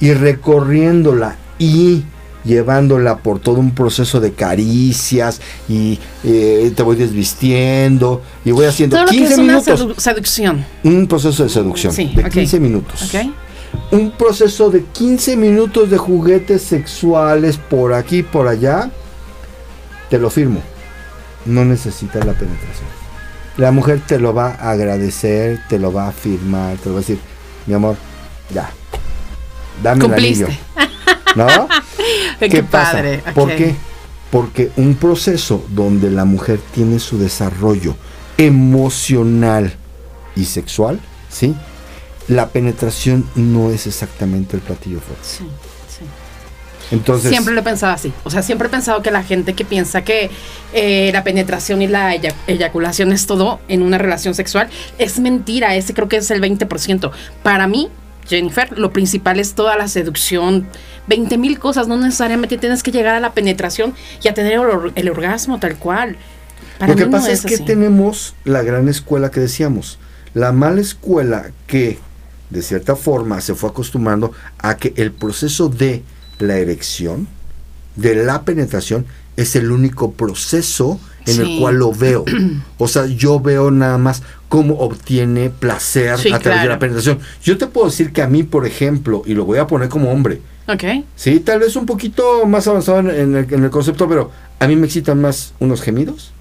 y 0.00 0.12
recorriéndola 0.12 1.36
y 1.58 2.04
llevándola 2.44 3.18
por 3.18 3.40
todo 3.40 3.56
un 3.58 3.74
proceso 3.74 4.20
de 4.20 4.32
caricias 4.32 5.40
y 5.68 5.98
eh, 6.22 6.72
te 6.76 6.82
voy 6.82 6.94
desvistiendo 6.96 8.22
y 8.44 8.52
voy 8.52 8.66
haciendo 8.66 8.96
Todo 8.96 9.06
lo 9.06 9.10
que 9.10 9.16
15 9.18 9.32
es 9.32 9.38
una 9.40 9.52
minutos. 9.54 9.80
sedu- 9.80 9.98
seducción. 9.98 10.64
Un 10.84 11.06
proceso 11.08 11.42
de 11.42 11.48
seducción 11.48 11.92
Sí, 11.92 12.12
de 12.14 12.22
ok. 12.24 12.30
15 12.30 12.60
minutos. 12.60 13.02
¿Ok? 13.14 13.30
Un 13.90 14.10
proceso 14.12 14.70
de 14.70 14.84
15 14.84 15.36
minutos 15.36 15.90
de 15.90 15.98
juguetes 15.98 16.62
sexuales 16.62 17.56
por 17.56 17.92
aquí, 17.92 18.22
por 18.22 18.48
allá. 18.48 18.90
Te 20.10 20.18
lo 20.18 20.30
firmo. 20.30 20.60
No 21.44 21.64
necesitas 21.64 22.24
la 22.26 22.32
penetración. 22.32 22.88
La 23.56 23.72
mujer 23.72 24.02
te 24.06 24.18
lo 24.18 24.34
va 24.34 24.56
a 24.60 24.72
agradecer, 24.72 25.60
te 25.68 25.78
lo 25.78 25.92
va 25.92 26.08
a 26.08 26.12
firmar, 26.12 26.76
te 26.76 26.88
lo 26.88 26.96
va 26.96 26.98
a 26.98 27.00
decir, 27.00 27.18
mi 27.66 27.74
amor, 27.74 27.96
ya. 28.52 28.70
Dame 29.82 30.04
Cumpliste. 30.04 30.44
el 30.44 30.50
anillo. 30.50 30.96
¿No? 31.36 31.68
Qué, 32.38 32.62
pasa? 32.62 32.92
padre. 32.92 33.22
¿Por 33.34 33.54
qué? 33.54 33.74
Porque 34.30 34.70
un 34.76 34.96
proceso 34.96 35.64
donde 35.70 36.10
la 36.10 36.24
mujer 36.24 36.60
tiene 36.74 36.98
su 36.98 37.18
desarrollo 37.18 37.94
emocional 38.36 39.74
y 40.34 40.44
sexual, 40.44 41.00
¿sí? 41.30 41.54
La 42.28 42.48
penetración 42.48 43.28
no 43.34 43.70
es 43.70 43.86
exactamente 43.86 44.56
el 44.56 44.62
platillo 44.62 45.00
fuerte. 45.00 45.24
Sí, 45.24 45.44
sí. 45.88 46.04
Entonces, 46.92 47.30
siempre 47.30 47.52
lo 47.54 47.60
he 47.60 47.64
pensado 47.64 47.92
así. 47.92 48.12
O 48.24 48.30
sea, 48.30 48.42
siempre 48.42 48.68
he 48.68 48.70
pensado 48.70 49.02
que 49.02 49.10
la 49.10 49.22
gente 49.24 49.54
que 49.54 49.64
piensa 49.64 50.02
que 50.02 50.30
eh, 50.72 51.10
la 51.12 51.24
penetración 51.24 51.82
y 51.82 51.88
la 51.88 52.14
eya- 52.14 52.34
eyaculación 52.46 53.10
es 53.12 53.26
todo 53.26 53.60
en 53.68 53.82
una 53.82 53.98
relación 53.98 54.34
sexual, 54.34 54.68
es 54.98 55.18
mentira. 55.18 55.74
Ese 55.74 55.94
creo 55.94 56.08
que 56.08 56.16
es 56.18 56.30
el 56.30 56.40
20%. 56.40 57.10
Para 57.42 57.66
mí, 57.66 57.88
Jennifer, 58.28 58.76
lo 58.78 58.92
principal 58.92 59.40
es 59.40 59.54
toda 59.54 59.76
la 59.76 59.88
seducción. 59.88 60.66
20 61.08 61.38
mil 61.38 61.58
cosas, 61.58 61.86
no 61.88 61.96
necesariamente 61.96 62.58
tienes 62.58 62.82
que 62.82 62.90
llegar 62.92 63.14
a 63.14 63.20
la 63.20 63.32
penetración 63.32 63.94
y 64.22 64.28
a 64.28 64.34
tener 64.34 64.54
el, 64.54 64.58
or- 64.60 64.92
el 64.94 65.08
orgasmo 65.08 65.58
tal 65.60 65.76
cual. 65.76 66.16
Para 66.78 66.92
lo 66.92 66.98
que 66.98 67.04
no 67.06 67.10
pasa 67.12 67.32
es, 67.32 67.42
que 67.44 67.58
tenemos 67.58 68.34
la 68.44 68.62
gran 68.62 68.88
escuela 68.88 69.30
que 69.30 69.40
decíamos, 69.40 69.98
la 70.34 70.52
mala 70.52 70.80
escuela 70.80 71.50
que 71.66 71.98
de 72.50 72.62
cierta 72.62 72.96
forma 72.96 73.40
se 73.40 73.54
fue 73.54 73.70
acostumbrando 73.70 74.32
a 74.58 74.76
que 74.76 74.92
el 74.96 75.12
proceso 75.12 75.68
de 75.68 76.02
la 76.38 76.56
erección, 76.58 77.26
de 77.96 78.14
la 78.24 78.44
penetración, 78.44 79.06
es 79.36 79.56
el 79.56 79.70
único 79.70 80.12
proceso 80.12 80.98
en 81.26 81.40
el 81.40 81.58
cual 81.58 81.76
lo 81.76 81.92
veo. 81.92 82.24
O 82.78 82.88
sea, 82.88 83.06
yo 83.06 83.40
veo 83.40 83.70
nada 83.70 83.98
más 83.98 84.22
cómo 84.48 84.74
obtiene 84.78 85.50
placer 85.50 86.18
Sí, 86.18 86.30
a 86.32 86.38
través 86.38 86.62
de 86.62 86.68
la 86.68 86.78
penetración. 86.78 87.18
Yo 87.42 87.58
te 87.58 87.66
puedo 87.66 87.88
decir 87.88 88.12
que 88.12 88.22
a 88.22 88.28
mí, 88.28 88.42
por 88.44 88.66
ejemplo, 88.66 89.22
y 89.26 89.34
lo 89.34 89.44
voy 89.44 89.58
a 89.58 89.66
poner 89.66 89.88
como 89.88 90.10
hombre, 90.12 90.40
Ok. 90.68 90.84
sí, 91.16 91.40
tal 91.40 91.60
vez 91.60 91.74
un 91.74 91.86
poquito 91.86 92.46
más 92.46 92.66
avanzado 92.68 93.00
en, 93.00 93.10
en 93.10 93.36
el, 93.36 93.52
en 93.52 93.64
el 93.64 93.70
concepto, 93.70 94.08
pero 94.08 94.30
a 94.60 94.66
mí 94.68 94.76
me 94.76 94.86
excitan 94.86 95.20
más 95.20 95.52
unos 95.58 95.80
gemidos 95.82 96.32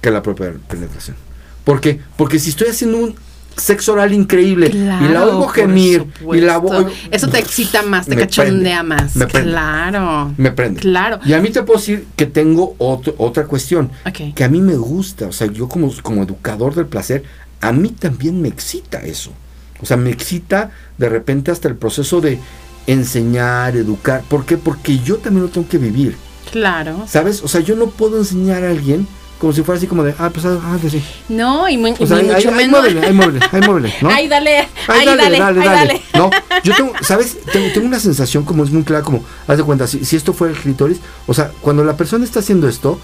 que 0.00 0.10
la 0.10 0.22
propia 0.22 0.52
penetración. 0.68 1.16
¿Por 1.64 1.80
qué? 1.80 2.00
Porque 2.16 2.38
si 2.38 2.50
estoy 2.50 2.68
haciendo 2.68 2.98
un 2.98 3.14
sexo 3.56 3.92
oral 3.92 4.12
increíble 4.12 4.70
y 4.72 4.78
la 4.78 5.24
oigo 5.24 5.48
gemir 5.48 6.06
y 6.32 6.40
la 6.40 6.58
voy- 6.58 6.86
Eso 7.10 7.28
te 7.28 7.38
excita 7.38 7.82
más, 7.82 8.06
te 8.06 8.16
cachondea 8.16 8.82
prende, 8.82 9.02
más. 9.02 9.16
me 9.16 9.26
prende. 9.26 9.50
Claro. 9.50 10.34
me 10.36 10.50
prende. 10.52 10.80
Claro. 10.80 11.20
Y 11.24 11.32
a 11.32 11.40
mí 11.40 11.50
te 11.50 11.62
puedo 11.62 11.78
decir 11.78 12.06
que 12.16 12.26
tengo 12.26 12.74
otro- 12.78 13.14
otra 13.18 13.46
cuestión 13.46 13.90
que 14.34 14.44
a 14.44 14.48
mí 14.48 14.60
me 14.60 14.76
gusta, 14.76 15.26
o 15.26 15.32
sea, 15.32 15.46
yo 15.48 15.68
como, 15.68 15.92
como 16.02 16.22
educador 16.22 16.74
del 16.74 16.86
placer, 16.86 17.24
a 17.60 17.72
mí 17.72 17.90
también 17.90 18.40
me 18.42 18.48
excita 18.48 18.98
eso. 19.02 19.32
O 19.80 19.86
sea, 19.86 19.96
me 19.96 20.10
excita 20.10 20.70
de 20.98 21.08
repente 21.08 21.50
hasta 21.50 21.68
el 21.68 21.76
proceso 21.76 22.20
de 22.20 22.38
enseñar, 22.86 23.76
educar. 23.76 24.22
¿Por 24.28 24.44
qué? 24.44 24.56
Porque 24.56 24.98
yo 25.00 25.16
también 25.16 25.44
lo 25.44 25.48
tengo 25.50 25.68
que 25.68 25.78
vivir. 25.78 26.16
Claro. 26.50 27.04
¿Sabes? 27.08 27.42
O 27.42 27.48
sea, 27.48 27.60
yo 27.60 27.76
no 27.76 27.86
puedo 27.86 28.18
enseñar 28.18 28.64
a 28.64 28.70
alguien 28.70 29.06
como 29.42 29.52
si 29.52 29.62
fuera 29.64 29.76
así 29.76 29.88
como 29.88 30.04
de, 30.04 30.14
ah, 30.20 30.30
pues, 30.32 30.46
ah, 30.46 30.78
sí. 30.88 31.02
No, 31.28 31.68
y, 31.68 31.76
mu- 31.76 31.92
O 31.98 32.06
sea, 32.06 32.18
y 32.18 32.20
ahí, 32.20 32.26
mucho 32.26 32.36
ahí, 32.36 32.46
ahí 32.46 32.54
menos. 32.54 32.70
muévele, 32.80 33.06
ahí 33.06 33.12
muévele, 33.12 33.40
ahí 33.50 33.60
muévele, 33.66 33.94
¿no? 34.00 34.08
Ay, 34.08 34.28
dale, 34.28 34.58
Ay, 34.60 34.68
ay, 35.00 35.04
dale, 35.06 35.38
dale, 35.38 35.60
ay, 35.60 35.66
dale. 35.68 36.02
No, 36.14 36.30
yo 36.62 36.74
tengo, 36.76 36.92
¿sabes? 37.02 37.38
Tengo, 37.52 37.66
tengo 37.74 37.86
una 37.88 37.98
sensación 37.98 38.44
como 38.44 38.62
es 38.62 38.70
muy 38.70 38.84
clara, 38.84 39.02
como, 39.02 39.24
haz 39.48 39.56
de 39.58 39.64
cuenta, 39.64 39.86
si, 39.88 40.04
si 40.04 40.14
esto 40.14 40.32
fuera 40.32 40.54
el 40.54 40.60
clítoris, 40.60 41.00
o 41.26 41.34
sea, 41.34 41.50
cuando 41.60 41.82
la 41.84 41.96
persona 41.96 42.24
está 42.24 42.38
haciendo 42.38 42.68
esto, 42.68 43.00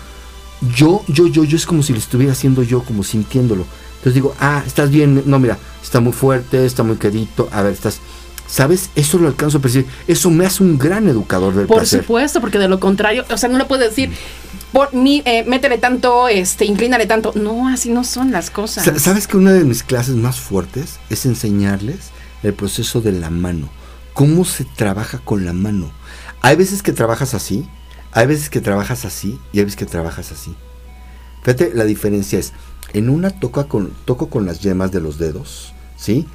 yo, 0.76 1.02
yo, 1.08 1.26
yo, 1.26 1.42
yo 1.44 1.56
es 1.56 1.66
como 1.66 1.82
si 1.82 1.92
lo 1.92 1.98
estuviera 1.98 2.32
haciendo 2.32 2.62
yo, 2.62 2.82
como 2.84 3.02
sintiéndolo. 3.02 3.64
Entonces 3.96 4.14
digo, 4.14 4.34
ah, 4.40 4.62
estás 4.64 4.90
bien, 4.90 5.22
no, 5.26 5.38
mira, 5.40 5.58
está 5.82 5.98
muy 6.00 6.12
fuerte, 6.12 6.64
está 6.64 6.84
muy 6.84 6.96
quedito, 6.98 7.48
a 7.50 7.62
ver, 7.62 7.72
estás, 7.72 7.98
¿sabes? 8.46 8.90
Eso 8.94 9.18
lo 9.18 9.26
alcanzo 9.26 9.58
a 9.58 9.60
percibir, 9.60 9.86
eso 10.06 10.30
me 10.30 10.46
hace 10.46 10.62
un 10.62 10.78
gran 10.78 11.08
educador 11.08 11.52
del 11.54 11.66
Por 11.66 11.78
placer. 11.78 12.02
supuesto, 12.02 12.40
porque 12.40 12.58
de 12.58 12.68
lo 12.68 12.78
contrario, 12.78 13.24
o 13.28 13.36
sea, 13.36 13.48
no 13.48 13.58
le 13.58 13.64
puedes 13.64 13.88
decir, 13.90 14.10
por, 14.72 14.92
mi, 14.94 15.22
eh, 15.24 15.44
métele 15.46 15.78
tanto, 15.78 16.28
este, 16.28 16.64
inclínale 16.64 17.06
tanto. 17.06 17.32
No, 17.34 17.68
así 17.68 17.90
no 17.90 18.04
son 18.04 18.30
las 18.30 18.50
cosas. 18.50 18.84
Sa- 18.84 18.98
¿Sabes 18.98 19.26
que 19.26 19.36
una 19.36 19.52
de 19.52 19.64
mis 19.64 19.82
clases 19.82 20.14
más 20.16 20.38
fuertes 20.40 20.98
es 21.10 21.26
enseñarles 21.26 22.10
el 22.42 22.54
proceso 22.54 23.00
de 23.00 23.12
la 23.12 23.30
mano? 23.30 23.68
¿Cómo 24.14 24.44
se 24.44 24.64
trabaja 24.64 25.18
con 25.18 25.44
la 25.44 25.52
mano? 25.52 25.90
Hay 26.40 26.56
veces 26.56 26.82
que 26.82 26.92
trabajas 26.92 27.34
así, 27.34 27.68
hay 28.12 28.26
veces 28.26 28.50
que 28.50 28.60
trabajas 28.60 29.04
así 29.04 29.38
y 29.52 29.58
hay 29.58 29.64
veces 29.64 29.76
que 29.78 29.86
trabajas 29.86 30.32
así. 30.32 30.54
Fíjate, 31.42 31.72
la 31.74 31.84
diferencia 31.84 32.38
es, 32.38 32.52
en 32.92 33.10
una 33.10 33.30
toca 33.30 33.64
con, 33.64 33.92
toco 34.04 34.28
con 34.28 34.44
las 34.46 34.60
yemas 34.60 34.90
de 34.92 35.00
los 35.00 35.18
dedos, 35.18 35.72
¿sí? 35.96 36.26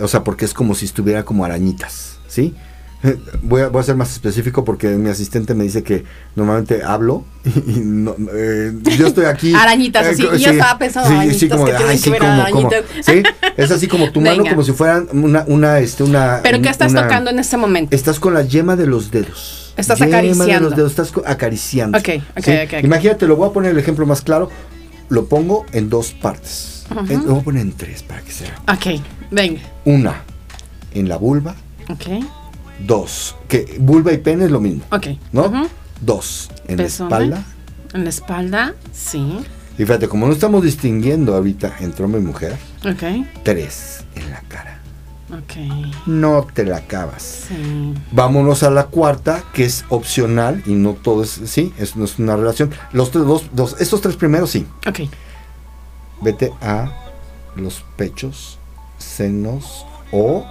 O 0.00 0.08
sea, 0.08 0.24
porque 0.24 0.44
es 0.44 0.54
como 0.54 0.74
si 0.74 0.84
estuviera 0.84 1.24
como 1.24 1.44
arañitas, 1.44 2.18
¿sí? 2.28 2.54
Voy 3.42 3.62
a, 3.62 3.68
voy 3.68 3.80
a 3.80 3.82
ser 3.84 3.94
más 3.94 4.10
específico 4.12 4.64
porque 4.64 4.88
mi 4.88 5.08
asistente 5.08 5.54
me 5.54 5.62
dice 5.64 5.82
que 5.84 6.04
normalmente 6.34 6.82
hablo 6.82 7.24
y 7.44 7.78
no, 7.78 8.16
eh, 8.34 8.72
yo 8.98 9.06
estoy 9.06 9.26
aquí. 9.26 9.54
Arañitas, 9.56 10.04
eh, 10.06 10.10
así, 10.10 10.22
y 10.34 10.38
yo 10.38 10.50
estaba 10.50 10.78
pensando, 10.78 11.08
arañitas 11.10 11.48
como 11.48 11.64
que 11.66 11.72
de, 11.72 11.78
ay, 11.78 11.96
que 11.96 11.98
sí, 11.98 12.10
como. 12.10 12.70
¿sí? 13.02 13.22
Es 13.56 13.70
así 13.70 13.86
como 13.86 14.10
tu 14.10 14.20
mano, 14.20 14.38
Venga. 14.38 14.50
como 14.50 14.64
si 14.64 14.72
fueran 14.72 15.06
una, 15.12 15.44
una, 15.46 15.78
este, 15.78 16.02
una. 16.02 16.40
¿Pero 16.42 16.60
qué 16.60 16.68
estás 16.70 16.90
una- 16.90 17.02
tocando 17.02 17.30
en 17.30 17.38
este 17.38 17.56
momento? 17.56 17.94
Estás 17.94 18.18
con 18.18 18.34
la 18.34 18.42
yema 18.42 18.74
de 18.74 18.86
los 18.86 19.10
dedos. 19.12 19.72
Estás 19.76 20.00
Yema 20.00 20.10
de 20.10 20.16
acariciando. 20.16 20.68
los 20.70 20.76
dedos, 20.76 20.90
estás 20.90 21.12
acariciando. 21.24 21.98
Ok, 21.98 22.08
ok, 22.36 22.44
¿sí? 22.44 22.50
ok. 22.64 22.82
Imagínate, 22.84 23.28
lo 23.28 23.36
voy 23.36 23.48
a 23.48 23.52
poner 23.52 23.70
el 23.70 23.78
ejemplo 23.78 24.06
más 24.06 24.22
claro. 24.22 24.50
Lo 25.08 25.26
pongo 25.26 25.66
en 25.72 25.88
dos 25.88 26.10
partes. 26.12 26.84
En- 27.08 27.24
lo 27.26 27.34
voy 27.34 27.40
a 27.40 27.44
poner 27.44 27.62
en 27.62 27.72
tres 27.72 28.02
para 28.02 28.20
que 28.22 28.32
sea. 28.32 28.56
Ok, 28.72 29.00
venga. 29.30 29.60
Una, 29.84 30.22
en 30.94 31.08
la 31.08 31.16
vulva. 31.16 31.54
Ok, 31.88 32.06
Dos, 32.86 33.34
que 33.48 33.76
vulva 33.80 34.12
y 34.12 34.18
pene 34.18 34.44
es 34.44 34.50
lo 34.50 34.60
mismo. 34.60 34.84
ok. 34.90 35.06
¿no? 35.32 35.68
Dos, 36.00 36.50
en 36.68 36.76
la 36.78 36.84
espalda. 36.84 37.44
En 37.92 38.04
la 38.04 38.10
espalda, 38.10 38.74
sí. 38.92 39.38
Y 39.76 39.84
fíjate, 39.84 40.08
como 40.08 40.26
no 40.26 40.32
estamos 40.32 40.62
distinguiendo 40.62 41.34
ahorita 41.34 41.76
entre 41.80 42.04
hombre 42.04 42.20
y 42.20 42.24
mujer, 42.24 42.56
Ok, 42.84 43.26
tres 43.42 44.04
en 44.14 44.30
la 44.30 44.40
cara. 44.48 44.80
ok. 45.30 46.06
No 46.06 46.46
te 46.52 46.64
la 46.64 46.78
acabas. 46.78 47.46
Sí. 47.48 47.94
Vámonos 48.12 48.62
a 48.62 48.70
la 48.70 48.84
cuarta, 48.86 49.42
que 49.52 49.64
es 49.64 49.84
opcional 49.88 50.62
y 50.66 50.72
no 50.74 50.94
todo 50.94 51.22
es, 51.24 51.30
sí, 51.46 51.72
es, 51.78 51.96
no 51.96 52.04
es 52.04 52.18
una 52.18 52.36
relación. 52.36 52.70
Los 52.92 53.10
tres, 53.10 53.24
dos, 53.24 53.46
dos, 53.52 53.76
estos 53.80 54.00
tres 54.00 54.16
primeros 54.16 54.50
sí. 54.50 54.66
Ok, 54.86 55.00
Vete 56.20 56.52
a 56.60 56.92
los 57.56 57.84
pechos, 57.96 58.58
senos 58.98 59.84
o 60.12 60.44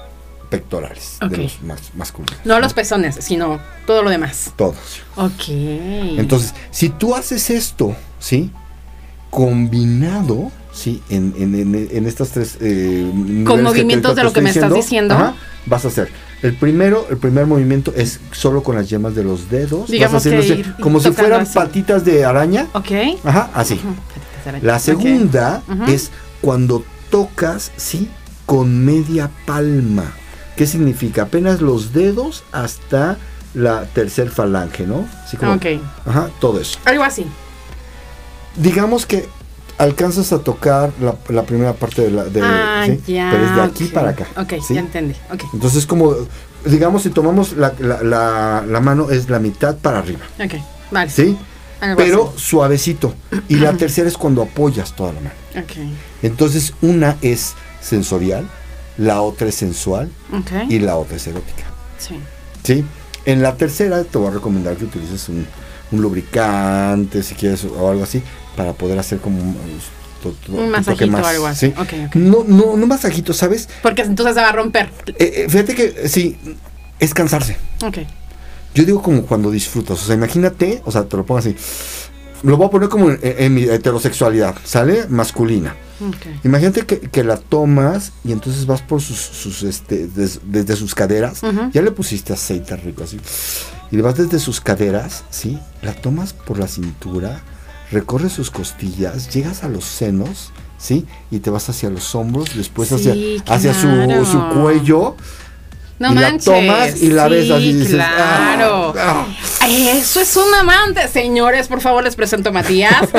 pectorales 0.49 1.17
de 1.29 1.37
los 1.37 1.61
mas- 1.63 1.91
masculinos. 1.95 2.39
no 2.45 2.59
los 2.59 2.73
pezones, 2.73 3.15
sino 3.19 3.59
todo 3.85 4.01
lo 4.03 4.09
demás. 4.09 4.53
Todos. 4.55 4.75
Ok. 5.15 5.49
Entonces, 5.49 6.53
si 6.71 6.89
tú 6.89 7.15
haces 7.15 7.49
esto, 7.49 7.95
¿sí? 8.19 8.51
Combinado, 9.29 10.51
¿sí? 10.73 11.01
En, 11.09 11.33
en, 11.37 11.53
en, 11.53 11.87
en 11.91 12.05
estas 12.07 12.29
tres... 12.29 12.57
eh, 12.61 13.05
te- 13.45 13.57
movimientos 13.61 14.15
de 14.15 14.23
lo 14.23 14.33
que 14.33 14.41
me 14.41 14.49
estás 14.49 14.73
diciendo. 14.73 15.13
ajá, 15.13 15.35
vas 15.65 15.85
a 15.85 15.89
hacer. 15.89 16.09
El 16.41 16.53
primero, 16.55 17.05
el 17.09 17.17
primer 17.17 17.45
movimiento 17.45 17.93
es 17.95 18.19
solo 18.31 18.63
con 18.63 18.75
las 18.75 18.89
yemas 18.89 19.15
de 19.15 19.23
los 19.23 19.49
dedos. 19.49 19.89
Digamos 19.89 20.13
vas 20.13 20.25
haciendo 20.25 20.41
que 20.41 20.61
ir- 20.69 20.75
como 20.81 20.99
si 20.99 21.11
fueran 21.11 21.41
así. 21.41 21.53
patitas 21.53 22.05
de 22.05 22.25
araña. 22.25 22.67
Ok. 22.73 22.91
Ajá, 23.23 23.49
así. 23.53 23.79
La 24.61 24.79
segunda 24.79 25.61
es 25.87 26.09
cuando 26.41 26.83
tocas, 27.09 27.71
¿sí? 27.77 28.09
Con 28.45 28.85
media 28.85 29.29
palma. 29.45 30.13
¿Qué 30.57 30.65
significa? 30.65 31.23
Apenas 31.23 31.61
los 31.61 31.93
dedos 31.93 32.43
hasta 32.51 33.17
la 33.53 33.85
tercer 33.85 34.29
falange, 34.29 34.85
¿no? 34.85 35.07
Así 35.23 35.37
como, 35.37 35.53
Ok. 35.53 35.65
Ajá, 36.05 36.29
todo 36.41 36.59
eso. 36.59 36.79
Algo 36.83 37.03
así. 37.03 37.25
Digamos 38.55 39.05
que 39.05 39.29
alcanzas 39.77 40.33
a 40.33 40.39
tocar 40.39 40.91
la, 40.99 41.15
la 41.29 41.43
primera 41.43 41.73
parte 41.73 42.01
de 42.01 42.11
la... 42.11 42.25
De, 42.25 42.41
ah, 42.43 42.83
¿sí? 42.87 43.13
ya. 43.13 43.29
Pero 43.31 43.45
es 43.45 43.55
de 43.55 43.61
aquí 43.61 43.85
para 43.85 44.09
acá. 44.09 44.27
Ok, 44.35 44.53
¿sí? 44.67 44.73
ya 44.73 44.79
entendí. 44.79 45.15
Ok, 45.31 45.43
Entonces 45.53 45.85
como, 45.85 46.15
digamos, 46.65 47.03
si 47.03 47.11
tomamos 47.11 47.53
la, 47.53 47.73
la, 47.79 48.79
mano 48.81 49.11
es 49.11 49.29
la 49.29 49.39
mitad 49.39 49.77
para 49.77 49.99
arriba, 49.99 50.21
ok. 50.43 50.53
Vale. 50.89 51.11
¿sí? 51.11 51.37
Algo 51.79 51.97
Pero 51.97 52.33
suavecito. 52.35 53.13
Y 53.47 53.57
la 53.57 53.73
tercera 53.77 54.07
es 54.07 54.17
cuando 54.17 54.41
apoyas 54.41 54.95
toda 54.95 55.13
la 55.13 55.19
mano. 55.19 55.35
Ok. 55.55 55.77
Entonces 56.23 56.73
una 56.81 57.17
es 57.21 57.53
sensorial, 57.79 58.47
la 58.97 59.21
otra 59.21 59.47
es 59.47 59.55
sensual 59.55 60.09
y 60.69 60.79
la 60.79 60.95
otra 60.97 61.17
es 61.17 61.27
erótica. 61.27 61.63
Sí. 61.97 62.19
¿Sí? 62.63 62.83
En 63.25 63.41
la 63.41 63.55
tercera 63.55 64.03
te 64.03 64.17
voy 64.17 64.27
a 64.27 64.31
recomendar 64.31 64.75
que 64.75 64.85
utilices 64.85 65.27
un, 65.29 65.45
un 65.91 66.01
lubricante, 66.01 67.23
si 67.23 67.35
quieres, 67.35 67.65
o 67.65 67.89
algo 67.89 68.03
así, 68.03 68.21
para 68.55 68.73
poder 68.73 68.97
hacer 68.99 69.19
como 69.19 69.39
un, 69.41 69.55
to- 70.23 70.31
to- 70.45 70.51
Un 70.53 70.59
un 70.59 70.69
masajito 70.71 71.07
más, 71.11 71.23
o 71.23 71.27
algo 71.27 71.47
así. 71.47 71.67
¿sí? 71.67 71.73
No, 72.15 72.43
no, 72.47 72.75
no 72.77 72.87
masajito, 72.87 73.33
¿sabes? 73.33 73.67
Porque 73.83 74.01
entonces 74.03 74.35
se 74.35 74.41
va 74.41 74.49
a 74.49 74.53
romper. 74.53 74.89
Eh, 75.07 75.13
eh, 75.19 75.45
fíjate 75.49 75.75
que 75.75 76.07
sí, 76.09 76.37
es 76.99 77.13
cansarse. 77.13 77.57
Ok. 77.85 77.99
Yo 78.73 78.85
digo 78.85 79.01
como 79.01 79.23
cuando 79.23 79.49
disfrutas, 79.51 80.01
o 80.01 80.05
sea, 80.05 80.15
imagínate, 80.15 80.81
o 80.85 80.91
sea, 80.91 81.03
te 81.05 81.17
lo 81.17 81.25
pongo 81.25 81.39
así. 81.39 81.55
Lo 82.43 82.57
voy 82.57 82.67
a 82.67 82.69
poner 82.69 82.89
como 82.89 83.09
en, 83.09 83.19
en 83.21 83.53
mi 83.53 83.63
heterosexualidad, 83.63 84.55
¿sale? 84.63 85.05
Masculina. 85.09 85.75
Imagínate 86.43 86.85
que, 86.85 86.99
que 86.99 87.23
la 87.23 87.37
tomas 87.37 88.11
y 88.23 88.31
entonces 88.31 88.65
vas 88.67 88.81
por 88.83 89.01
sus, 89.01 89.17
sus 89.17 89.63
este, 89.63 90.07
des- 90.07 90.39
desde 90.45 90.75
sus 90.75 90.93
caderas, 90.93 91.41
ya 91.73 91.81
le 91.81 91.91
pusiste 91.91 92.33
aceite 92.33 92.75
rico 92.75 93.03
así, 93.03 93.19
y 93.91 93.95
le 93.95 94.03
vas 94.03 94.15
desde 94.15 94.37
sus 94.39 94.61
caderas, 94.61 95.23
¿sí? 95.31 95.57
La 95.81 95.93
tomas 95.93 96.33
por 96.33 96.59
la 96.59 96.67
cintura, 96.67 97.41
recorres 97.91 98.33
sus 98.33 98.51
costillas, 98.51 99.33
llegas 99.33 99.63
a 99.63 99.69
los 99.69 99.85
senos, 99.85 100.51
¿sí? 100.77 101.07
Y 101.31 101.39
te 101.39 101.49
vas 101.49 101.67
hacia 101.69 101.89
los 101.89 102.13
hombros, 102.13 102.55
después 102.55 102.91
hacia, 102.91 103.13
hacia 103.47 103.73
su, 103.73 104.25
su 104.31 104.49
cuello, 104.61 105.15
No 105.99 106.11
y 106.11 106.15
manches. 106.15 106.45
la 106.47 106.53
tomas 106.53 107.01
y 107.01 107.09
la 107.09 107.27
ves 107.27 107.49
así 107.49 107.63
Sí, 107.71 107.73
dices, 107.73 107.95
claro. 107.95 108.93
"Ah, 108.97 109.25
ah". 109.61 109.67
Eso 109.67 110.19
es 110.21 110.35
un 110.37 110.53
amante, 110.53 111.07
señores. 111.07 111.67
Por 111.67 111.81
favor, 111.81 112.03
les 112.03 112.15
presento 112.15 112.49
a 112.49 112.51
Matías. 112.51 113.09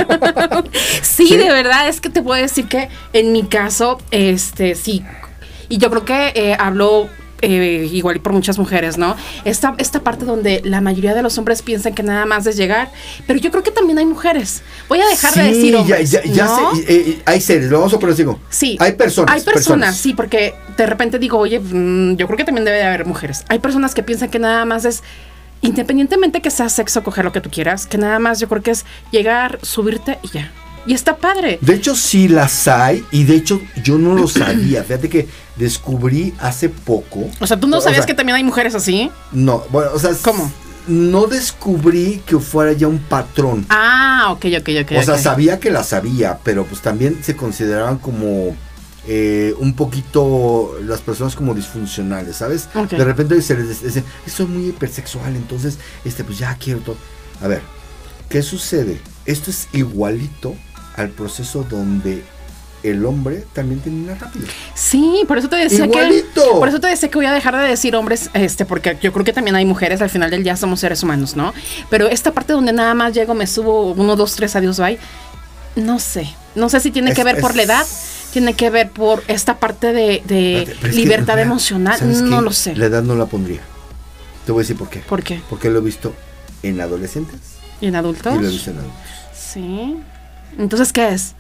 sí, 1.03 1.27
¿Sí? 1.29 1.37
de 1.37 1.51
verdad, 1.51 1.89
es 1.89 2.01
que 2.01 2.09
te 2.09 2.23
puedo 2.23 2.41
decir 2.41 2.67
que 2.69 2.89
en 3.13 3.33
mi 3.33 3.45
caso, 3.45 3.99
este, 4.11 4.75
sí. 4.75 5.05
Y 5.69 5.79
yo 5.79 5.91
creo 5.91 6.05
que 6.05 6.33
eh, 6.35 6.57
hablo 6.59 7.09
eh, 7.43 7.89
igual 7.93 8.17
y 8.17 8.19
por 8.19 8.33
muchas 8.33 8.59
mujeres, 8.59 8.99
¿no? 8.99 9.17
Esta, 9.45 9.75
esta 9.79 10.01
parte 10.01 10.25
donde 10.25 10.61
la 10.65 10.81
mayoría 10.81 11.15
de 11.15 11.23
los 11.23 11.39
hombres 11.39 11.63
piensan 11.63 11.95
que 11.95 12.03
nada 12.03 12.27
más 12.27 12.47
es 12.47 12.57
llegar, 12.57 12.91
pero 13.27 13.39
yo 13.39 13.51
creo 13.51 13.63
que 13.63 13.71
también 13.71 13.99
hay 13.99 14.07
mujeres. 14.07 14.63
Voy 14.89 15.01
a 15.01 15.07
dejar 15.07 15.35
de 15.35 15.43
decir 15.45 15.77
hombres, 15.77 16.11
ya, 16.11 16.23
ya 16.25 16.45
¿no? 16.47 16.75
sé, 16.75 16.85
eh, 16.89 17.23
hay 17.25 17.41
seres, 17.41 17.71
lo 17.71 17.79
vamos 17.79 17.95
a 17.95 17.99
poner 17.99 18.15
así 18.15 18.25
como, 18.25 18.41
Sí. 18.51 18.77
hay 18.81 18.93
personas. 18.93 19.35
Hay 19.35 19.41
personas, 19.43 19.97
sí, 19.97 20.15
porque 20.15 20.55
de 20.77 20.87
repente 20.87 21.19
digo, 21.19 21.39
oye, 21.39 21.61
mm, 21.61 22.17
yo 22.17 22.27
creo 22.27 22.37
que 22.37 22.45
también 22.45 22.65
debe 22.65 22.79
de 22.79 22.85
haber 22.85 23.07
mujeres. 23.07 23.45
Hay 23.49 23.59
personas 23.61 23.95
que 23.95 24.03
piensan 24.03 24.31
que 24.31 24.39
nada 24.39 24.65
más 24.65 24.85
es, 24.85 25.03
independientemente 25.61 26.41
que 26.41 26.51
sea 26.51 26.69
sexo, 26.69 27.03
coger 27.03 27.25
lo 27.25 27.33
que 27.33 27.41
tú 27.41 27.51
quieras, 27.51 27.87
que 27.87 27.99
nada 27.99 28.19
más 28.19 28.41
yo 28.41 28.49
creo 28.49 28.63
que 28.63 28.71
es 28.73 28.85
llegar, 29.11 29.59
subirte 29.63 30.19
y 30.23 30.29
ya. 30.29 30.53
Y 30.89 30.95
está 30.95 31.19
padre. 31.19 31.59
De 31.61 31.75
hecho, 31.75 31.95
sí 31.95 32.29
las 32.29 32.67
hay 32.67 33.05
y 33.11 33.25
de 33.25 33.37
hecho 33.37 33.61
yo 33.85 33.99
no 33.99 34.15
lo 34.15 34.27
sabía. 34.29 34.83
Fíjate 34.83 35.11
que 35.11 35.29
descubrí 35.57 36.33
hace 36.41 36.71
poco. 36.71 37.29
O 37.41 37.47
sea, 37.47 37.61
¿tú 37.61 37.67
no 37.67 37.77
O 37.77 37.81
sabías 37.83 37.99
sea, 37.99 38.07
que 38.07 38.15
también 38.15 38.37
hay 38.37 38.45
mujeres 38.45 38.75
así? 38.75 39.11
No, 39.31 39.65
bueno, 39.71 39.91
o 39.93 39.99
sea, 39.99 40.13
¿Cómo? 40.23 40.51
No 40.87 41.27
descubrí 41.27 42.23
que 42.25 42.39
fuera 42.39 42.73
ya 42.73 42.89
un 42.89 43.01
patrón. 43.01 43.67
Ah, 43.69 44.29
ok, 44.31 44.47
ok, 44.61 44.69
ok. 44.83 44.93
o 44.99 45.03
sea, 45.03 45.19
sabía 45.19 45.61
que 45.61 45.71
las 45.71 45.89
sabía, 45.89 46.39
pero 46.43 46.65
pues 46.65 46.81
también 46.81 47.23
se 47.23 47.37
consideraban 47.37 47.99
como 47.99 48.57
eh, 49.07 49.55
un 49.59 49.75
poquito 49.75 50.75
las 50.87 51.03
personas 51.03 51.37
como 51.37 51.53
disfuncionales, 51.53 52.37
¿sabes? 52.37 52.71
De 52.91 53.05
repente 53.05 53.43
se 53.43 53.55
les 53.57 53.83
dice, 53.83 54.03
soy 54.27 54.47
muy 54.47 54.69
hipersexual, 54.69 55.37
entonces, 55.37 55.77
este, 56.07 56.25
pues 56.25 56.39
ya 56.39 56.57
quiero 56.59 56.81
todo. 56.81 56.97
A 57.43 57.49
ver, 57.49 57.61
¿qué 58.31 58.41
sucede? 58.43 58.99
Esto 59.27 59.51
es 59.51 59.69
igualito 59.75 60.55
al 60.99 61.11
proceso 61.11 61.65
donde 61.69 62.23
el 62.83 63.05
hombre 63.07 63.45
también 63.53 63.81
termina 63.81 64.15
rápido. 64.15 64.47
Sí, 64.75 65.25
por 65.27 65.39
eso 65.39 65.49
te 65.49 65.57
decía 65.57 65.85
Igualito. 65.87 66.45
que. 66.53 66.59
Por 66.59 66.69
eso 66.69 66.79
te 66.81 66.87
decía 66.87 67.09
que 67.11 67.19
voy 67.19 67.27
a 67.27 67.33
dejar 67.33 67.57
de 67.57 67.67
decir 67.67 67.97
hombres, 67.97 68.31
este, 68.35 68.65
porque 68.65 68.97
yo 69.03 69.13
creo 69.13 69.25
que 69.25 69.33
también 69.33 69.57
hay 69.57 69.65
mujeres, 69.65 70.01
al 70.01 70.11
final 70.11 70.31
del 70.31 70.45
día 70.45 70.57
somos 70.57 70.81
seres 70.81 71.03
humanos, 71.03 71.35
¿no? 71.37 71.53
Pero 71.91 72.07
esta 72.09 72.33
parte 72.33 72.53
donde 72.53 72.73
nada 72.73 72.95
más 72.95 73.13
llego, 73.15 73.35
me 73.35 73.47
subo 73.47 73.93
uno, 73.93 74.15
dos, 74.17 74.37
tres, 74.37 74.55
adiós, 74.55 74.79
bye. 74.79 74.99
No 75.77 75.99
sé. 75.99 76.33
No 76.55 76.69
sé 76.69 76.81
si 76.81 76.91
tiene 76.91 77.11
Es- 77.11 77.17
que 77.17 77.25
ver 77.25 77.41
por 77.41 77.55
la 77.57 77.63
edad, 77.63 77.87
tiene 78.33 78.55
que 78.55 78.71
ver 78.71 78.91
por 78.91 79.23
esta 79.29 79.59
parte 79.59 79.93
de, 79.93 80.23
que, 80.27 80.89
libertad 80.93 81.39
emocional. 81.41 81.99
¿sabes 81.99 82.21
No 82.23 82.41
lo 82.43 82.53
sé. 82.53 82.77
La 82.77 82.87
edad 82.87 83.03
no 83.03 83.15
la 83.17 83.27
pondría. 83.27 83.61
Te 84.47 84.53
voy 84.53 84.61
a 84.61 84.63
decir 84.63 84.77
por 84.77 84.89
qué. 84.89 85.01
¿Por 85.01 85.23
qué? 85.23 85.41
Porque 85.51 85.69
lo 85.69 85.79
he 85.81 85.83
visto 85.83 86.15
en 86.63 86.81
adolescentes 86.81 87.39
¿Y 87.81 87.87
en 87.89 87.97
adultos? 87.97 88.35
y 88.35 88.39
lo 88.43 88.49
he 88.49 88.51
visto 88.53 88.71
en 88.71 88.79
adultos. 88.79 89.01
Sí. 89.37 89.97
Entonces, 90.57 90.93
¿qué 90.93 91.09
es? 91.09 91.35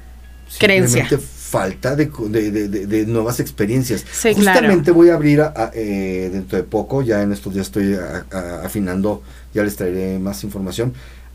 Creencia. 0.58 1.06
Falta 1.48 1.96
de, 1.96 2.10
de- 2.28 2.50
de- 2.68 2.86
de- 2.86 3.06
nuevas 3.06 3.40
experiencias. 3.40 4.04
Sí, 4.12 4.34
Justamente 4.34 4.90
voy 4.90 5.08
a 5.08 5.14
abrir 5.14 5.40
a- 5.40 5.54
a, 5.56 5.70
eh, 5.74 6.28
dentro 6.32 6.58
de 6.58 6.64
poco, 6.64 7.00
ya 7.02 7.22
en 7.22 7.32
estos 7.32 7.54
días 7.54 7.66
estoy 7.68 7.94
a- 7.94 8.26
a- 8.30 8.66
afinando, 8.66 9.22
ya 9.54 9.62
les 9.62 9.74
traeré 9.76 10.18
más 10.18 10.44
información. 10.44 10.92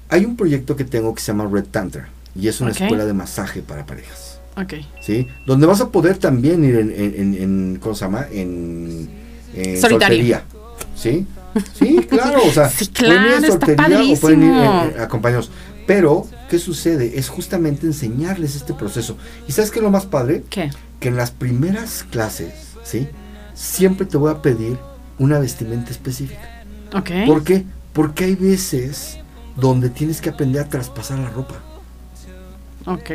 Hay 0.09 0.25
un 0.25 0.35
proyecto 0.35 0.75
que 0.75 0.83
tengo 0.83 1.15
que 1.15 1.21
se 1.21 1.27
llama 1.31 1.49
Red 1.51 1.65
Tantra 1.71 2.09
y 2.35 2.47
es 2.47 2.61
una 2.61 2.69
Ok. 2.71 2.81
escuela 2.81 3.05
de 3.05 3.13
masaje 3.13 3.61
para 3.63 3.85
parejas. 3.87 4.39
Ok. 4.55 4.73
¿sí? 5.01 5.27
Donde 5.47 5.65
vas 5.65 5.81
a 5.81 5.89
poder 5.89 6.17
también 6.17 6.63
ir 6.63 6.75
en, 6.75 6.91
en, 6.91 7.15
en- 7.17 7.33
en- 7.41 7.79
¿cómo 7.81 7.95
se 7.95 8.05
llama? 8.05 8.27
En, 8.31 9.09
en 9.55 9.81
soltería, 9.81 10.43
¿sí? 10.95 11.25
Sí, 11.77 12.05
claro, 12.07 12.41
o 12.47 12.51
sea, 12.51 12.69
Sí, 12.69 12.85
pueden 12.95 13.13
ir 13.13 13.31
en 13.31 13.39
claro, 13.39 13.53
está 13.55 13.65
soltería 13.67 14.13
o 14.15 14.19
pueden 14.19 14.43
ir 14.43 14.99
acompañados. 15.01 15.49
Pero, 15.87 16.27
¿qué 16.53 16.59
sucede? 16.59 17.17
Es 17.17 17.29
justamente 17.29 17.87
enseñarles 17.87 18.55
este 18.55 18.75
proceso. 18.75 19.17
¿Y 19.47 19.53
sabes 19.53 19.71
qué 19.71 19.79
es 19.79 19.83
lo 19.83 19.89
más 19.89 20.05
padre? 20.05 20.43
¿Qué? 20.51 20.69
Que 20.99 21.07
en 21.07 21.15
las 21.17 21.31
primeras 21.31 22.03
clases, 22.11 22.53
¿sí? 22.83 23.07
Siempre 23.55 24.05
te 24.05 24.17
voy 24.17 24.29
a 24.29 24.43
pedir 24.43 24.77
una 25.17 25.39
vestimenta 25.39 25.89
específica. 25.89 26.63
Ok. 26.93 27.09
¿Por 27.25 27.43
qué? 27.43 27.65
Porque 27.91 28.25
hay 28.25 28.35
veces 28.35 29.17
donde 29.55 29.89
tienes 29.89 30.21
que 30.21 30.29
aprender 30.29 30.61
a 30.61 30.69
traspasar 30.69 31.17
la 31.17 31.29
ropa. 31.31 31.55
Ok. 32.85 33.09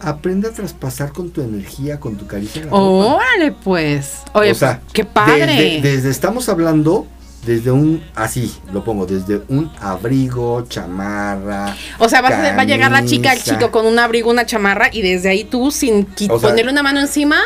Aprende 0.00 0.46
a 0.46 0.52
traspasar 0.52 1.10
con 1.12 1.30
tu 1.30 1.42
energía, 1.42 1.98
con 1.98 2.14
tu 2.16 2.28
caricia 2.28 2.60
la 2.66 2.70
ropa. 2.70 2.80
Órale, 2.80 3.50
pues. 3.64 4.18
Oye, 4.34 4.52
o 4.52 4.54
sea, 4.54 4.80
qué 4.92 5.04
padre. 5.04 5.46
Desde, 5.46 5.80
desde- 5.80 6.10
estamos 6.10 6.48
hablando 6.48 7.08
desde 7.44 7.70
un, 7.70 8.02
así 8.14 8.54
lo 8.72 8.84
pongo, 8.84 9.04
desde 9.06 9.42
un 9.48 9.70
abrigo, 9.80 10.64
chamarra. 10.68 11.74
O 11.98 12.08
sea, 12.08 12.20
vas 12.20 12.32
a- 12.32 12.54
va 12.56 12.62
a 12.62 12.64
llegar 12.64 12.90
la 12.92 13.04
chica, 13.04 13.32
el 13.32 13.42
chico 13.42 13.70
con 13.70 13.86
un 13.86 13.98
abrigo, 13.98 14.30
una 14.30 14.46
chamarra 14.46 14.88
y 14.92 15.02
desde 15.02 15.28
ahí 15.30 15.44
tú 15.44 15.70
sin 15.70 16.06
qui- 16.14 16.30
O 16.30 16.38
sea- 16.38 16.50
ponerle 16.50 16.70
una 16.72 16.82
mano 16.82 17.00
encima. 17.00 17.40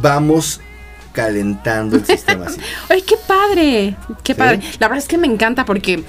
Vamos 0.00 0.60
calentando 1.12 1.96
el 1.96 2.06
sistema 2.06 2.46
así. 2.46 2.58
¡Ay, 2.88 3.02
qué 3.02 3.16
padre! 3.26 3.96
¡Qué 4.22 4.32
¿Sí? 4.32 4.38
padre! 4.38 4.60
La 4.78 4.88
verdad 4.88 5.02
es 5.02 5.08
que 5.08 5.18
me 5.18 5.26
encanta 5.26 5.64
porque, 5.64 6.02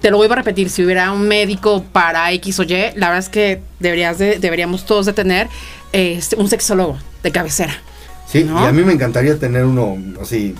te 0.00 0.10
lo 0.10 0.18
vuelvo 0.18 0.34
a 0.34 0.36
repetir, 0.36 0.68
si 0.70 0.84
hubiera 0.84 1.10
un 1.12 1.26
médico 1.26 1.82
para 1.82 2.30
X 2.32 2.60
o 2.60 2.62
Y, 2.62 2.68
la 2.94 3.08
verdad 3.08 3.18
es 3.18 3.28
que 3.30 3.62
deberías 3.80 4.18
de, 4.18 4.38
deberíamos 4.38 4.84
todos 4.84 5.06
de 5.06 5.12
tener 5.14 5.48
este, 5.92 6.36
un 6.36 6.48
sexólogo 6.48 6.98
de 7.22 7.32
cabecera. 7.32 7.74
Sí, 8.34 8.44
¿No? 8.44 8.60
y 8.62 8.66
a 8.66 8.72
mí 8.72 8.82
me 8.82 8.92
encantaría 8.92 9.38
tener 9.38 9.64
uno 9.64 9.96
así, 10.20 10.54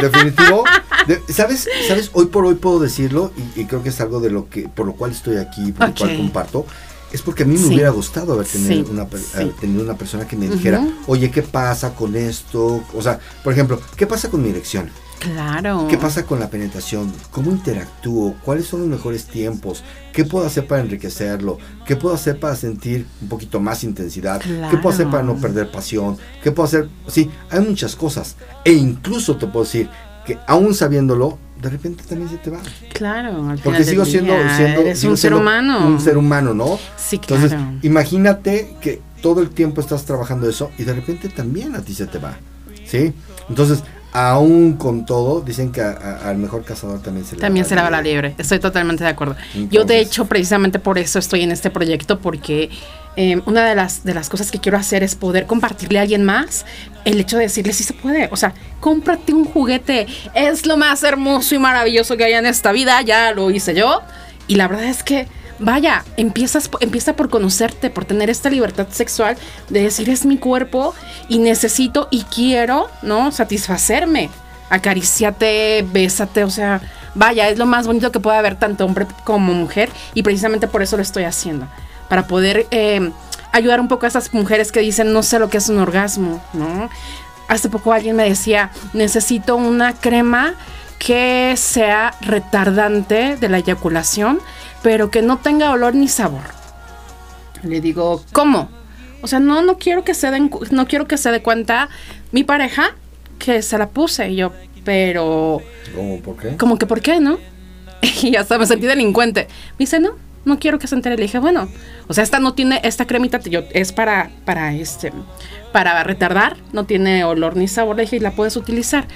definitivo. 0.00 0.64
De- 1.06 1.20
¿Sabes? 1.32 1.68
¿Sabes? 1.88 2.10
Hoy 2.14 2.26
por 2.26 2.44
hoy 2.44 2.56
puedo 2.56 2.78
decirlo 2.80 3.32
y, 3.56 3.60
y 3.60 3.64
creo 3.66 3.82
que 3.82 3.88
es 3.90 4.00
algo 4.00 4.20
de 4.20 4.30
lo 4.30 4.48
que, 4.48 4.68
por 4.68 4.86
lo 4.86 4.92
cual 4.94 5.12
estoy 5.12 5.36
aquí, 5.36 5.70
por 5.72 5.88
lo 5.88 5.94
cual 5.94 6.16
comparto. 6.16 6.66
Es 7.12 7.20
porque 7.22 7.42
a 7.42 7.46
mí 7.46 7.54
me 7.54 7.60
Sí. 7.60 7.74
hubiera 7.74 7.90
gustado 7.90 8.32
haber 8.32 8.46
tenido, 8.46 8.84
Sí, 8.86 8.90
una, 8.90 9.02
haber 9.02 9.52
tenido 9.60 9.82
una 9.84 9.94
persona 9.94 10.26
que 10.26 10.34
me 10.36 10.48
dijera, 10.48 10.84
oye, 11.06 11.30
¿qué 11.30 11.42
pasa 11.42 11.94
con 11.94 12.16
esto? 12.16 12.82
O 12.94 13.02
sea, 13.02 13.20
por 13.44 13.52
ejemplo, 13.52 13.78
¿qué 13.96 14.06
pasa 14.06 14.30
con 14.30 14.42
mi 14.42 14.48
erección? 14.50 14.88
Claro. 15.22 15.86
¿Qué 15.88 15.96
pasa 15.96 16.24
con 16.24 16.40
la 16.40 16.50
penetración? 16.50 17.12
¿Cómo 17.30 17.52
interactúo? 17.52 18.34
¿Cuáles 18.44 18.66
son 18.66 18.80
los 18.80 18.88
mejores 18.88 19.26
tiempos? 19.26 19.84
¿Qué 20.12 20.24
puedo 20.24 20.44
hacer 20.44 20.66
para 20.66 20.82
enriquecerlo? 20.82 21.58
¿Qué 21.86 21.94
puedo 21.94 22.14
hacer 22.14 22.40
para 22.40 22.56
sentir 22.56 23.06
un 23.20 23.28
poquito 23.28 23.60
más 23.60 23.84
intensidad? 23.84 24.40
¿Qué 24.40 24.76
puedo 24.78 24.90
hacer 24.90 25.08
para 25.08 25.22
no 25.22 25.36
perder 25.36 25.70
pasión? 25.70 26.16
¿Qué 26.42 26.50
puedo 26.50 26.66
hacer? 26.66 26.88
Sí, 27.06 27.30
hay 27.50 27.60
muchas 27.60 27.94
cosas. 27.94 28.34
E 28.64 28.72
incluso 28.72 29.36
te 29.36 29.46
puedo 29.46 29.64
decir 29.64 29.88
que 30.26 30.38
aún 30.48 30.74
sabiéndolo, 30.74 31.38
de 31.60 31.70
repente 31.70 32.02
también 32.02 32.28
se 32.28 32.38
te 32.38 32.50
va. 32.50 32.58
Claro. 32.92 33.48
al 33.48 33.58
Porque 33.60 33.84
sigo 33.84 34.02
del 34.02 34.10
siendo, 34.10 34.34
día, 34.34 34.56
siendo, 34.56 34.80
Eres 34.80 34.98
sigo 34.98 35.12
un 35.12 35.16
ser 35.16 35.34
humano. 35.34 35.86
Un 35.86 36.00
ser 36.00 36.18
humano, 36.18 36.52
¿no? 36.52 36.80
Sí, 36.96 37.18
claro. 37.18 37.44
Entonces, 37.44 37.84
imagínate 37.84 38.74
que 38.80 39.00
todo 39.22 39.40
el 39.40 39.50
tiempo 39.50 39.80
estás 39.80 40.04
trabajando 40.04 40.48
eso 40.48 40.72
y 40.78 40.82
de 40.82 40.94
repente 40.94 41.28
también 41.28 41.76
a 41.76 41.80
ti 41.80 41.94
se 41.94 42.06
te 42.06 42.18
va. 42.18 42.36
¿Sí? 42.84 43.12
Entonces, 43.48 43.84
aún 44.12 44.74
con 44.76 45.06
todo, 45.06 45.40
dicen 45.40 45.72
que 45.72 45.80
a- 45.80 45.90
a- 46.22 46.28
al 46.28 46.36
mejor 46.36 46.64
cazador 46.64 47.00
también 47.00 47.24
se 47.26 47.34
le 47.36 47.40
También 47.40 47.64
va 47.64 47.68
se 47.68 47.74
la 47.74 47.82
va 47.82 47.90
la 47.90 48.02
liebre, 48.02 48.34
estoy 48.38 48.58
totalmente 48.58 49.02
de 49.04 49.10
acuerdo. 49.10 49.36
Yo 49.54 49.60
de 49.60 49.64
Entonces- 49.64 50.06
hecho 50.06 50.24
precisamente 50.26 50.78
por 50.78 50.98
eso 50.98 51.18
estoy 51.18 51.42
en 51.42 51.50
este 51.50 51.70
proyecto 51.70 52.18
porque 52.20 52.70
eh, 53.16 53.40
una 53.44 53.66
de 53.66 53.74
las, 53.74 54.04
de 54.04 54.14
las 54.14 54.30
cosas 54.30 54.50
que 54.50 54.58
quiero 54.58 54.78
hacer 54.78 55.02
es 55.02 55.14
poder 55.16 55.44
compartirle 55.46 55.98
a 55.98 56.02
alguien 56.02 56.24
más 56.24 56.64
el 57.04 57.20
hecho 57.20 57.36
de 57.36 57.42
decirle 57.44 57.74
si 57.74 57.84
se 57.84 57.92
puede, 57.92 58.28
o 58.32 58.36
sea, 58.36 58.54
cómprate 58.80 59.34
un 59.34 59.44
juguete, 59.44 60.06
es 60.34 60.64
lo 60.66 60.78
más 60.78 61.02
hermoso 61.02 61.54
y 61.54 61.58
maravilloso 61.58 62.16
que 62.16 62.24
hay 62.24 62.32
en 62.32 62.46
esta 62.46 62.72
vida, 62.72 63.02
ya 63.02 63.32
lo 63.32 63.50
hice 63.50 63.74
yo. 63.74 64.00
Y 64.46 64.54
la 64.56 64.66
verdad 64.66 64.86
es 64.86 65.02
que 65.02 65.26
vaya, 65.62 66.04
empiezas, 66.16 66.68
empieza 66.80 67.14
por 67.14 67.30
conocerte, 67.30 67.90
por 67.90 68.04
tener 68.04 68.30
esta 68.30 68.50
libertad 68.50 68.88
sexual 68.90 69.36
de 69.68 69.82
decir 69.82 70.10
es 70.10 70.26
mi 70.26 70.36
cuerpo 70.36 70.94
y 71.28 71.38
necesito 71.38 72.08
y 72.10 72.22
quiero, 72.24 72.90
¿no? 73.02 73.32
Satisfacerme. 73.32 74.30
Acariciate, 74.70 75.84
bésate, 75.92 76.44
o 76.44 76.50
sea, 76.50 76.80
vaya, 77.14 77.48
es 77.48 77.58
lo 77.58 77.66
más 77.66 77.86
bonito 77.86 78.10
que 78.10 78.20
puede 78.20 78.38
haber 78.38 78.58
tanto 78.58 78.84
hombre 78.84 79.06
como 79.24 79.52
mujer 79.52 79.90
y 80.14 80.22
precisamente 80.22 80.66
por 80.66 80.82
eso 80.82 80.96
lo 80.96 81.02
estoy 81.02 81.24
haciendo, 81.24 81.66
para 82.08 82.26
poder 82.26 82.66
eh, 82.70 83.10
ayudar 83.52 83.80
un 83.80 83.88
poco 83.88 84.06
a 84.06 84.08
esas 84.08 84.32
mujeres 84.32 84.72
que 84.72 84.80
dicen 84.80 85.12
no 85.12 85.22
sé 85.22 85.38
lo 85.38 85.50
que 85.50 85.58
es 85.58 85.68
un 85.68 85.78
orgasmo, 85.78 86.42
¿no? 86.54 86.88
Hace 87.48 87.68
poco 87.68 87.92
alguien 87.92 88.16
me 88.16 88.24
decía, 88.24 88.70
necesito 88.94 89.56
una 89.56 89.92
crema 89.92 90.54
que 90.98 91.54
sea 91.56 92.14
retardante 92.20 93.36
de 93.36 93.48
la 93.48 93.58
eyaculación, 93.58 94.40
pero 94.82 95.10
que 95.10 95.22
no 95.22 95.38
tenga 95.38 95.70
olor 95.70 95.94
ni 95.94 96.08
sabor. 96.08 96.42
Le 97.62 97.80
digo, 97.80 98.24
¿cómo? 98.32 98.68
O 99.22 99.28
sea, 99.28 99.38
no, 99.38 99.62
no 99.62 99.78
quiero 99.78 100.04
que 100.04 100.14
se 100.14 100.30
den, 100.30 100.50
no 100.70 100.86
quiero 100.86 101.06
que 101.06 101.16
se 101.16 101.30
dé 101.30 101.42
cuenta 101.42 101.88
mi 102.32 102.42
pareja 102.42 102.96
que 103.38 103.62
se 103.62 103.78
la 103.78 103.88
puse. 103.88 104.30
Y 104.30 104.36
yo, 104.36 104.52
pero, 104.84 105.60
¿Cómo? 105.94 106.20
¿Por 106.20 106.36
qué? 106.36 106.56
como 106.56 106.76
que, 106.76 106.86
¿por 106.86 107.00
qué, 107.00 107.20
no? 107.20 107.38
Y 108.22 108.36
hasta 108.36 108.58
me 108.58 108.66
sentí 108.66 108.86
delincuente. 108.86 109.46
Me 109.72 109.78
dice, 109.78 110.00
no, 110.00 110.16
no 110.44 110.58
quiero 110.58 110.78
que 110.78 110.88
se 110.88 110.94
entere. 110.94 111.16
Le 111.16 111.22
dije, 111.22 111.38
bueno, 111.38 111.68
o 112.08 112.14
sea, 112.14 112.24
esta 112.24 112.40
no 112.40 112.54
tiene, 112.54 112.80
esta 112.82 113.06
cremita 113.06 113.38
yo, 113.40 113.62
es 113.72 113.92
para, 113.92 114.30
para 114.44 114.74
este, 114.74 115.12
para 115.72 116.02
retardar, 116.02 116.56
no 116.72 116.84
tiene 116.84 117.24
olor 117.24 117.56
ni 117.56 117.68
sabor. 117.68 117.96
Le 117.96 118.02
dije, 118.02 118.16
y 118.16 118.20
la 118.20 118.32
puedes 118.32 118.56
utilizar. 118.56 119.06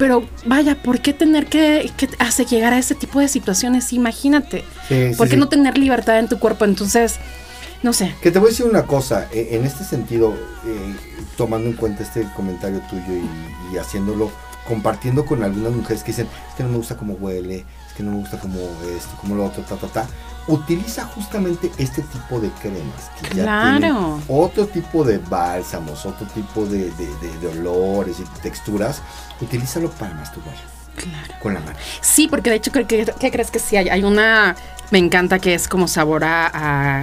Pero 0.00 0.26
vaya, 0.46 0.82
¿por 0.82 1.00
qué 1.00 1.12
tener 1.12 1.44
que, 1.44 1.92
que 1.98 2.08
hace 2.18 2.46
llegar 2.46 2.72
a 2.72 2.78
ese 2.78 2.94
tipo 2.94 3.20
de 3.20 3.28
situaciones? 3.28 3.92
Imagínate. 3.92 4.64
Sí, 4.88 5.10
sí, 5.10 5.14
¿Por 5.14 5.28
qué 5.28 5.34
sí. 5.34 5.38
no 5.38 5.50
tener 5.50 5.76
libertad 5.76 6.18
en 6.18 6.26
tu 6.26 6.38
cuerpo? 6.38 6.64
Entonces, 6.64 7.16
no 7.82 7.92
sé. 7.92 8.14
Que 8.22 8.30
te 8.30 8.38
voy 8.38 8.48
a 8.48 8.50
decir 8.50 8.64
una 8.64 8.86
cosa, 8.86 9.28
eh, 9.30 9.48
en 9.50 9.66
este 9.66 9.84
sentido, 9.84 10.32
eh, 10.64 10.94
tomando 11.36 11.68
en 11.68 11.76
cuenta 11.76 12.02
este 12.02 12.26
comentario 12.34 12.80
tuyo 12.88 13.12
y, 13.12 13.74
y 13.74 13.76
haciéndolo, 13.76 14.30
compartiendo 14.66 15.26
con 15.26 15.44
algunas 15.44 15.72
mujeres 15.72 16.02
que 16.02 16.12
dicen, 16.12 16.28
es 16.48 16.54
que 16.54 16.62
no 16.62 16.70
me 16.70 16.78
gusta 16.78 16.96
cómo 16.96 17.12
huele, 17.20 17.66
es 17.86 17.92
que 17.94 18.02
no 18.02 18.12
me 18.12 18.20
gusta 18.20 18.40
cómo 18.40 18.56
esto, 18.96 19.10
cómo 19.20 19.34
lo 19.34 19.44
otro, 19.44 19.62
ta, 19.64 19.76
ta, 19.76 19.86
ta. 19.88 20.06
Utiliza 20.50 21.04
justamente 21.06 21.70
este 21.78 22.02
tipo 22.02 22.40
de 22.40 22.50
cremas 22.60 23.10
que 23.20 23.36
ya 23.36 23.42
Claro. 23.44 23.78
tienen 23.78 23.96
otro 24.28 24.66
tipo 24.66 25.04
de 25.04 25.18
bálsamos, 25.18 26.04
otro 26.04 26.26
tipo 26.26 26.66
de, 26.66 26.90
de- 26.90 27.14
de- 27.20 27.38
de 27.40 27.46
olores 27.60 28.16
y 28.20 28.24
texturas. 28.42 29.00
Utilízalo 29.40 29.90
para 29.92 30.12
masturbar 30.14 30.54
Claro. 30.96 31.34
con 31.40 31.54
la 31.54 31.60
mano. 31.60 31.78
Sí, 32.00 32.26
porque 32.28 32.50
de 32.50 32.56
hecho, 32.56 32.72
¿qué, 32.72 32.84
qué- 32.84 33.12
qué 33.18 33.30
crees 33.30 33.50
que 33.50 33.58
sí 33.60 33.76
hay? 33.76 33.88
Hay 33.88 34.02
una, 34.02 34.56
me 34.90 34.98
encanta 34.98 35.38
que 35.38 35.54
es 35.54 35.68
como 35.68 35.86
sabor 35.88 36.24
a, 36.24 36.50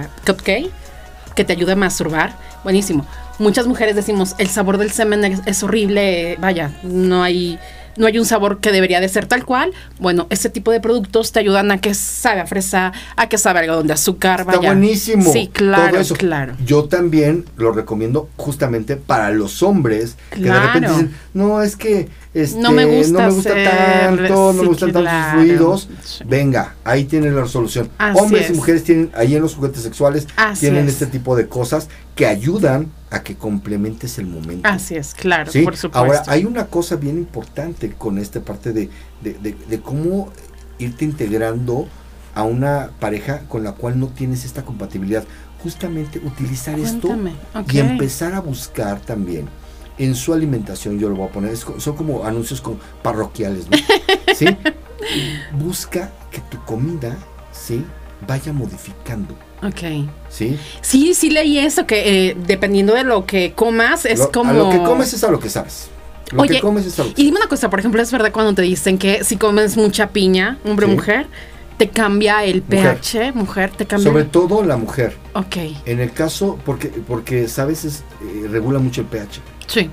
a 0.02 0.08
cupcake, 0.26 0.70
que 1.34 1.44
te 1.44 1.52
ayuda 1.54 1.72
a 1.72 1.76
masturbar. 1.76 2.36
Buenísimo. 2.64 3.06
Muchas 3.38 3.66
mujeres 3.66 3.94
decimos, 3.96 4.34
el 4.38 4.48
sabor 4.48 4.76
del 4.76 4.90
semen 4.90 5.24
es, 5.24 5.40
es 5.46 5.62
horrible, 5.62 6.36
vaya, 6.40 6.72
no 6.82 7.22
hay, 7.22 7.58
no 7.98 8.06
hay 8.06 8.18
un 8.18 8.24
sabor 8.24 8.60
que 8.60 8.72
debería 8.72 9.00
de 9.00 9.08
ser 9.08 9.26
tal 9.26 9.44
cual. 9.44 9.72
Bueno, 9.98 10.26
este 10.30 10.48
tipo 10.48 10.70
de 10.70 10.80
productos 10.80 11.32
te 11.32 11.40
ayudan 11.40 11.70
a 11.70 11.80
que 11.80 11.92
sabe 11.94 12.40
a 12.40 12.46
fresa, 12.46 12.92
a 13.16 13.28
que 13.28 13.36
sabe 13.38 13.60
algodón 13.60 13.86
de 13.86 13.92
azúcar, 13.92 14.40
Está 14.40 14.56
vaya. 14.56 14.70
buenísimo. 14.72 15.32
Sí, 15.32 15.50
claro, 15.52 15.90
todo 15.92 16.00
eso. 16.00 16.14
claro. 16.14 16.54
Yo 16.64 16.84
también 16.84 17.44
lo 17.56 17.72
recomiendo 17.72 18.28
justamente 18.36 18.96
para 18.96 19.30
los 19.30 19.62
hombres 19.62 20.16
que 20.30 20.40
de 20.42 20.58
repente 20.60 20.88
dicen, 20.88 21.14
no, 21.34 21.62
es 21.62 21.76
que 21.76 22.08
este, 22.34 22.60
No 22.60 22.70
me 22.72 22.84
gusta 22.84 23.12
no 23.12 23.28
me 23.28 23.34
gusta 23.34 23.50
hacer- 23.50 23.68
tanto, 23.68 24.52
no 24.52 24.62
me 24.62 24.68
gustan 24.68 24.92
tantos 24.92 25.12
fluidos. 25.32 25.88
Venga, 26.26 26.74
ahí 26.84 27.04
tienen 27.04 27.34
la 27.34 27.42
resolución. 27.42 27.88
Así 27.98 28.18
Hombres 28.20 28.48
y 28.48 28.52
es. 28.52 28.56
mujeres 28.56 28.84
tienen 28.84 29.10
ahí 29.14 29.34
en 29.34 29.42
los 29.42 29.54
juguetes 29.54 29.82
sexuales, 29.82 30.26
Así 30.36 30.60
tienen 30.60 30.86
es. 30.86 30.92
este 30.94 31.06
tipo 31.06 31.34
de 31.36 31.48
cosas 31.48 31.88
que 32.18 32.26
ayudan 32.26 32.90
a 33.10 33.22
que 33.22 33.36
complementes 33.36 34.18
el 34.18 34.26
momento. 34.26 34.68
Así 34.68 34.96
es, 34.96 35.14
claro, 35.14 35.52
¿sí? 35.52 35.62
por 35.62 35.76
supuesto. 35.76 35.98
Ahora, 36.04 36.24
hay 36.26 36.44
una 36.44 36.66
cosa 36.66 36.96
bien 36.96 37.16
importante 37.16 37.92
con 37.92 38.18
esta 38.18 38.40
parte 38.40 38.72
de, 38.72 38.90
de, 39.22 39.34
de- 39.34 39.52
de 39.68 39.80
cómo 39.80 40.32
irte 40.80 41.04
integrando 41.04 41.86
a 42.34 42.42
una 42.42 42.90
pareja 42.98 43.42
con 43.48 43.62
la 43.62 43.70
cual 43.72 44.00
no 44.00 44.08
tienes 44.08 44.44
esta 44.44 44.64
compatibilidad. 44.64 45.22
Justamente 45.62 46.18
utilizar 46.18 46.76
Cuéntame, 46.76 47.30
esto 47.30 47.72
y 47.72 47.78
empezar 47.78 48.34
a 48.34 48.40
buscar 48.40 48.98
también 48.98 49.48
en 49.96 50.16
su 50.16 50.34
alimentación, 50.34 50.98
yo 50.98 51.08
lo 51.08 51.14
voy 51.14 51.28
a 51.28 51.32
poner, 51.32 51.52
es 51.52 51.64
son 51.78 51.94
como 51.94 52.24
anuncios 52.24 52.60
como 52.60 52.78
parroquiales, 53.00 53.70
¿no? 53.70 53.76
¿Sí? 54.34 54.46
Busca 55.56 56.10
que 56.32 56.40
tu 56.40 56.60
comida, 56.64 57.16
¿sí? 57.52 57.84
Vaya 58.26 58.52
modificando, 58.52 59.36
Ok. 59.62 60.08
¿sí? 60.30 60.58
Sí, 60.80 61.14
sí 61.14 61.30
leí 61.30 61.58
eso, 61.58 61.86
que 61.86 62.28
eh, 62.30 62.36
dependiendo 62.46 62.94
de 62.94 63.04
lo 63.04 63.26
que 63.26 63.52
comas, 63.52 64.04
es 64.04 64.18
Lo- 64.20 64.32
como... 64.32 64.50
A 64.50 64.54
lo 64.54 64.70
que 64.70 64.78
comes 64.82 65.12
es 65.14 65.24
a 65.24 65.30
lo 65.30 65.40
que 65.40 65.50
sabes. 65.50 65.88
Lo 66.30 66.42
Oye, 66.42 66.56
que 66.56 66.60
comes 66.60 66.84
es 66.86 66.98
a 67.00 67.04
lo 67.04 67.14
que 67.14 67.20
Y 67.20 67.24
dime 67.24 67.38
una 67.38 67.48
cosa, 67.48 67.70
por 67.70 67.78
ejemplo, 67.80 68.00
es 68.02 68.12
verdad 68.12 68.30
cuando 68.32 68.54
te 68.54 68.62
dicen 68.62 68.98
que 68.98 69.24
si 69.24 69.36
comes 69.36 69.76
mucha 69.76 70.08
piña, 70.10 70.58
hombre 70.64 70.86
o 70.86 70.90
Sí. 70.90 70.94
mujer, 70.94 71.26
te 71.78 71.88
cambia 71.88 72.44
el 72.44 72.62
pH, 72.62 73.32
mujer, 73.34 73.70
te 73.70 73.86
cambia. 73.86 74.10
Sobre 74.10 74.24
todo 74.24 74.62
la 74.64 74.76
mujer. 74.76 75.16
Ok, 75.34 75.56
En 75.86 76.00
el 76.00 76.12
caso, 76.12 76.58
porque, 76.64 76.88
porque 76.88 77.48
sabes, 77.48 77.84
es, 77.84 78.02
eh, 78.22 78.46
regula 78.50 78.78
mucho 78.78 79.00
el 79.00 79.06
pH, 79.06 79.40
sí, 79.66 79.88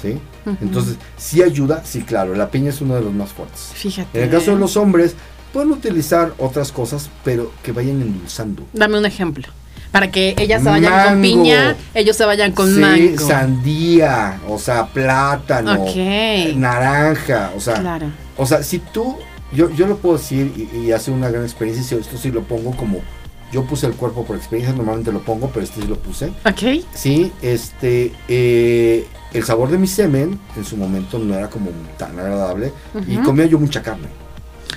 ¿sí? 0.00 0.18
Entonces, 0.60 0.96
sí 1.16 1.42
ayuda, 1.42 1.82
sí, 1.84 2.02
claro, 2.02 2.34
la 2.34 2.50
piña 2.50 2.70
es 2.70 2.80
uno 2.80 2.94
de 2.96 3.02
los 3.02 3.12
más 3.12 3.30
fuertes. 3.30 3.70
fíjate. 3.74 4.18
En 4.18 4.24
el 4.24 4.30
caso 4.30 4.50
de 4.52 4.56
los 4.58 4.76
hombres, 4.76 5.14
pueden 5.52 5.70
utilizar 5.72 6.32
otras 6.38 6.72
cosas, 6.72 7.10
pero 7.24 7.52
que 7.62 7.72
vayan 7.72 8.00
endulzando. 8.02 8.62
Dame 8.72 8.98
un 8.98 9.06
ejemplo. 9.06 9.46
Para 9.92 10.10
que 10.12 10.36
ellas 10.38 10.62
se 10.62 10.68
vayan 10.68 11.08
con 11.14 11.22
piña, 11.22 11.76
ellos 11.94 12.16
se 12.16 12.24
vayan 12.24 12.52
con 12.52 12.72
sí, 12.72 12.80
mango. 12.80 13.18
sandía, 13.26 14.40
o 14.48 14.56
sea, 14.58 14.86
plátano, 14.86 15.82
Ok. 15.82 15.96
naranja, 16.56 17.50
o 17.56 17.60
sea, 17.60 17.74
Claro. 17.74 18.06
o 18.36 18.46
sea, 18.46 18.62
si 18.62 18.78
tú, 18.78 19.16
yo, 19.52 19.68
yo 19.70 19.86
lo 19.88 19.96
puedo 19.96 20.16
decir 20.16 20.52
y, 20.72 20.76
y 20.78 20.92
hace 20.92 21.10
una 21.10 21.28
gran 21.28 21.42
experiencia, 21.42 21.82
si 21.84 21.94
esto 21.96 22.16
sí 22.18 22.30
lo 22.30 22.42
pongo 22.42 22.70
como, 22.76 23.00
yo 23.52 23.64
puse 23.64 23.86
el 23.88 23.94
cuerpo 23.94 24.24
por 24.24 24.36
experiencia, 24.36 24.72
normalmente 24.76 25.10
lo 25.10 25.22
pongo, 25.22 25.48
pero 25.48 25.64
este 25.64 25.80
sí 25.82 25.88
lo 25.88 25.96
puse. 25.96 26.26
Ok. 26.46 26.84
Sí, 26.94 27.32
este, 27.42 28.12
eh, 28.28 29.08
el 29.32 29.42
sabor 29.44 29.70
de 29.70 29.78
mi 29.78 29.88
semen 29.88 30.38
en 30.56 30.64
su 30.64 30.76
momento 30.76 31.18
no 31.18 31.34
era 31.36 31.50
como 31.50 31.70
tan 31.98 32.16
agradable 32.16 32.72
y 33.08 33.16
comía 33.16 33.46
yo 33.46 33.58
mucha 33.58 33.82
carne. 33.82 34.06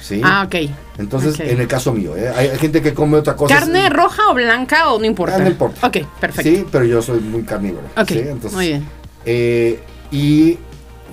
Sí. 0.04 0.20
Ah, 0.22 0.44
ok. 0.46 0.70
Entonces, 0.98 1.40
en 1.40 1.62
el 1.62 1.68
caso 1.68 1.94
mío, 1.94 2.18
¿eh? 2.18 2.28
hay, 2.36 2.50
hay 2.50 2.58
gente 2.58 2.82
que 2.82 2.94
come 2.94 3.18
otra 3.18 3.38
cosa. 3.38 3.56
¿Carne 3.58 3.90
roja 3.90 4.24
o 4.30 4.34
blanca 4.34 4.92
o 4.92 5.00
no 5.00 5.06
importa? 5.06 5.38
Ah, 5.38 5.40
no 5.40 5.48
importa. 5.50 5.88
Ok, 5.88 5.98
perfecto. 6.20 6.50
Sí, 6.52 6.66
pero 6.70 6.84
yo 6.84 7.02
soy 7.02 7.22
muy 7.22 7.44
carnívoro. 7.44 7.88
ok, 7.96 8.08
¿sí? 8.10 8.20
Entonces, 8.20 8.54
muy 8.54 8.68
bien. 8.68 8.86
eh, 9.26 9.80
y 10.12 10.58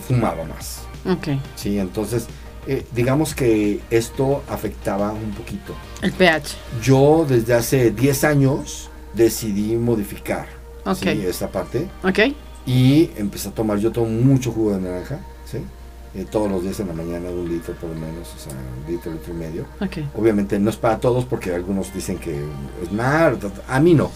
fumaba 0.09 0.43
más. 0.45 0.81
Ok, 1.09 1.29
Sí, 1.55 1.79
entonces, 1.79 2.27
eh, 2.67 2.85
digamos 2.93 3.33
que 3.35 3.79
esto 3.91 4.43
afectaba 4.49 5.13
un 5.13 5.31
poquito. 5.35 5.73
el 6.03 6.11
pH. 6.13 6.57
Yo 6.83 7.25
desde 7.29 7.55
hace 7.55 7.93
10 7.93 8.25
años 8.25 8.91
decidí 9.15 9.77
modificar 9.77 10.47
Ok. 10.85 10.97
¿sí? 10.97 11.09
esta 11.27 11.49
parte 11.49 11.89
Ok, 12.03 12.19
y 12.67 13.11
empecé 13.17 13.49
a 13.51 13.53
tomar, 13.53 13.79
yo 13.79 13.91
tomo 13.93 14.09
mucho 14.09 14.51
jugo 14.51 14.73
de 14.73 14.81
naranja, 14.81 15.21
¿sí? 15.45 15.59
Eh, 16.15 16.27
todos 16.29 16.51
los 16.51 16.63
días 16.65 16.81
en 16.81 16.89
la 16.89 16.93
mañana, 16.95 17.29
un 17.31 17.49
litro 17.49 17.73
por 17.75 17.89
lo 17.91 17.95
menos, 17.95 18.29
o 18.37 18.39
sea, 18.39 18.53
un 18.53 18.93
litro, 18.93 19.13
litro 19.13 19.33
y 19.33 19.37
medio. 19.37 19.65
ok. 19.81 19.99
Obviamente 20.19 20.59
no 20.59 20.71
es 20.71 20.77
para 20.77 20.99
todos 20.99 21.25
porque 21.25 21.55
algunos 21.55 21.95
dicen 21.95 22.19
que 22.19 22.35
es 22.83 22.91
mal, 22.93 23.39
a 23.69 23.79
mí 23.81 23.95
no. 23.95 24.11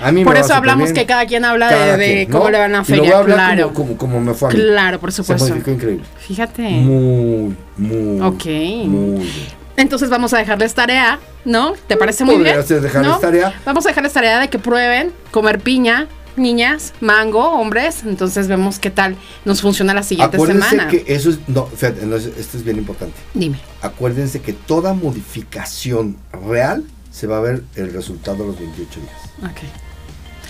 A 0.00 0.10
mí 0.10 0.24
Por 0.24 0.36
eso 0.36 0.54
hablamos 0.54 0.84
bien. 0.92 0.94
que 0.94 1.06
cada 1.06 1.26
quien 1.26 1.44
habla 1.44 1.68
de, 1.68 1.74
Cada 1.74 1.96
de 1.98 2.06
quien, 2.06 2.30
cómo 2.32 2.44
¿no? 2.44 2.50
le 2.50 2.58
van 2.58 2.74
a 2.74 2.84
Y 2.86 2.92
lo 2.92 2.98
voy 2.98 3.08
feria. 3.08 3.18
a 3.20 3.24
Claro, 3.24 3.72
como, 3.74 3.88
como, 3.96 3.98
como 3.98 4.20
me 4.20 4.34
fue 4.34 4.48
a 4.48 4.52
mí. 4.52 4.58
claro, 4.58 4.98
por 5.00 5.12
Se 5.12 5.22
supuesto. 5.22 5.48
modificó 5.48 5.70
increíble. 5.70 6.04
Fíjate. 6.18 6.62
Muy, 6.62 7.56
muy, 7.76 8.20
Ok. 8.20 8.44
muy 8.86 9.20
bien. 9.20 9.62
Entonces 9.76 10.10
vamos 10.10 10.32
a 10.34 10.38
dejarles 10.38 10.74
tarea, 10.74 11.18
¿no? 11.44 11.74
¿Te 11.86 11.96
parece 11.96 12.24
muy 12.24 12.36
bien? 12.42 12.56
dejarles 12.66 12.94
¿No? 13.12 13.18
tarea. 13.18 13.54
Vamos 13.64 13.84
a 13.86 13.88
dejarles 13.90 14.12
tarea 14.12 14.38
de 14.40 14.48
que 14.48 14.58
prueben 14.58 15.12
comer 15.30 15.60
piña, 15.60 16.08
niñas, 16.36 16.92
mango, 17.00 17.50
hombres. 17.50 18.02
Entonces 18.04 18.48
vemos 18.48 18.78
qué 18.78 18.90
tal 18.90 19.16
nos 19.44 19.60
funciona 19.60 19.94
la 19.94 20.02
siguiente 20.02 20.36
Acuérdense 20.36 20.68
semana. 20.70 20.90
que 20.90 21.04
eso 21.06 21.30
es, 21.30 21.38
no, 21.48 21.66
fíjate, 21.66 22.06
no, 22.06 22.16
esto 22.16 22.56
es 22.56 22.64
bien 22.64 22.78
importante. 22.78 23.14
Dime. 23.34 23.58
Acuérdense 23.80 24.40
que 24.40 24.52
toda 24.52 24.94
modificación 24.94 26.16
real 26.48 26.84
se 27.10 27.26
va 27.26 27.38
a 27.38 27.40
ver 27.40 27.62
el 27.76 27.92
resultado 27.92 28.44
a 28.44 28.46
los 28.48 28.58
28 28.58 29.00
días. 29.00 29.50
Ok. 29.50 29.58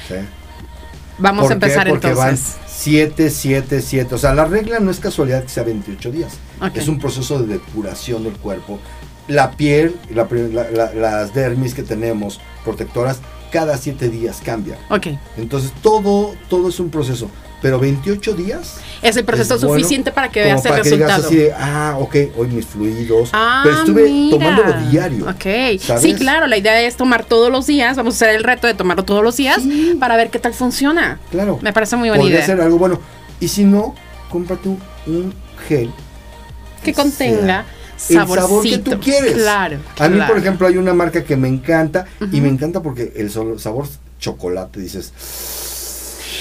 ¿sí? 0.09 0.15
Vamos 1.19 1.51
a 1.51 1.55
empezar 1.55 1.89
Porque 1.89 2.09
entonces. 2.09 2.57
van 2.57 2.67
7, 2.67 3.31
7, 3.31 3.81
7. 3.83 4.15
O 4.15 4.19
sea, 4.19 4.35
la 4.35 4.45
regla 4.45 4.81
no 4.81 4.91
es 4.91 4.99
casualidad 4.99 5.43
que 5.43 5.49
sea 5.51 5.63
28 5.63 6.11
días. 6.11 6.33
Ok. 6.61 6.77
Es 6.77 6.89
un 6.89 6.99
proceso 6.99 7.39
de 7.41 7.47
depuración 7.55 8.25
del 8.25 8.33
cuerpo. 8.35 8.79
La 9.29 9.53
piel, 9.53 9.95
la 10.13 10.27
pri- 10.29 10.51
la- 10.53 10.71
la- 10.71 10.93
las 10.95 11.33
dermis 11.35 11.75
que 11.75 11.83
tenemos, 11.83 12.41
protectoras, 12.65 13.21
cada 13.53 13.77
7 13.77 14.09
días 14.09 14.41
cambian. 14.45 14.79
Ok. 14.89 15.09
Entonces, 15.37 15.73
todo, 15.83 16.35
todo 16.49 16.69
es 16.71 16.81
un 16.81 16.91
proceso. 16.91 17.31
Pero 17.61 17.79
28 17.79 18.35
días. 18.35 18.79
Es 19.03 19.17
el 19.17 19.25
proceso 19.25 19.55
es 19.55 19.63
bueno 19.63 19.79
suficiente 19.79 20.11
para 20.11 20.29
que 20.31 20.41
veas 20.43 20.65
el 20.65 20.71
para 20.73 20.83
que 20.83 20.91
digas 20.91 21.23
resultado. 21.23 21.29
así 21.29 21.37
de, 21.37 21.53
ah, 21.57 21.97
ok, 22.01 22.17
hoy 22.37 22.49
mis 22.49 22.67
fluidos. 22.67 23.31
Ah, 23.33 23.61
pero 23.63 23.77
estuve 23.79 24.11
mira. 24.11 24.37
tomándolo 24.37 24.91
diario. 24.91 25.29
Ok. 25.29 25.79
¿sabes? 25.81 26.03
Sí, 26.03 26.15
claro, 26.15 26.49
la 26.49 26.57
idea 26.57 26.81
es 26.83 26.97
tomar 26.97 27.25
todos 27.25 27.53
los 27.53 27.67
días. 27.69 27.97
Vamos 27.97 28.15
a 28.15 28.17
hacer 28.17 28.35
el 28.35 28.43
reto 28.43 28.67
de 28.67 28.75
tomarlo 28.75 29.05
todos 29.05 29.23
los 29.23 29.37
días 29.37 29.63
Sí. 29.63 29.97
para 30.01 30.17
ver 30.17 30.31
qué 30.31 30.41
tal 30.41 30.55
funciona. 30.55 31.21
Claro. 31.31 31.61
Me 31.63 31.73
parece 31.73 31.95
muy 31.95 32.09
buena 32.09 32.23
Podría 32.23 32.39
idea. 32.39 32.47
ser 32.47 32.61
algo 32.61 32.79
bueno. 32.79 32.99
Y 33.39 33.47
si 33.47 33.63
no, 33.63 33.95
cómprate 34.29 34.69
un, 34.69 34.79
un 35.07 35.35
gel. 35.69 35.93
Que 36.83 36.93
sea 36.93 37.65
el 38.09 38.17
sabor 38.17 38.63
que 38.63 38.79
tú 38.79 38.99
quieres. 39.01 39.35
Claro. 39.35 39.79
A 39.99 40.09
mí, 40.09 40.17
claro. 40.17 40.33
por 40.33 40.39
ejemplo, 40.43 40.67
hay 40.67 40.77
una 40.77 40.95
marca 40.95 41.23
que 41.25 41.37
me 41.37 41.49
encanta 41.49 42.07
y 42.33 42.41
me 42.41 42.49
encanta 42.49 42.83
porque 42.83 43.13
el 43.17 43.31
sabor 43.31 43.87
chocolate, 44.19 44.81
dices, 44.81 45.13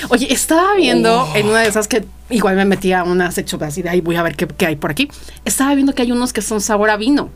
Oye, 0.09 0.31
estaba 0.33 0.73
viendo 0.75 1.23
Oh. 1.23 1.35
en 1.35 1.47
una 1.47 1.59
de 1.59 1.67
esas 1.67 1.87
que 1.87 2.03
igual 2.29 2.55
me 2.55 2.65
metía 2.65 3.03
una 3.03 3.31
sexo 3.31 3.59
así 3.61 3.81
de 3.83 3.89
ahí 3.89 4.01
voy 4.01 4.15
a 4.15 4.23
ver 4.23 4.35
qué, 4.35 4.47
qué 4.47 4.65
hay 4.65 4.75
por 4.75 4.89
aquí. 4.91 5.09
Estaba 5.45 5.73
viendo 5.75 5.93
que 5.93 6.01
hay 6.01 6.11
unos 6.11 6.33
que 6.33 6.41
son 6.41 6.59
sabor 6.61 6.89
a 6.89 6.97
vino. 6.97 7.29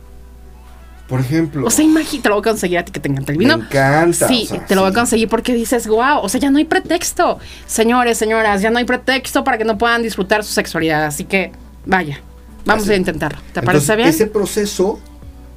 por 1.07 1.19
ejemplo, 1.19 1.67
O 1.67 1.69
sea, 1.69 1.85
imagínate, 1.85 2.23
te 2.23 2.29
lo 2.29 2.35
voy 2.35 2.41
a 2.41 2.49
conseguir 2.51 2.79
a 2.79 2.85
ti 2.85 2.91
que 2.91 2.99
te 2.99 3.07
encanta 3.09 3.31
el 3.31 3.37
me 3.37 3.43
vino. 3.45 3.55
encanta. 3.57 4.27
Sí, 4.27 4.45
o 4.45 4.47
sea, 4.55 4.65
te 4.65 4.73
lo 4.73 4.81
voy 4.81 4.89
a 4.89 4.93
conseguir 4.95 5.29
porque 5.29 5.53
dices, 5.53 5.85
wow, 5.87 6.17
o 6.23 6.29
sea, 6.29 6.39
ya 6.41 6.49
no 6.49 6.57
hay 6.57 6.65
pretexto. 6.65 7.37
Señores, 7.67 8.17
señoras, 8.17 8.63
ya 8.63 8.71
no 8.71 8.79
hay 8.79 8.85
pretexto 8.85 9.43
para 9.43 9.59
que 9.59 9.65
no 9.65 9.77
puedan 9.77 10.01
disfrutar 10.01 10.43
su 10.43 10.51
sexualidad. 10.51 11.05
Así 11.05 11.25
que, 11.25 11.51
vaya, 11.85 12.19
vamos 12.65 12.83
Así. 12.83 12.93
a 12.93 12.95
intentarlo. 12.97 13.39
¿Te 13.53 13.59
Entonces, 13.59 13.65
parece 13.65 13.95
bien? 13.95 14.09
Ese 14.09 14.27
proceso 14.27 14.99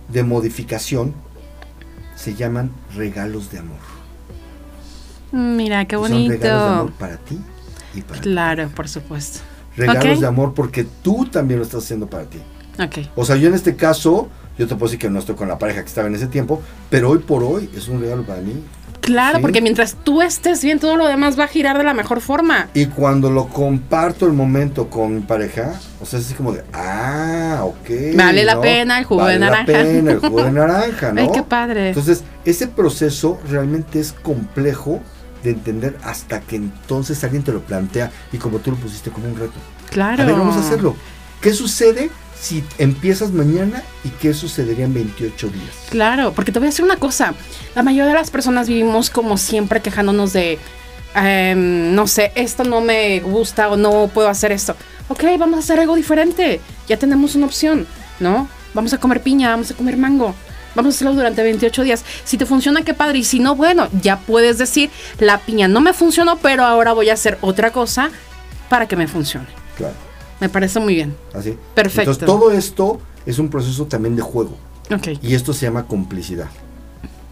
de 0.09 0.23
modificación 0.23 1.15
se 2.17 2.35
llaman 2.35 2.71
regalos 2.95 3.51
de 3.51 3.59
amor. 3.59 3.79
Mira, 5.33 5.85
qué 5.87 5.97
Y 5.97 5.99
Son 5.99 6.11
regalos 6.11 6.41
de 6.41 6.51
amor 6.51 6.79
bonito. 6.79 6.99
para 6.99 7.17
ti 7.19 7.39
y 7.95 8.01
para 8.03 8.21
ti. 8.21 8.29
Claro, 8.31 8.69
por 8.75 8.89
supuesto. 8.89 9.41
Regalos 9.77 10.21
de 10.21 10.27
amor 10.27 10.55
porque 10.55 10.85
tú 11.03 11.27
también 11.27 11.61
lo 11.61 11.65
estás 11.67 11.85
haciendo 11.85 12.09
para 12.09 12.25
ti. 12.25 12.39
Ok. 12.83 13.09
O 13.17 13.25
sea, 13.25 13.37
yo 13.37 13.49
en 13.49 13.55
este 13.55 13.77
caso, 13.77 14.29
yo 14.59 14.67
te 14.67 14.75
puedo 14.75 14.87
decir 14.87 14.99
que 14.99 15.11
no 15.11 15.19
estoy 15.19 15.35
con 15.35 15.49
la 15.49 15.59
pareja 15.59 15.83
que 15.83 15.89
estaba 15.89 16.09
en 16.09 16.15
ese 16.15 16.27
tiempo, 16.27 16.63
pero 16.91 17.11
hoy 17.11 17.19
por 17.19 17.43
hoy 17.43 17.69
es 17.77 17.89
un 17.89 18.01
regalo 18.01 18.25
para 18.25 18.41
mí. 18.41 18.55
Claro, 19.09 19.37
Sí. 19.39 19.43
porque 19.43 19.61
mientras 19.63 19.97
tú 20.05 20.23
estés 20.23 20.63
bien, 20.63 20.79
todo 20.79 20.97
lo 20.97 21.07
demás 21.07 21.39
va 21.39 21.45
a 21.45 21.49
girar 21.49 21.79
de 21.79 21.85
la 21.85 21.95
mejor 21.95 22.21
forma. 22.21 22.69
Y 22.75 22.87
cuando 22.87 23.31
lo 23.31 23.49
comparto 23.49 24.27
el 24.27 24.33
momento 24.35 24.89
con 24.91 25.15
mi 25.15 25.21
pareja, 25.23 25.73
o 26.01 26.07
sea, 26.07 26.19
es 26.19 26.27
así 26.27 26.35
como 26.35 26.53
de, 26.53 26.63
ah, 26.75 27.61
ok. 27.65 28.15
Vale 28.17 28.45
la 28.45 28.61
pena 28.61 28.99
el 28.99 29.05
jugo 29.05 29.23
Vale 29.23 29.33
de 29.35 29.39
la 29.41 29.47
naranja. 29.47 29.67
pena 29.73 30.13
el 30.13 30.19
jugo 30.21 30.45
de 30.45 30.53
naranja, 30.53 31.13
¿no? 31.13 31.21
Ay, 31.23 31.29
qué 31.33 31.43
padre. 31.43 31.89
Entonces, 31.89 32.23
ese 32.45 32.67
proceso 32.69 33.41
realmente 33.51 33.99
es 34.01 34.13
complejo 34.13 35.01
de 35.43 35.51
entender 35.51 35.97
hasta 36.05 36.41
que 36.41 36.57
entonces 36.57 37.23
alguien 37.25 37.43
te 37.43 37.53
lo 37.53 37.61
plantea 37.61 38.11
y 38.33 38.39
como 38.39 38.59
tú 38.59 38.73
lo 38.73 38.77
pusiste 38.77 39.11
como 39.11 39.29
un 39.29 39.37
reto. 39.37 39.55
claro. 39.91 40.23
A 40.23 40.27
ver, 40.27 40.35
vamos 40.35 40.57
a 40.57 40.61
hacerlo. 40.61 40.95
¿Qué 41.41 41.53
sucede 41.53 42.11
si 42.41 42.65
empiezas 42.79 43.33
mañana 43.33 43.83
y 44.05 44.11
qué 44.11 44.33
sucedería 44.35 44.85
en 44.85 44.95
28 44.95 45.49
días? 45.49 45.71
Claro, 45.91 46.33
porque 46.33 46.53
te 46.53 46.59
voy 46.59 46.67
a 46.67 46.71
decir 46.71 46.85
una 46.85 46.97
cosa. 46.97 47.35
La 47.75 47.83
mayoría 47.83 48.07
de 48.07 48.15
las 48.15 48.31
personas 48.31 48.69
vivimos 48.69 49.11
como 49.11 49.37
siempre 49.37 49.81
quejándonos 49.81 50.33
de, 50.33 50.59
em, 51.15 51.95
no 51.95 52.07
sé, 52.07 52.33
esto 52.35 52.65
no 52.65 52.81
me 52.81 53.21
gusta 53.21 53.69
o 53.69 53.77
no 53.77 54.09
puedo 54.13 54.29
hacer 54.29 54.53
esto. 54.53 54.77
Ok, 55.09 55.25
vamos 55.39 55.57
a 55.57 55.61
hacer 55.61 55.81
algo 55.81 55.97
diferente. 55.97 56.61
Ya 56.87 56.97
tenemos 56.99 57.35
una 57.35 57.47
opción, 57.47 57.87
¿no? 58.21 58.49
Vamos 58.75 58.93
a 58.93 58.99
comer 58.99 59.23
piña, 59.23 59.51
vamos 59.51 59.71
a 59.71 59.75
comer 59.75 59.97
mango. 59.97 60.35
Vamos 60.75 60.95
a 60.95 60.97
hacerlo 60.97 61.15
durante 61.15 61.43
28 61.43 61.83
días. 61.83 62.05
Si 62.25 62.37
te 62.37 62.47
funciona, 62.47 62.83
qué 62.83 62.95
padre. 62.95 63.19
Y 63.19 63.25
si 63.25 63.41
no, 63.41 63.57
bueno, 63.57 63.89
ya 64.01 64.19
puedes 64.19 64.59
decir, 64.59 64.91
la 65.19 65.39
piña 65.39 65.67
no 65.67 65.81
me 65.81 65.93
funcionó, 65.93 66.39
pero 66.39 66.65
ahora 66.65 66.93
voy 66.93 67.11
a 67.11 67.15
hacer 67.15 67.39
otra 67.41 67.73
cosa 67.73 68.11
para 68.69 68.87
que 68.87 68.95
me 68.95 69.09
funcione. 69.09 69.47
Claro, 69.77 69.95
Me 70.41 70.49
parece 70.49 70.79
muy 70.81 70.95
bien. 70.95 71.15
así. 71.35 71.57
Perfecto. 71.75 72.13
Entonces, 72.13 72.27
todo 72.27 72.51
esto 72.53 73.01
es 73.27 73.39
un 73.39 73.49
proceso 73.51 73.87
también 73.87 74.15
de 74.17 74.23
juego. 74.23 74.57
Ok. 74.91 75.19
Y 75.23 75.35
esto 75.35 75.53
se 75.53 75.67
llama 75.67 75.85
complicidad. 75.87 76.49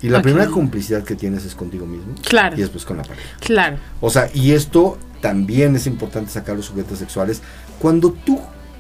Y 0.03 0.09
la 0.11 0.21
primera 0.23 0.47
complicidad 0.49 1.03
que 1.05 1.15
tienes 1.15 1.45
es 1.45 1.55
contigo 1.55 1.87
mismo. 1.87 2.15
Claro. 2.29 2.57
Y 2.57 2.61
después 2.61 2.85
con 2.85 2.99
la 2.99 3.03
pareja. 3.03 3.29
Claro. 3.41 3.79
O 4.01 4.11
sea, 4.11 4.29
y 4.35 4.53
esto 4.53 4.99
también 5.23 5.75
es 5.75 5.87
importante 5.87 6.31
sacar 6.31 6.55
los 6.57 6.69
juguetes 6.69 6.99
sexuales. 6.99 7.41
Cuando 7.79 8.13
tú, 8.13 8.39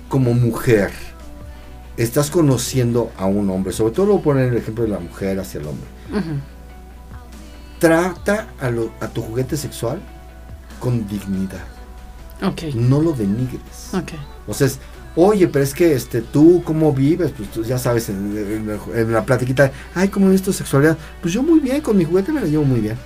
como 0.08 0.34
mujer, 0.34 0.90
estás 1.96 2.30
conociendo 2.30 3.10
a 3.16 3.24
un 3.26 3.48
hombre, 3.48 3.72
sobre 3.72 3.94
todo 3.94 4.06
lo 4.06 4.12
voy 4.14 4.20
a 4.20 4.24
poner 4.24 4.48
el 4.52 4.56
ejemplo 4.58 4.84
de 4.84 4.90
la 4.90 4.98
mujer 4.98 5.40
hacia 5.40 5.60
el 5.60 5.66
hombre, 5.68 5.86
trata 7.78 8.48
a, 8.60 8.70
lo- 8.70 8.92
a 9.00 9.08
tu 9.08 9.22
juguete 9.22 9.56
sexual 9.56 10.00
con 10.80 11.06
dignidad. 11.08 11.64
No 12.74 13.00
lo 13.00 13.12
denigres. 13.12 13.90
O 14.46 14.54
sea, 14.54 14.66
es, 14.66 14.78
oye, 15.16 15.48
pero 15.48 15.64
es 15.64 15.72
que 15.74 15.94
este, 15.94 16.20
tú, 16.20 16.62
¿cómo 16.64 16.92
vives? 16.92 17.32
Pues 17.36 17.50
tú 17.50 17.64
ya 17.64 17.78
sabes, 17.78 18.08
en, 18.10 18.36
en- 18.36 18.98
en 18.98 19.12
la 19.12 19.24
platiquita, 19.24 19.72
ay, 19.94 20.08
¿cómo 20.08 20.26
vives 20.26 20.42
tu 20.42 20.52
sexualidad? 20.52 20.96
Pues 21.22 21.32
yo 21.34 21.42
muy 21.42 21.60
bien, 21.60 21.80
con 21.80 21.96
mi 21.96 22.04
juguete 22.04 22.32
me 22.32 22.40
la 22.40 22.46
llevo 22.46 22.64
muy 22.64 22.80
bien. 22.80 22.98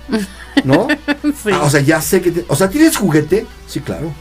¿No? 0.65 0.87
Sí. 1.43 1.49
Ah, 1.53 1.61
o 1.63 1.69
sea, 1.69 1.79
ya 1.81 2.01
sé 2.01 2.21
que... 2.21 2.31
te- 2.31 2.45
o 2.47 2.55
sea, 2.55 2.69
¿tienes 2.69 2.97
juguete? 2.97 3.45
Sí, 3.67 3.79
claro. 3.79 4.11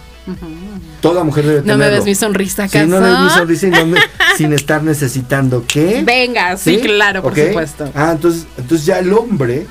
Toda 1.00 1.24
mujer 1.24 1.44
debe 1.44 1.58
No 1.60 1.76
me 1.76 1.84
tenerlo. 1.84 1.96
ves 1.96 2.04
mi 2.04 2.14
sonrisa, 2.14 2.68
Sí, 2.68 2.78
no 2.86 2.96
¿acaso? 2.98 3.10
ves 3.12 3.20
mi 3.24 3.30
sonrisa 3.30 3.66
y 3.66 3.70
no 3.70 3.86
me- 3.86 3.98
sin 4.36 4.52
estar 4.52 4.82
necesitando 4.82 5.64
qué. 5.66 6.02
Venga, 6.04 6.56
sí, 6.56 6.78
claro, 6.78 7.22
por 7.22 7.34
supuesto. 7.34 7.90
Ah, 7.94 8.12
entonces, 8.12 8.46
entonces 8.56 8.86
ya 8.86 8.98
el 9.00 9.12
hombre 9.12 9.66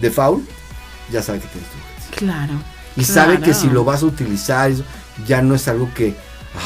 de 0.00 0.10
foul 0.10 0.42
ya 1.12 1.22
sabe 1.22 1.40
que 1.40 1.48
tienes 1.48 1.68
tu 1.70 1.76
juguete. 1.76 2.16
Claro. 2.16 2.52
Y 2.98 3.04
sabe 3.04 3.40
que 3.40 3.54
si 3.54 3.68
lo 3.68 3.84
vas 3.84 4.02
a 4.02 4.06
utilizar, 4.06 4.70
ya 5.26 5.42
no 5.42 5.54
es 5.54 5.68
algo 5.68 5.88
que, 5.94 6.14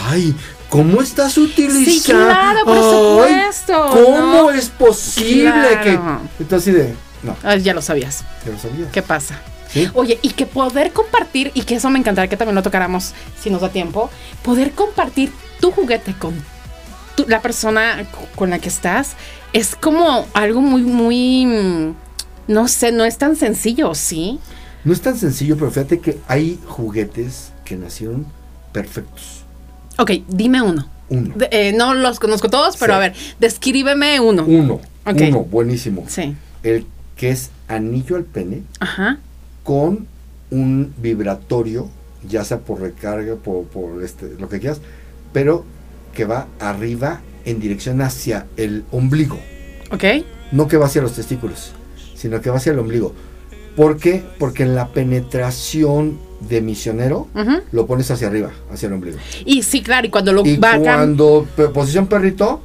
ay, 0.08 0.34
¿cómo 0.68 1.02
estás 1.02 1.36
utilizando? 1.38 1.90
Sí, 1.90 2.02
claro, 2.04 2.60
por 2.64 2.76
Ay, 2.78 2.82
supuesto, 2.84 3.88
¿Cómo 3.92 4.42
no. 4.42 4.50
es 4.50 4.68
posible 4.68 5.50
Claro. 5.50 5.82
que...? 5.82 6.42
Entonces, 6.42 6.68
así 6.68 6.70
de, 6.72 6.94
no, 7.22 7.36
Ah, 7.42 7.56
ya 7.56 7.74
lo 7.74 7.82
sabías. 7.82 8.24
ya 8.46 8.52
lo 8.52 8.58
sabía. 8.58 8.90
¿Qué 8.90 9.02
pasa? 9.02 9.38
¿Sí? 9.70 9.88
Oye, 9.94 10.18
y 10.22 10.30
que 10.30 10.44
poder 10.46 10.92
compartir, 10.92 11.50
y 11.54 11.62
que 11.62 11.76
eso 11.76 11.88
me 11.90 11.98
encantaría 11.98 12.28
que 12.28 12.36
también 12.36 12.54
lo 12.54 12.62
tocáramos 12.62 13.12
si 13.42 13.48
nos 13.50 13.60
da 13.62 13.68
tiempo, 13.70 14.10
poder 14.42 14.72
compartir 14.72 15.32
tu 15.60 15.70
juguete 15.70 16.14
con 16.18 16.34
tu- 17.16 17.26
la 17.28 17.40
persona 17.42 18.06
con 18.36 18.50
la 18.50 18.58
que 18.58 18.68
estás 18.68 19.12
es 19.52 19.74
como 19.76 20.26
algo 20.34 20.60
muy, 20.60 20.82
muy, 20.82 21.46
mm, 21.46 21.94
no 22.48 22.68
sé, 22.68 22.90
no 22.92 23.04
es 23.04 23.16
tan 23.18 23.36
sencillo, 23.36 23.94
¿sí? 23.94 24.40
No 24.84 24.92
es 24.92 25.00
tan 25.00 25.16
sencillo, 25.16 25.56
pero 25.56 25.70
fíjate 25.70 26.00
que 26.00 26.18
hay 26.28 26.58
juguetes 26.66 27.52
que 27.64 27.76
nacieron 27.76 28.26
perfectos. 28.72 29.44
Ok, 29.98 30.10
dime 30.28 30.62
uno. 30.62 30.88
Uno. 31.08 31.34
De- 31.36 31.48
eh, 31.52 31.72
no 31.72 31.94
los 31.94 32.18
conozco 32.18 32.48
todos, 32.48 32.76
pero 32.78 32.94
Sí. 32.94 32.96
a 32.96 32.98
ver, 33.00 33.14
descríbeme 33.38 34.18
uno. 34.20 34.44
Uno. 34.44 34.80
Uno, 35.04 35.40
buenísimo. 35.44 36.04
Sí. 36.08 36.34
El 36.62 36.86
que 37.16 37.30
es 37.30 37.50
anillo 37.68 38.16
al 38.16 38.24
pene 38.24 38.62
Ajá. 38.80 39.18
con 39.62 40.06
un 40.50 40.92
vibratorio, 40.98 41.88
ya 42.28 42.44
sea 42.44 42.58
por 42.60 42.80
recarga, 42.80 43.36
por, 43.36 43.64
por 43.64 44.02
este, 44.02 44.30
lo 44.38 44.48
que 44.48 44.58
quieras, 44.60 44.80
pero 45.32 45.64
que 46.14 46.24
va 46.24 46.46
arriba 46.60 47.20
en 47.44 47.60
dirección 47.60 48.00
hacia 48.02 48.46
el 48.56 48.84
ombligo. 48.92 49.38
Ok. 49.90 50.04
No 50.52 50.68
que 50.68 50.76
va 50.76 50.86
hacia 50.86 51.02
los 51.02 51.12
testículos, 51.12 51.72
sino 52.14 52.40
que 52.40 52.50
va 52.50 52.56
hacia 52.56 52.72
el 52.72 52.78
ombligo. 52.78 53.12
¿Por 53.76 53.96
qué? 53.96 54.22
Porque 54.38 54.64
en 54.64 54.74
la 54.74 54.88
penetración 54.88 56.18
de 56.40 56.60
misionero 56.60 57.28
lo 57.70 57.86
pones 57.86 58.10
hacia 58.10 58.26
arriba, 58.26 58.50
hacia 58.72 58.88
el 58.88 58.92
ombligo. 58.94 59.18
Y 59.44 59.62
sí, 59.62 59.82
claro, 59.82 60.06
y 60.06 60.10
cuando 60.10 60.32
lo 60.32 60.42
Y 60.44 60.58
cuando 60.58 61.46
posición 61.72 62.06
perrito, 62.06 62.60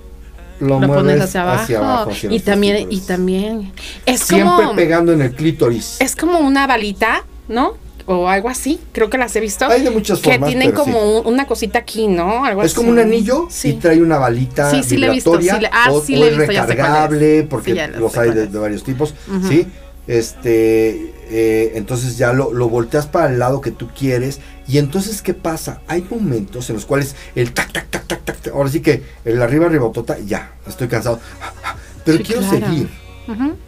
lo, 0.60 0.68
lo 0.80 0.88
mueves 0.88 0.96
pones 0.96 1.22
hacia 1.22 1.42
abajo. 1.44 2.10
hacia 2.12 2.32
y 2.32 2.40
también, 2.40 2.88
y 2.92 3.00
también. 3.02 3.72
Es 4.06 4.22
Siempre 4.22 4.66
como. 4.66 4.76
pegando 4.76 5.14
en 5.14 5.22
el 5.22 5.32
clítoris. 5.34 5.98
Es 6.00 6.16
como 6.16 6.40
una 6.40 6.66
balita, 6.68 7.24
¿no? 7.48 7.74
O 8.10 8.28
algo 8.30 8.50
así. 8.50 8.80
Creo 8.94 9.10
que 9.10 9.18
las 9.18 9.36
he 9.36 9.40
visto. 9.42 9.66
Hay 9.68 9.84
de 9.84 9.92
muchas 9.92 10.20
que 10.20 10.32
formas, 10.32 10.48
tienen 10.50 10.72
pero 10.72 10.84
como 10.84 10.98
sí. 11.00 11.22
un- 11.28 11.34
una 11.34 11.46
cosita 11.46 11.80
aquí, 11.80 12.08
¿no? 12.08 12.46
Algo 12.46 12.64
Es 12.64 12.74
como 12.74 12.90
un 12.90 12.98
anillo 13.00 13.48
Sí. 13.50 13.70
y 13.70 13.74
trae 13.74 14.02
una 14.02 14.18
balita 14.18 14.72
Sí, 14.72 14.82
sí 14.82 14.98
le 14.98 15.08
he 15.08 15.12
visto, 15.12 15.32
vibratoria 15.38 15.56
sí 15.56 15.62
le- 15.62 15.70
ah, 15.72 15.92
o, 15.92 16.02
sí 16.02 16.16
le 16.16 16.28
he 16.28 16.38
visto, 16.38 16.52
ya 16.54 16.62
sé 16.66 16.68
cuál 16.68 16.70
es. 16.70 16.78
recargable 16.78 17.48
porque 17.50 17.76
ya 17.76 17.88
los 17.90 18.18
hay 18.18 18.32
de, 18.32 18.48
varios 18.48 18.84
tipos. 18.84 19.14
¿sí? 19.48 19.68
Este, 20.08 21.14
eh, 21.30 21.74
entonces 21.76 22.18
ya 22.18 22.32
lo, 22.34 22.54
lo 22.54 22.70
volteas 22.70 23.08
para 23.08 23.28
el 23.32 23.40
lado 23.40 23.60
que 23.62 23.72
tú 23.72 23.90
quieres 23.98 24.40
y 24.68 24.78
entonces 24.78 25.22
¿qué 25.22 25.34
pasa? 25.34 25.82
Hay 25.88 26.06
momentos 26.10 26.70
en 26.70 26.76
los 26.78 26.86
cuales 26.86 27.16
el 27.36 27.54
tac, 27.54 27.72
tac, 27.74 27.90
tac, 27.90 28.08
tac, 28.08 28.24
tac, 28.24 28.48
ahora 28.54 28.70
sí 28.70 28.80
que 28.80 29.04
el 29.26 29.42
arriba, 29.42 29.66
arriba, 29.66 29.92
tota, 29.92 30.18
ya, 30.20 30.54
estoy 30.66 30.88
cansado, 30.88 31.20
pero 32.06 32.18
Sí, 32.20 32.24
quiero 32.24 32.42
claro. 32.42 32.66
seguir. 32.68 32.90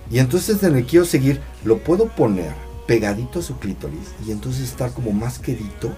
Y 0.10 0.20
entonces 0.20 0.64
en 0.64 0.78
el 0.78 0.86
quiero 0.86 1.06
seguir, 1.06 1.42
lo 1.66 1.80
puedo 1.80 2.08
poner 2.08 2.54
pegadito 2.88 3.40
a 3.40 3.42
su 3.42 3.60
clítoris 3.60 4.08
y 4.26 4.32
entonces 4.32 4.64
estar 4.64 4.92
como 4.94 5.12
más 5.12 5.38
quedito 5.38 5.94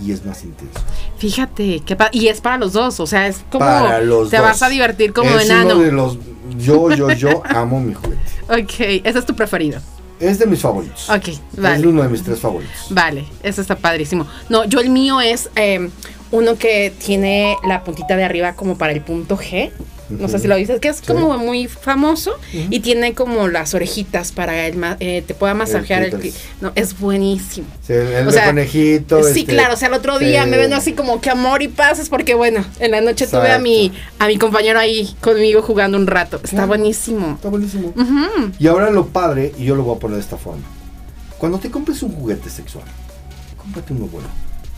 y 0.00 0.12
es 0.12 0.24
más 0.24 0.42
intenso. 0.44 0.80
Fíjate, 1.18 1.82
pa- 1.96 2.10
y 2.12 2.28
es 2.28 2.40
para 2.40 2.58
los 2.58 2.72
dos, 2.72 3.00
o 3.00 3.06
sea, 3.06 3.26
es 3.28 3.38
como 3.50 3.60
Para 3.64 4.00
los 4.00 4.30
te 4.30 4.36
dos. 4.36 4.46
vas 4.46 4.62
a 4.62 4.68
divertir 4.68 5.12
como 5.12 5.30
es 5.30 5.46
enano. 5.46 5.74
uno 5.76 5.80
de 5.84 5.92
los 5.92 6.18
yo 6.58 6.90
yo 6.94 7.10
yo 7.12 7.42
amo 7.48 7.80
mi 7.80 7.94
juguete. 7.94 8.20
Ok, 8.48 9.02
ese 9.04 9.18
es 9.18 9.26
tu 9.26 9.34
preferido. 9.34 9.80
Es 10.20 10.38
de 10.38 10.46
mis 10.46 10.60
favoritos. 10.60 11.08
Ok, 11.10 11.28
Es 11.28 11.40
vale. 11.56 11.86
uno 11.86 12.02
de 12.02 12.08
mis 12.08 12.22
tres 12.22 12.38
favoritos. 12.38 12.74
Vale, 12.90 13.24
eso 13.42 13.60
está 13.60 13.76
padrísimo. 13.76 14.26
No, 14.48 14.64
yo 14.64 14.80
el 14.80 14.90
mío 14.90 15.20
es 15.20 15.50
eh, 15.56 15.88
uno 16.30 16.56
que 16.56 16.92
tiene 17.04 17.56
la 17.66 17.82
puntita 17.84 18.16
de 18.16 18.24
arriba 18.24 18.54
como 18.54 18.78
para 18.78 18.92
el 18.92 19.00
punto 19.00 19.36
G. 19.36 19.70
No 20.10 20.28
sé 20.28 20.38
si 20.38 20.48
lo 20.48 20.56
dices, 20.56 20.80
que 20.80 20.88
es 20.88 20.96
Sí. 20.98 21.04
como 21.06 21.36
muy 21.38 21.66
famoso 21.66 22.32
y 22.52 22.80
tiene 22.80 23.14
como 23.14 23.48
las 23.48 23.72
orejitas 23.74 24.32
para 24.32 24.66
el 24.66 24.76
eh, 25.00 25.22
te 25.26 25.34
pueda 25.34 25.54
masajear 25.54 26.02
el, 26.04 26.32
No, 26.60 26.72
es 26.74 26.98
buenísimo. 26.98 27.66
Sí, 27.86 27.94
el, 27.94 28.28
O 28.28 28.30
sea, 28.30 28.46
conejito. 28.46 29.22
sí, 29.24 29.40
este, 29.40 29.52
claro, 29.54 29.74
o 29.74 29.76
sea, 29.76 29.88
el 29.88 29.94
otro 29.94 30.18
día 30.18 30.44
me 30.46 30.56
ven 30.56 30.72
así 30.74 30.92
como 30.92 31.20
que 31.20 31.30
amor 31.30 31.62
y 31.62 31.68
paz, 31.68 31.98
es 31.98 32.08
porque 32.08 32.34
bueno, 32.34 32.64
en 32.80 32.90
la 32.90 33.00
noche 33.00 33.26
tuve 33.26 33.50
a 33.50 33.58
mi 33.58 33.92
a 34.18 34.26
mi 34.26 34.36
compañero 34.38 34.78
ahí 34.78 35.14
conmigo 35.20 35.62
jugando 35.62 35.96
un 35.96 36.06
rato. 36.06 36.40
Está 36.44 36.66
buenísimo. 36.66 37.32
Está 37.36 37.48
buenísimo. 37.48 37.92
Y 38.58 38.66
ahora 38.66 38.90
lo 38.90 39.06
padre, 39.06 39.52
y 39.58 39.64
yo 39.64 39.74
lo 39.74 39.82
voy 39.84 39.96
a 39.96 40.00
poner 40.00 40.16
de 40.16 40.22
esta 40.22 40.36
forma. 40.36 40.62
Cuando 41.38 41.58
te 41.58 41.70
compres 41.70 42.02
un 42.02 42.12
juguete 42.12 42.48
sexual, 42.50 42.84
cómprate 43.56 43.92
uno 43.92 44.06
bueno. 44.06 44.28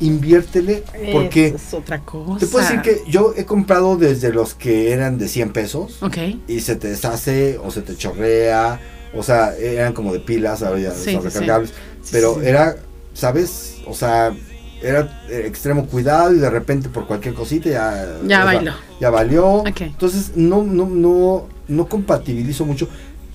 Inviértele 0.00 0.84
porque 1.12 1.48
es 1.48 1.72
otra 1.72 2.00
cosa. 2.00 2.38
te 2.38 2.46
puedo 2.46 2.64
decir 2.64 2.82
que 2.82 3.02
yo 3.10 3.32
he 3.36 3.44
comprado 3.46 3.96
desde 3.96 4.30
los 4.32 4.54
que 4.54 4.92
eran 4.92 5.16
de 5.16 5.26
100 5.28 5.52
pesos 5.52 5.98
y 6.46 6.60
se 6.60 6.76
te 6.76 6.88
deshace 6.88 7.58
o 7.64 7.70
se 7.70 7.80
te 7.82 7.96
chorrea, 7.96 8.78
o 9.14 9.22
sea, 9.22 9.56
eran 9.56 9.94
como 9.94 10.12
de 10.12 10.20
pilas, 10.20 10.62
ahora 10.62 10.80
ya 10.80 10.90
Sí, 10.92 11.12
son 11.14 11.24
recargables, 11.24 11.70
Sí, 12.02 12.10
pero 12.12 12.34
sí. 12.34 12.40
era, 12.44 12.76
¿sabes? 13.14 13.76
O 13.86 13.94
sea, 13.94 14.34
era 14.82 15.22
extremo 15.30 15.86
cuidado 15.86 16.34
y 16.34 16.38
de 16.40 16.50
repente 16.50 16.90
por 16.90 17.06
cualquier 17.06 17.32
cosita 17.32 17.70
ya 17.70 18.18
Ya 18.26 18.36
sea, 18.36 18.44
bailó. 18.44 18.72
ya 19.00 19.08
valió. 19.10 19.64
Entonces 19.66 20.32
no 20.36 20.62
no 20.62 20.86
no 20.86 21.48
no 21.68 21.88
compatibilizo 21.88 22.66
mucho. 22.66 22.86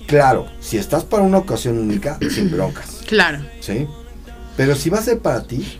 Claro, 0.06 0.46
si 0.60 0.76
estás 0.78 1.02
para 1.04 1.22
una 1.24 1.38
ocasión 1.38 1.78
única, 1.78 2.18
sin 2.30 2.50
broncas, 2.52 3.00
Claro. 3.06 3.38
¿sí? 3.60 3.86
Pero 4.56 4.76
si 4.76 4.90
va 4.90 4.98
a 4.98 5.02
ser 5.02 5.18
para 5.18 5.42
ti, 5.44 5.78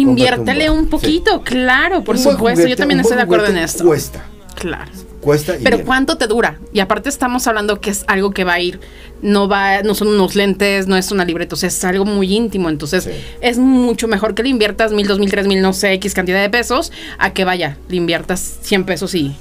Inviértele 0.00 0.70
un 0.70 0.86
poquito, 0.88 1.42
claro, 1.42 2.04
por 2.04 2.16
un 2.16 2.22
supuesto. 2.22 2.62
juguete- 2.62 2.70
yo 2.70 2.76
también 2.76 3.00
estoy 3.00 3.16
de 3.16 3.22
acuerdo 3.22 3.46
en 3.46 3.58
esto. 3.58 3.84
Cuesta, 3.84 4.24
Claro. 4.54 4.90
cuesta 5.20 5.56
y 5.56 5.62
Pero. 5.62 5.84
¿cuánto 5.84 6.16
te 6.16 6.26
dura? 6.26 6.58
Y 6.72 6.80
aparte 6.80 7.08
estamos 7.08 7.46
hablando 7.46 7.80
que 7.80 7.90
es 7.90 8.04
algo 8.06 8.30
que 8.32 8.44
va 8.44 8.54
a 8.54 8.60
ir, 8.60 8.80
no 9.22 9.48
va, 9.48 9.82
no 9.82 9.94
son 9.94 10.08
unos 10.08 10.34
lentes, 10.36 10.86
no 10.86 10.96
es 10.96 11.10
una 11.10 11.24
libreta, 11.24 11.54
o 11.54 11.58
sea, 11.58 11.68
es 11.68 11.84
algo 11.84 12.04
muy 12.04 12.34
íntimo. 12.34 12.68
Entonces, 12.68 13.04
Sí. 13.04 13.10
es 13.40 13.58
mucho 13.58 14.08
mejor 14.08 14.34
que 14.34 14.42
le 14.42 14.48
inviertas 14.48 14.92
mil, 14.92 15.06
dos 15.06 15.18
mil, 15.18 15.30
tres 15.30 15.46
mil, 15.46 15.60
no 15.60 15.72
sé, 15.72 15.92
X 15.94 16.14
cantidad 16.14 16.40
de 16.40 16.50
pesos, 16.50 16.92
a 17.18 17.32
que 17.32 17.44
vaya, 17.44 17.76
le 17.88 17.96
inviertas 17.96 18.58
100 18.62 18.84
pesos 18.84 19.14
y, 19.14 19.34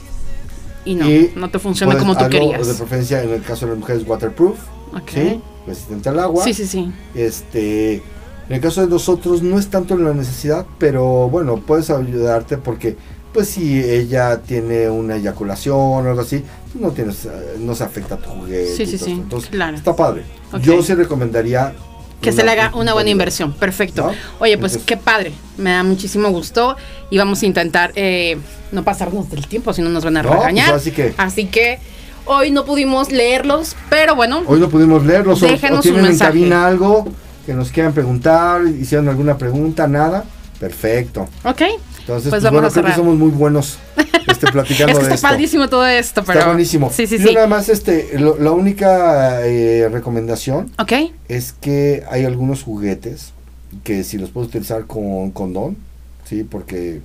y 0.85 0.95
no, 0.95 1.09
Y, 1.09 1.31
no 1.35 1.49
te 1.49 1.59
funciona 1.59 1.91
pues, 1.93 2.01
como 2.01 2.13
tú 2.17 2.25
algo 2.25 2.29
querías. 2.31 2.67
De 2.67 2.73
preferencia, 2.73 3.21
en 3.23 3.29
el 3.31 3.41
caso 3.43 3.65
de 3.65 3.71
las 3.73 3.79
mujeres, 3.79 4.03
waterproof, 4.07 4.57
Ok. 4.93 5.09
¿sí? 5.13 5.41
Resistente 5.67 6.09
al 6.09 6.19
agua. 6.19 6.43
Sí, 6.43 6.53
sí, 6.53 6.65
sí. 6.65 6.89
Este, 7.13 8.01
en 8.49 8.55
el 8.55 8.61
caso 8.61 8.81
de 8.81 8.87
nosotros 8.87 9.41
no 9.41 9.59
es 9.59 9.67
tanto 9.69 9.97
la 9.97 10.13
necesidad, 10.13 10.65
pero 10.77 11.29
bueno, 11.29 11.57
puedes 11.57 11.89
ayudarte 11.89 12.57
porque 12.57 12.95
pues 13.33 13.49
si 13.49 13.83
ella 13.83 14.41
tiene 14.41 14.89
una 14.89 15.17
eyaculación 15.17 15.75
o 15.77 15.99
algo 16.09 16.21
así, 16.21 16.43
pues, 16.71 16.81
no 16.81 16.91
tienes 16.91 17.25
eh, 17.25 17.57
no 17.59 17.75
se 17.75 17.83
afecta 17.83 18.15
a 18.15 18.17
tu 18.17 18.29
juguete. 18.29 18.73
Sí, 18.75 18.85
sí, 18.85 18.97
sí. 18.97 19.11
Entonces, 19.11 19.49
claro. 19.49 19.77
está 19.77 19.95
padre. 19.95 20.23
Yo 20.61 20.81
sí 20.81 20.93
recomendaría 20.95 21.73
Que 22.21 22.31
se 22.31 22.43
le 22.43 22.49
haga 22.51 22.71
una 22.73 22.93
buena 22.93 23.09
inversión. 23.11 23.53
Perfecto. 23.53 24.07
¿No? 24.07 24.13
Oye, 24.39 24.57
pues 24.57 24.71
Entonces- 24.73 24.83
qué 24.85 24.97
padre. 24.97 25.33
Me 25.57 25.69
da 25.71 25.83
muchísimo 25.83 26.29
gusto. 26.29 26.75
Y 27.11 27.17
vamos 27.19 27.43
a 27.43 27.45
intentar 27.45 27.91
eh, 27.95 28.37
no 28.71 28.83
pasarnos 28.83 29.29
del 29.29 29.45
tiempo, 29.45 29.71
si 29.73 29.83
no 29.83 29.89
nos 29.89 30.03
van 30.03 30.17
a 30.17 30.23
No, 30.23 30.29
pues, 30.29 30.39
regañar. 30.39 30.73
así 30.73 30.91
que- 30.91 31.13
Así 31.17 31.45
que 31.45 31.77
hoy 32.25 32.49
no 32.49 32.65
pudimos 32.65 33.11
leerlos, 33.11 33.75
pero 33.89 34.15
bueno. 34.15 34.41
Hoy 34.47 34.59
no 34.59 34.67
pudimos 34.69 35.05
leerlos. 35.05 35.41
Déjenos 35.41 35.79
o 35.79 35.81
tienen 35.83 35.99
un 35.99 36.05
en 36.05 36.11
mensaje. 36.13 36.31
cabina 36.31 36.65
algo 36.65 37.05
que 37.47 37.53
nos 37.53 37.71
quieran 37.71 37.93
preguntar, 37.93 38.61
hicieron 38.67 39.07
alguna 39.07 39.37
pregunta, 39.37 39.87
nada. 39.87 40.25
Perfecto. 40.59 41.21
Ok. 41.45 41.61
Entonces, 41.61 42.05
Pues 42.05 42.23
pues, 42.29 42.43
vamos 42.43 42.51
bueno, 42.61 42.67
a 42.67 42.71
creo 42.71 42.85
que 42.85 42.93
somos 42.93 43.15
muy 43.17 43.29
buenos 43.31 43.77
este, 44.27 44.51
platicando 44.51 44.91
Es 44.91 44.97
que 44.99 45.05
de 45.07 45.13
está 45.13 45.15
esto. 45.15 45.27
padrísimo 45.27 45.69
todo 45.69 45.85
esto, 45.85 46.23
pero. 46.25 46.39
Está 46.39 46.51
buenísimo. 46.51 46.91
Sí, 46.91 47.07
sí, 47.07 47.17
Yo 47.19 47.27
sí. 47.29 47.33
nada 47.33 47.47
más, 47.47 47.69
este, 47.69 48.19
lo- 48.19 48.37
la 48.37 48.51
única 48.51 49.45
eh, 49.47 49.87
recomendación 49.91 50.71
Ok. 50.77 50.91
es 51.29 51.53
que 51.53 52.03
hay 52.11 52.25
algunos 52.25 52.63
juguetes 52.63 53.31
que 53.85 54.03
si 54.03 54.17
los 54.17 54.29
puedes 54.31 54.49
utilizar 54.49 54.85
con 54.85 55.31
condón, 55.31 55.77
sí, 56.25 56.43
porque, 56.43 57.01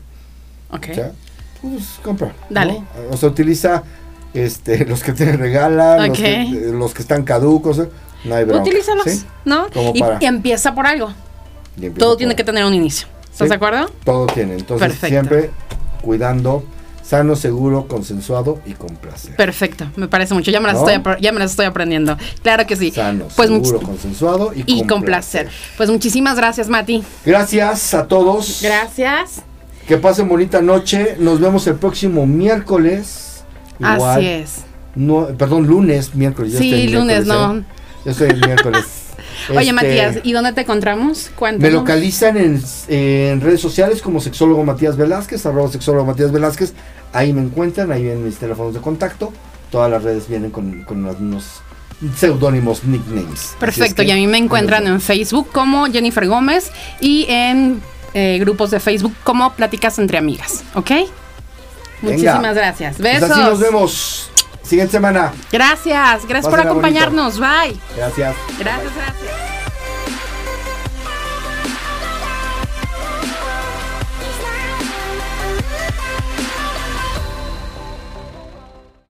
Ok. 0.70 0.86
o 0.90 0.94
sea, 0.94 1.12
pues 1.60 1.84
compra. 2.02 2.28
¿no? 2.28 2.34
Dale. 2.54 2.82
O 3.10 3.16
sea, 3.16 3.28
utiliza 3.28 3.82
este, 4.34 4.84
los 4.86 5.02
que 5.04 5.12
te 5.12 5.30
regalan, 5.36 6.08
los, 6.08 6.18
Ok. 6.18 6.24
que, 6.24 6.70
los 6.72 6.94
que 6.94 7.02
están 7.02 7.22
caducos, 7.24 7.80
no 8.24 8.34
hay 8.34 8.44
bronca. 8.44 8.62
Utilízalos, 8.62 9.04
¿sí? 9.04 9.24
¿no? 9.44 9.66
Como 9.72 9.92
Y, 9.94 10.00
para- 10.00 10.18
empieza 10.20 10.74
por 10.74 10.86
algo. 10.86 11.12
Empieza 11.76 11.96
Todo 11.98 12.10
por 12.10 12.18
tiene 12.18 12.36
que 12.36 12.44
tener 12.44 12.64
un 12.64 12.74
inicio. 12.74 13.08
¿Estás 13.24 13.46
Sí. 13.46 13.48
de 13.48 13.54
acuerdo? 13.54 13.90
Todo 14.04 14.26
tiene. 14.26 14.54
Entonces, 14.54 14.88
Perfecto. 14.88 15.06
siempre 15.08 15.50
cuidando 16.02 16.64
Sano, 17.02 17.34
seguro, 17.34 17.88
consensuado 17.88 18.60
y 18.64 18.74
con 18.74 18.94
placer. 18.96 19.34
Perfecto, 19.34 19.86
me 19.96 20.06
parece 20.06 20.34
mucho. 20.34 20.50
Ya 20.52 20.60
me 20.60 20.68
las, 20.68 20.80
¿No? 20.80 20.88
estoy, 20.88 21.16
ya 21.20 21.32
me 21.32 21.40
las 21.40 21.50
estoy 21.50 21.66
aprendiendo. 21.66 22.16
Claro 22.42 22.64
que 22.64 22.76
sí. 22.76 22.92
Sano, 22.92 23.26
pues 23.36 23.48
seguro, 23.50 23.80
consensuado 23.80 24.52
y, 24.54 24.62
y 24.66 24.86
con 24.86 25.02
placer. 25.02 25.50
Pues 25.76 25.90
muchísimas 25.90 26.36
gracias, 26.36 26.68
Mati. 26.68 27.02
Gracias 27.26 27.92
a 27.92 28.06
todos. 28.06 28.60
Gracias. 28.62 29.42
Que 29.88 29.96
pasen 29.98 30.28
bonita 30.28 30.62
noche. 30.62 31.16
Nos 31.18 31.40
vemos 31.40 31.66
el 31.66 31.74
próximo 31.74 32.24
miércoles. 32.24 33.42
Igual. 33.80 34.18
Así 34.18 34.26
es. 34.26 34.50
No, 34.94 35.26
perdón, 35.36 35.66
lunes, 35.66 36.14
miércoles. 36.14 36.54
Sí, 36.56 36.86
lunes, 36.88 37.26
miércoles, 37.26 37.26
no. 37.26 37.56
¿eh? 37.58 37.64
Yo 38.04 38.10
estoy 38.10 38.30
el 38.30 38.40
miércoles. 38.44 38.84
Oye, 39.50 39.60
Este, 39.60 39.72
Matías, 39.72 40.16
¿y 40.22 40.32
dónde 40.32 40.52
te 40.52 40.62
encontramos? 40.62 41.28
Me 41.30 41.36
Cuéntanos. 41.36 41.72
localizan 41.72 42.36
en, 42.36 42.62
en 42.88 43.40
redes 43.40 43.60
sociales 43.60 44.00
como 44.02 44.20
sexólogo 44.20 44.64
Matías 44.64 44.96
Velázquez, 44.96 45.44
arroba 45.46 45.68
sexólogo 45.70 46.04
Matías 46.06 46.32
Velázquez. 46.32 46.72
Ahí 47.12 47.32
me 47.32 47.40
encuentran, 47.42 47.90
ahí 47.92 48.02
vienen 48.04 48.24
mis 48.24 48.36
teléfonos 48.38 48.74
de 48.74 48.80
contacto. 48.80 49.32
Todas 49.70 49.90
las 49.90 50.02
redes 50.02 50.28
vienen 50.28 50.50
con, 50.50 50.82
con 50.84 51.04
unos 51.04 51.60
seudónimos, 52.16 52.84
nicknames. 52.84 53.40
Es 53.40 53.56
Perfecto, 53.58 54.02
que, 54.02 54.08
y 54.08 54.10
a 54.10 54.14
mí 54.14 54.26
me 54.26 54.38
encuentran 54.38 54.86
en 54.86 55.00
Facebook 55.00 55.48
como 55.52 55.86
Jennifer 55.86 56.26
Gómez 56.26 56.70
y 57.00 57.26
en 57.28 57.80
eh, 58.14 58.38
grupos 58.40 58.70
de 58.70 58.80
Facebook 58.80 59.14
como 59.24 59.52
Pláticas 59.54 59.98
entre 59.98 60.18
Amigas, 60.18 60.64
¿ok? 60.74 60.90
Muchísimas 62.02 62.54
gracias. 62.54 62.96
pues 62.98 63.20
Besos. 63.20 63.30
así 63.30 63.40
nos 63.40 63.60
vemos. 63.60 64.30
Siguiente 64.62 64.92
semana. 64.92 65.32
Gracias, 65.50 66.26
gracias 66.26 66.44
por 66.44 66.52
bonito. 66.52 66.70
acompañarnos. 66.70 67.38
Bye. 67.38 67.78
Gracias. 67.96 68.34
Gracias, 68.58 68.94
gracias. 68.94 69.51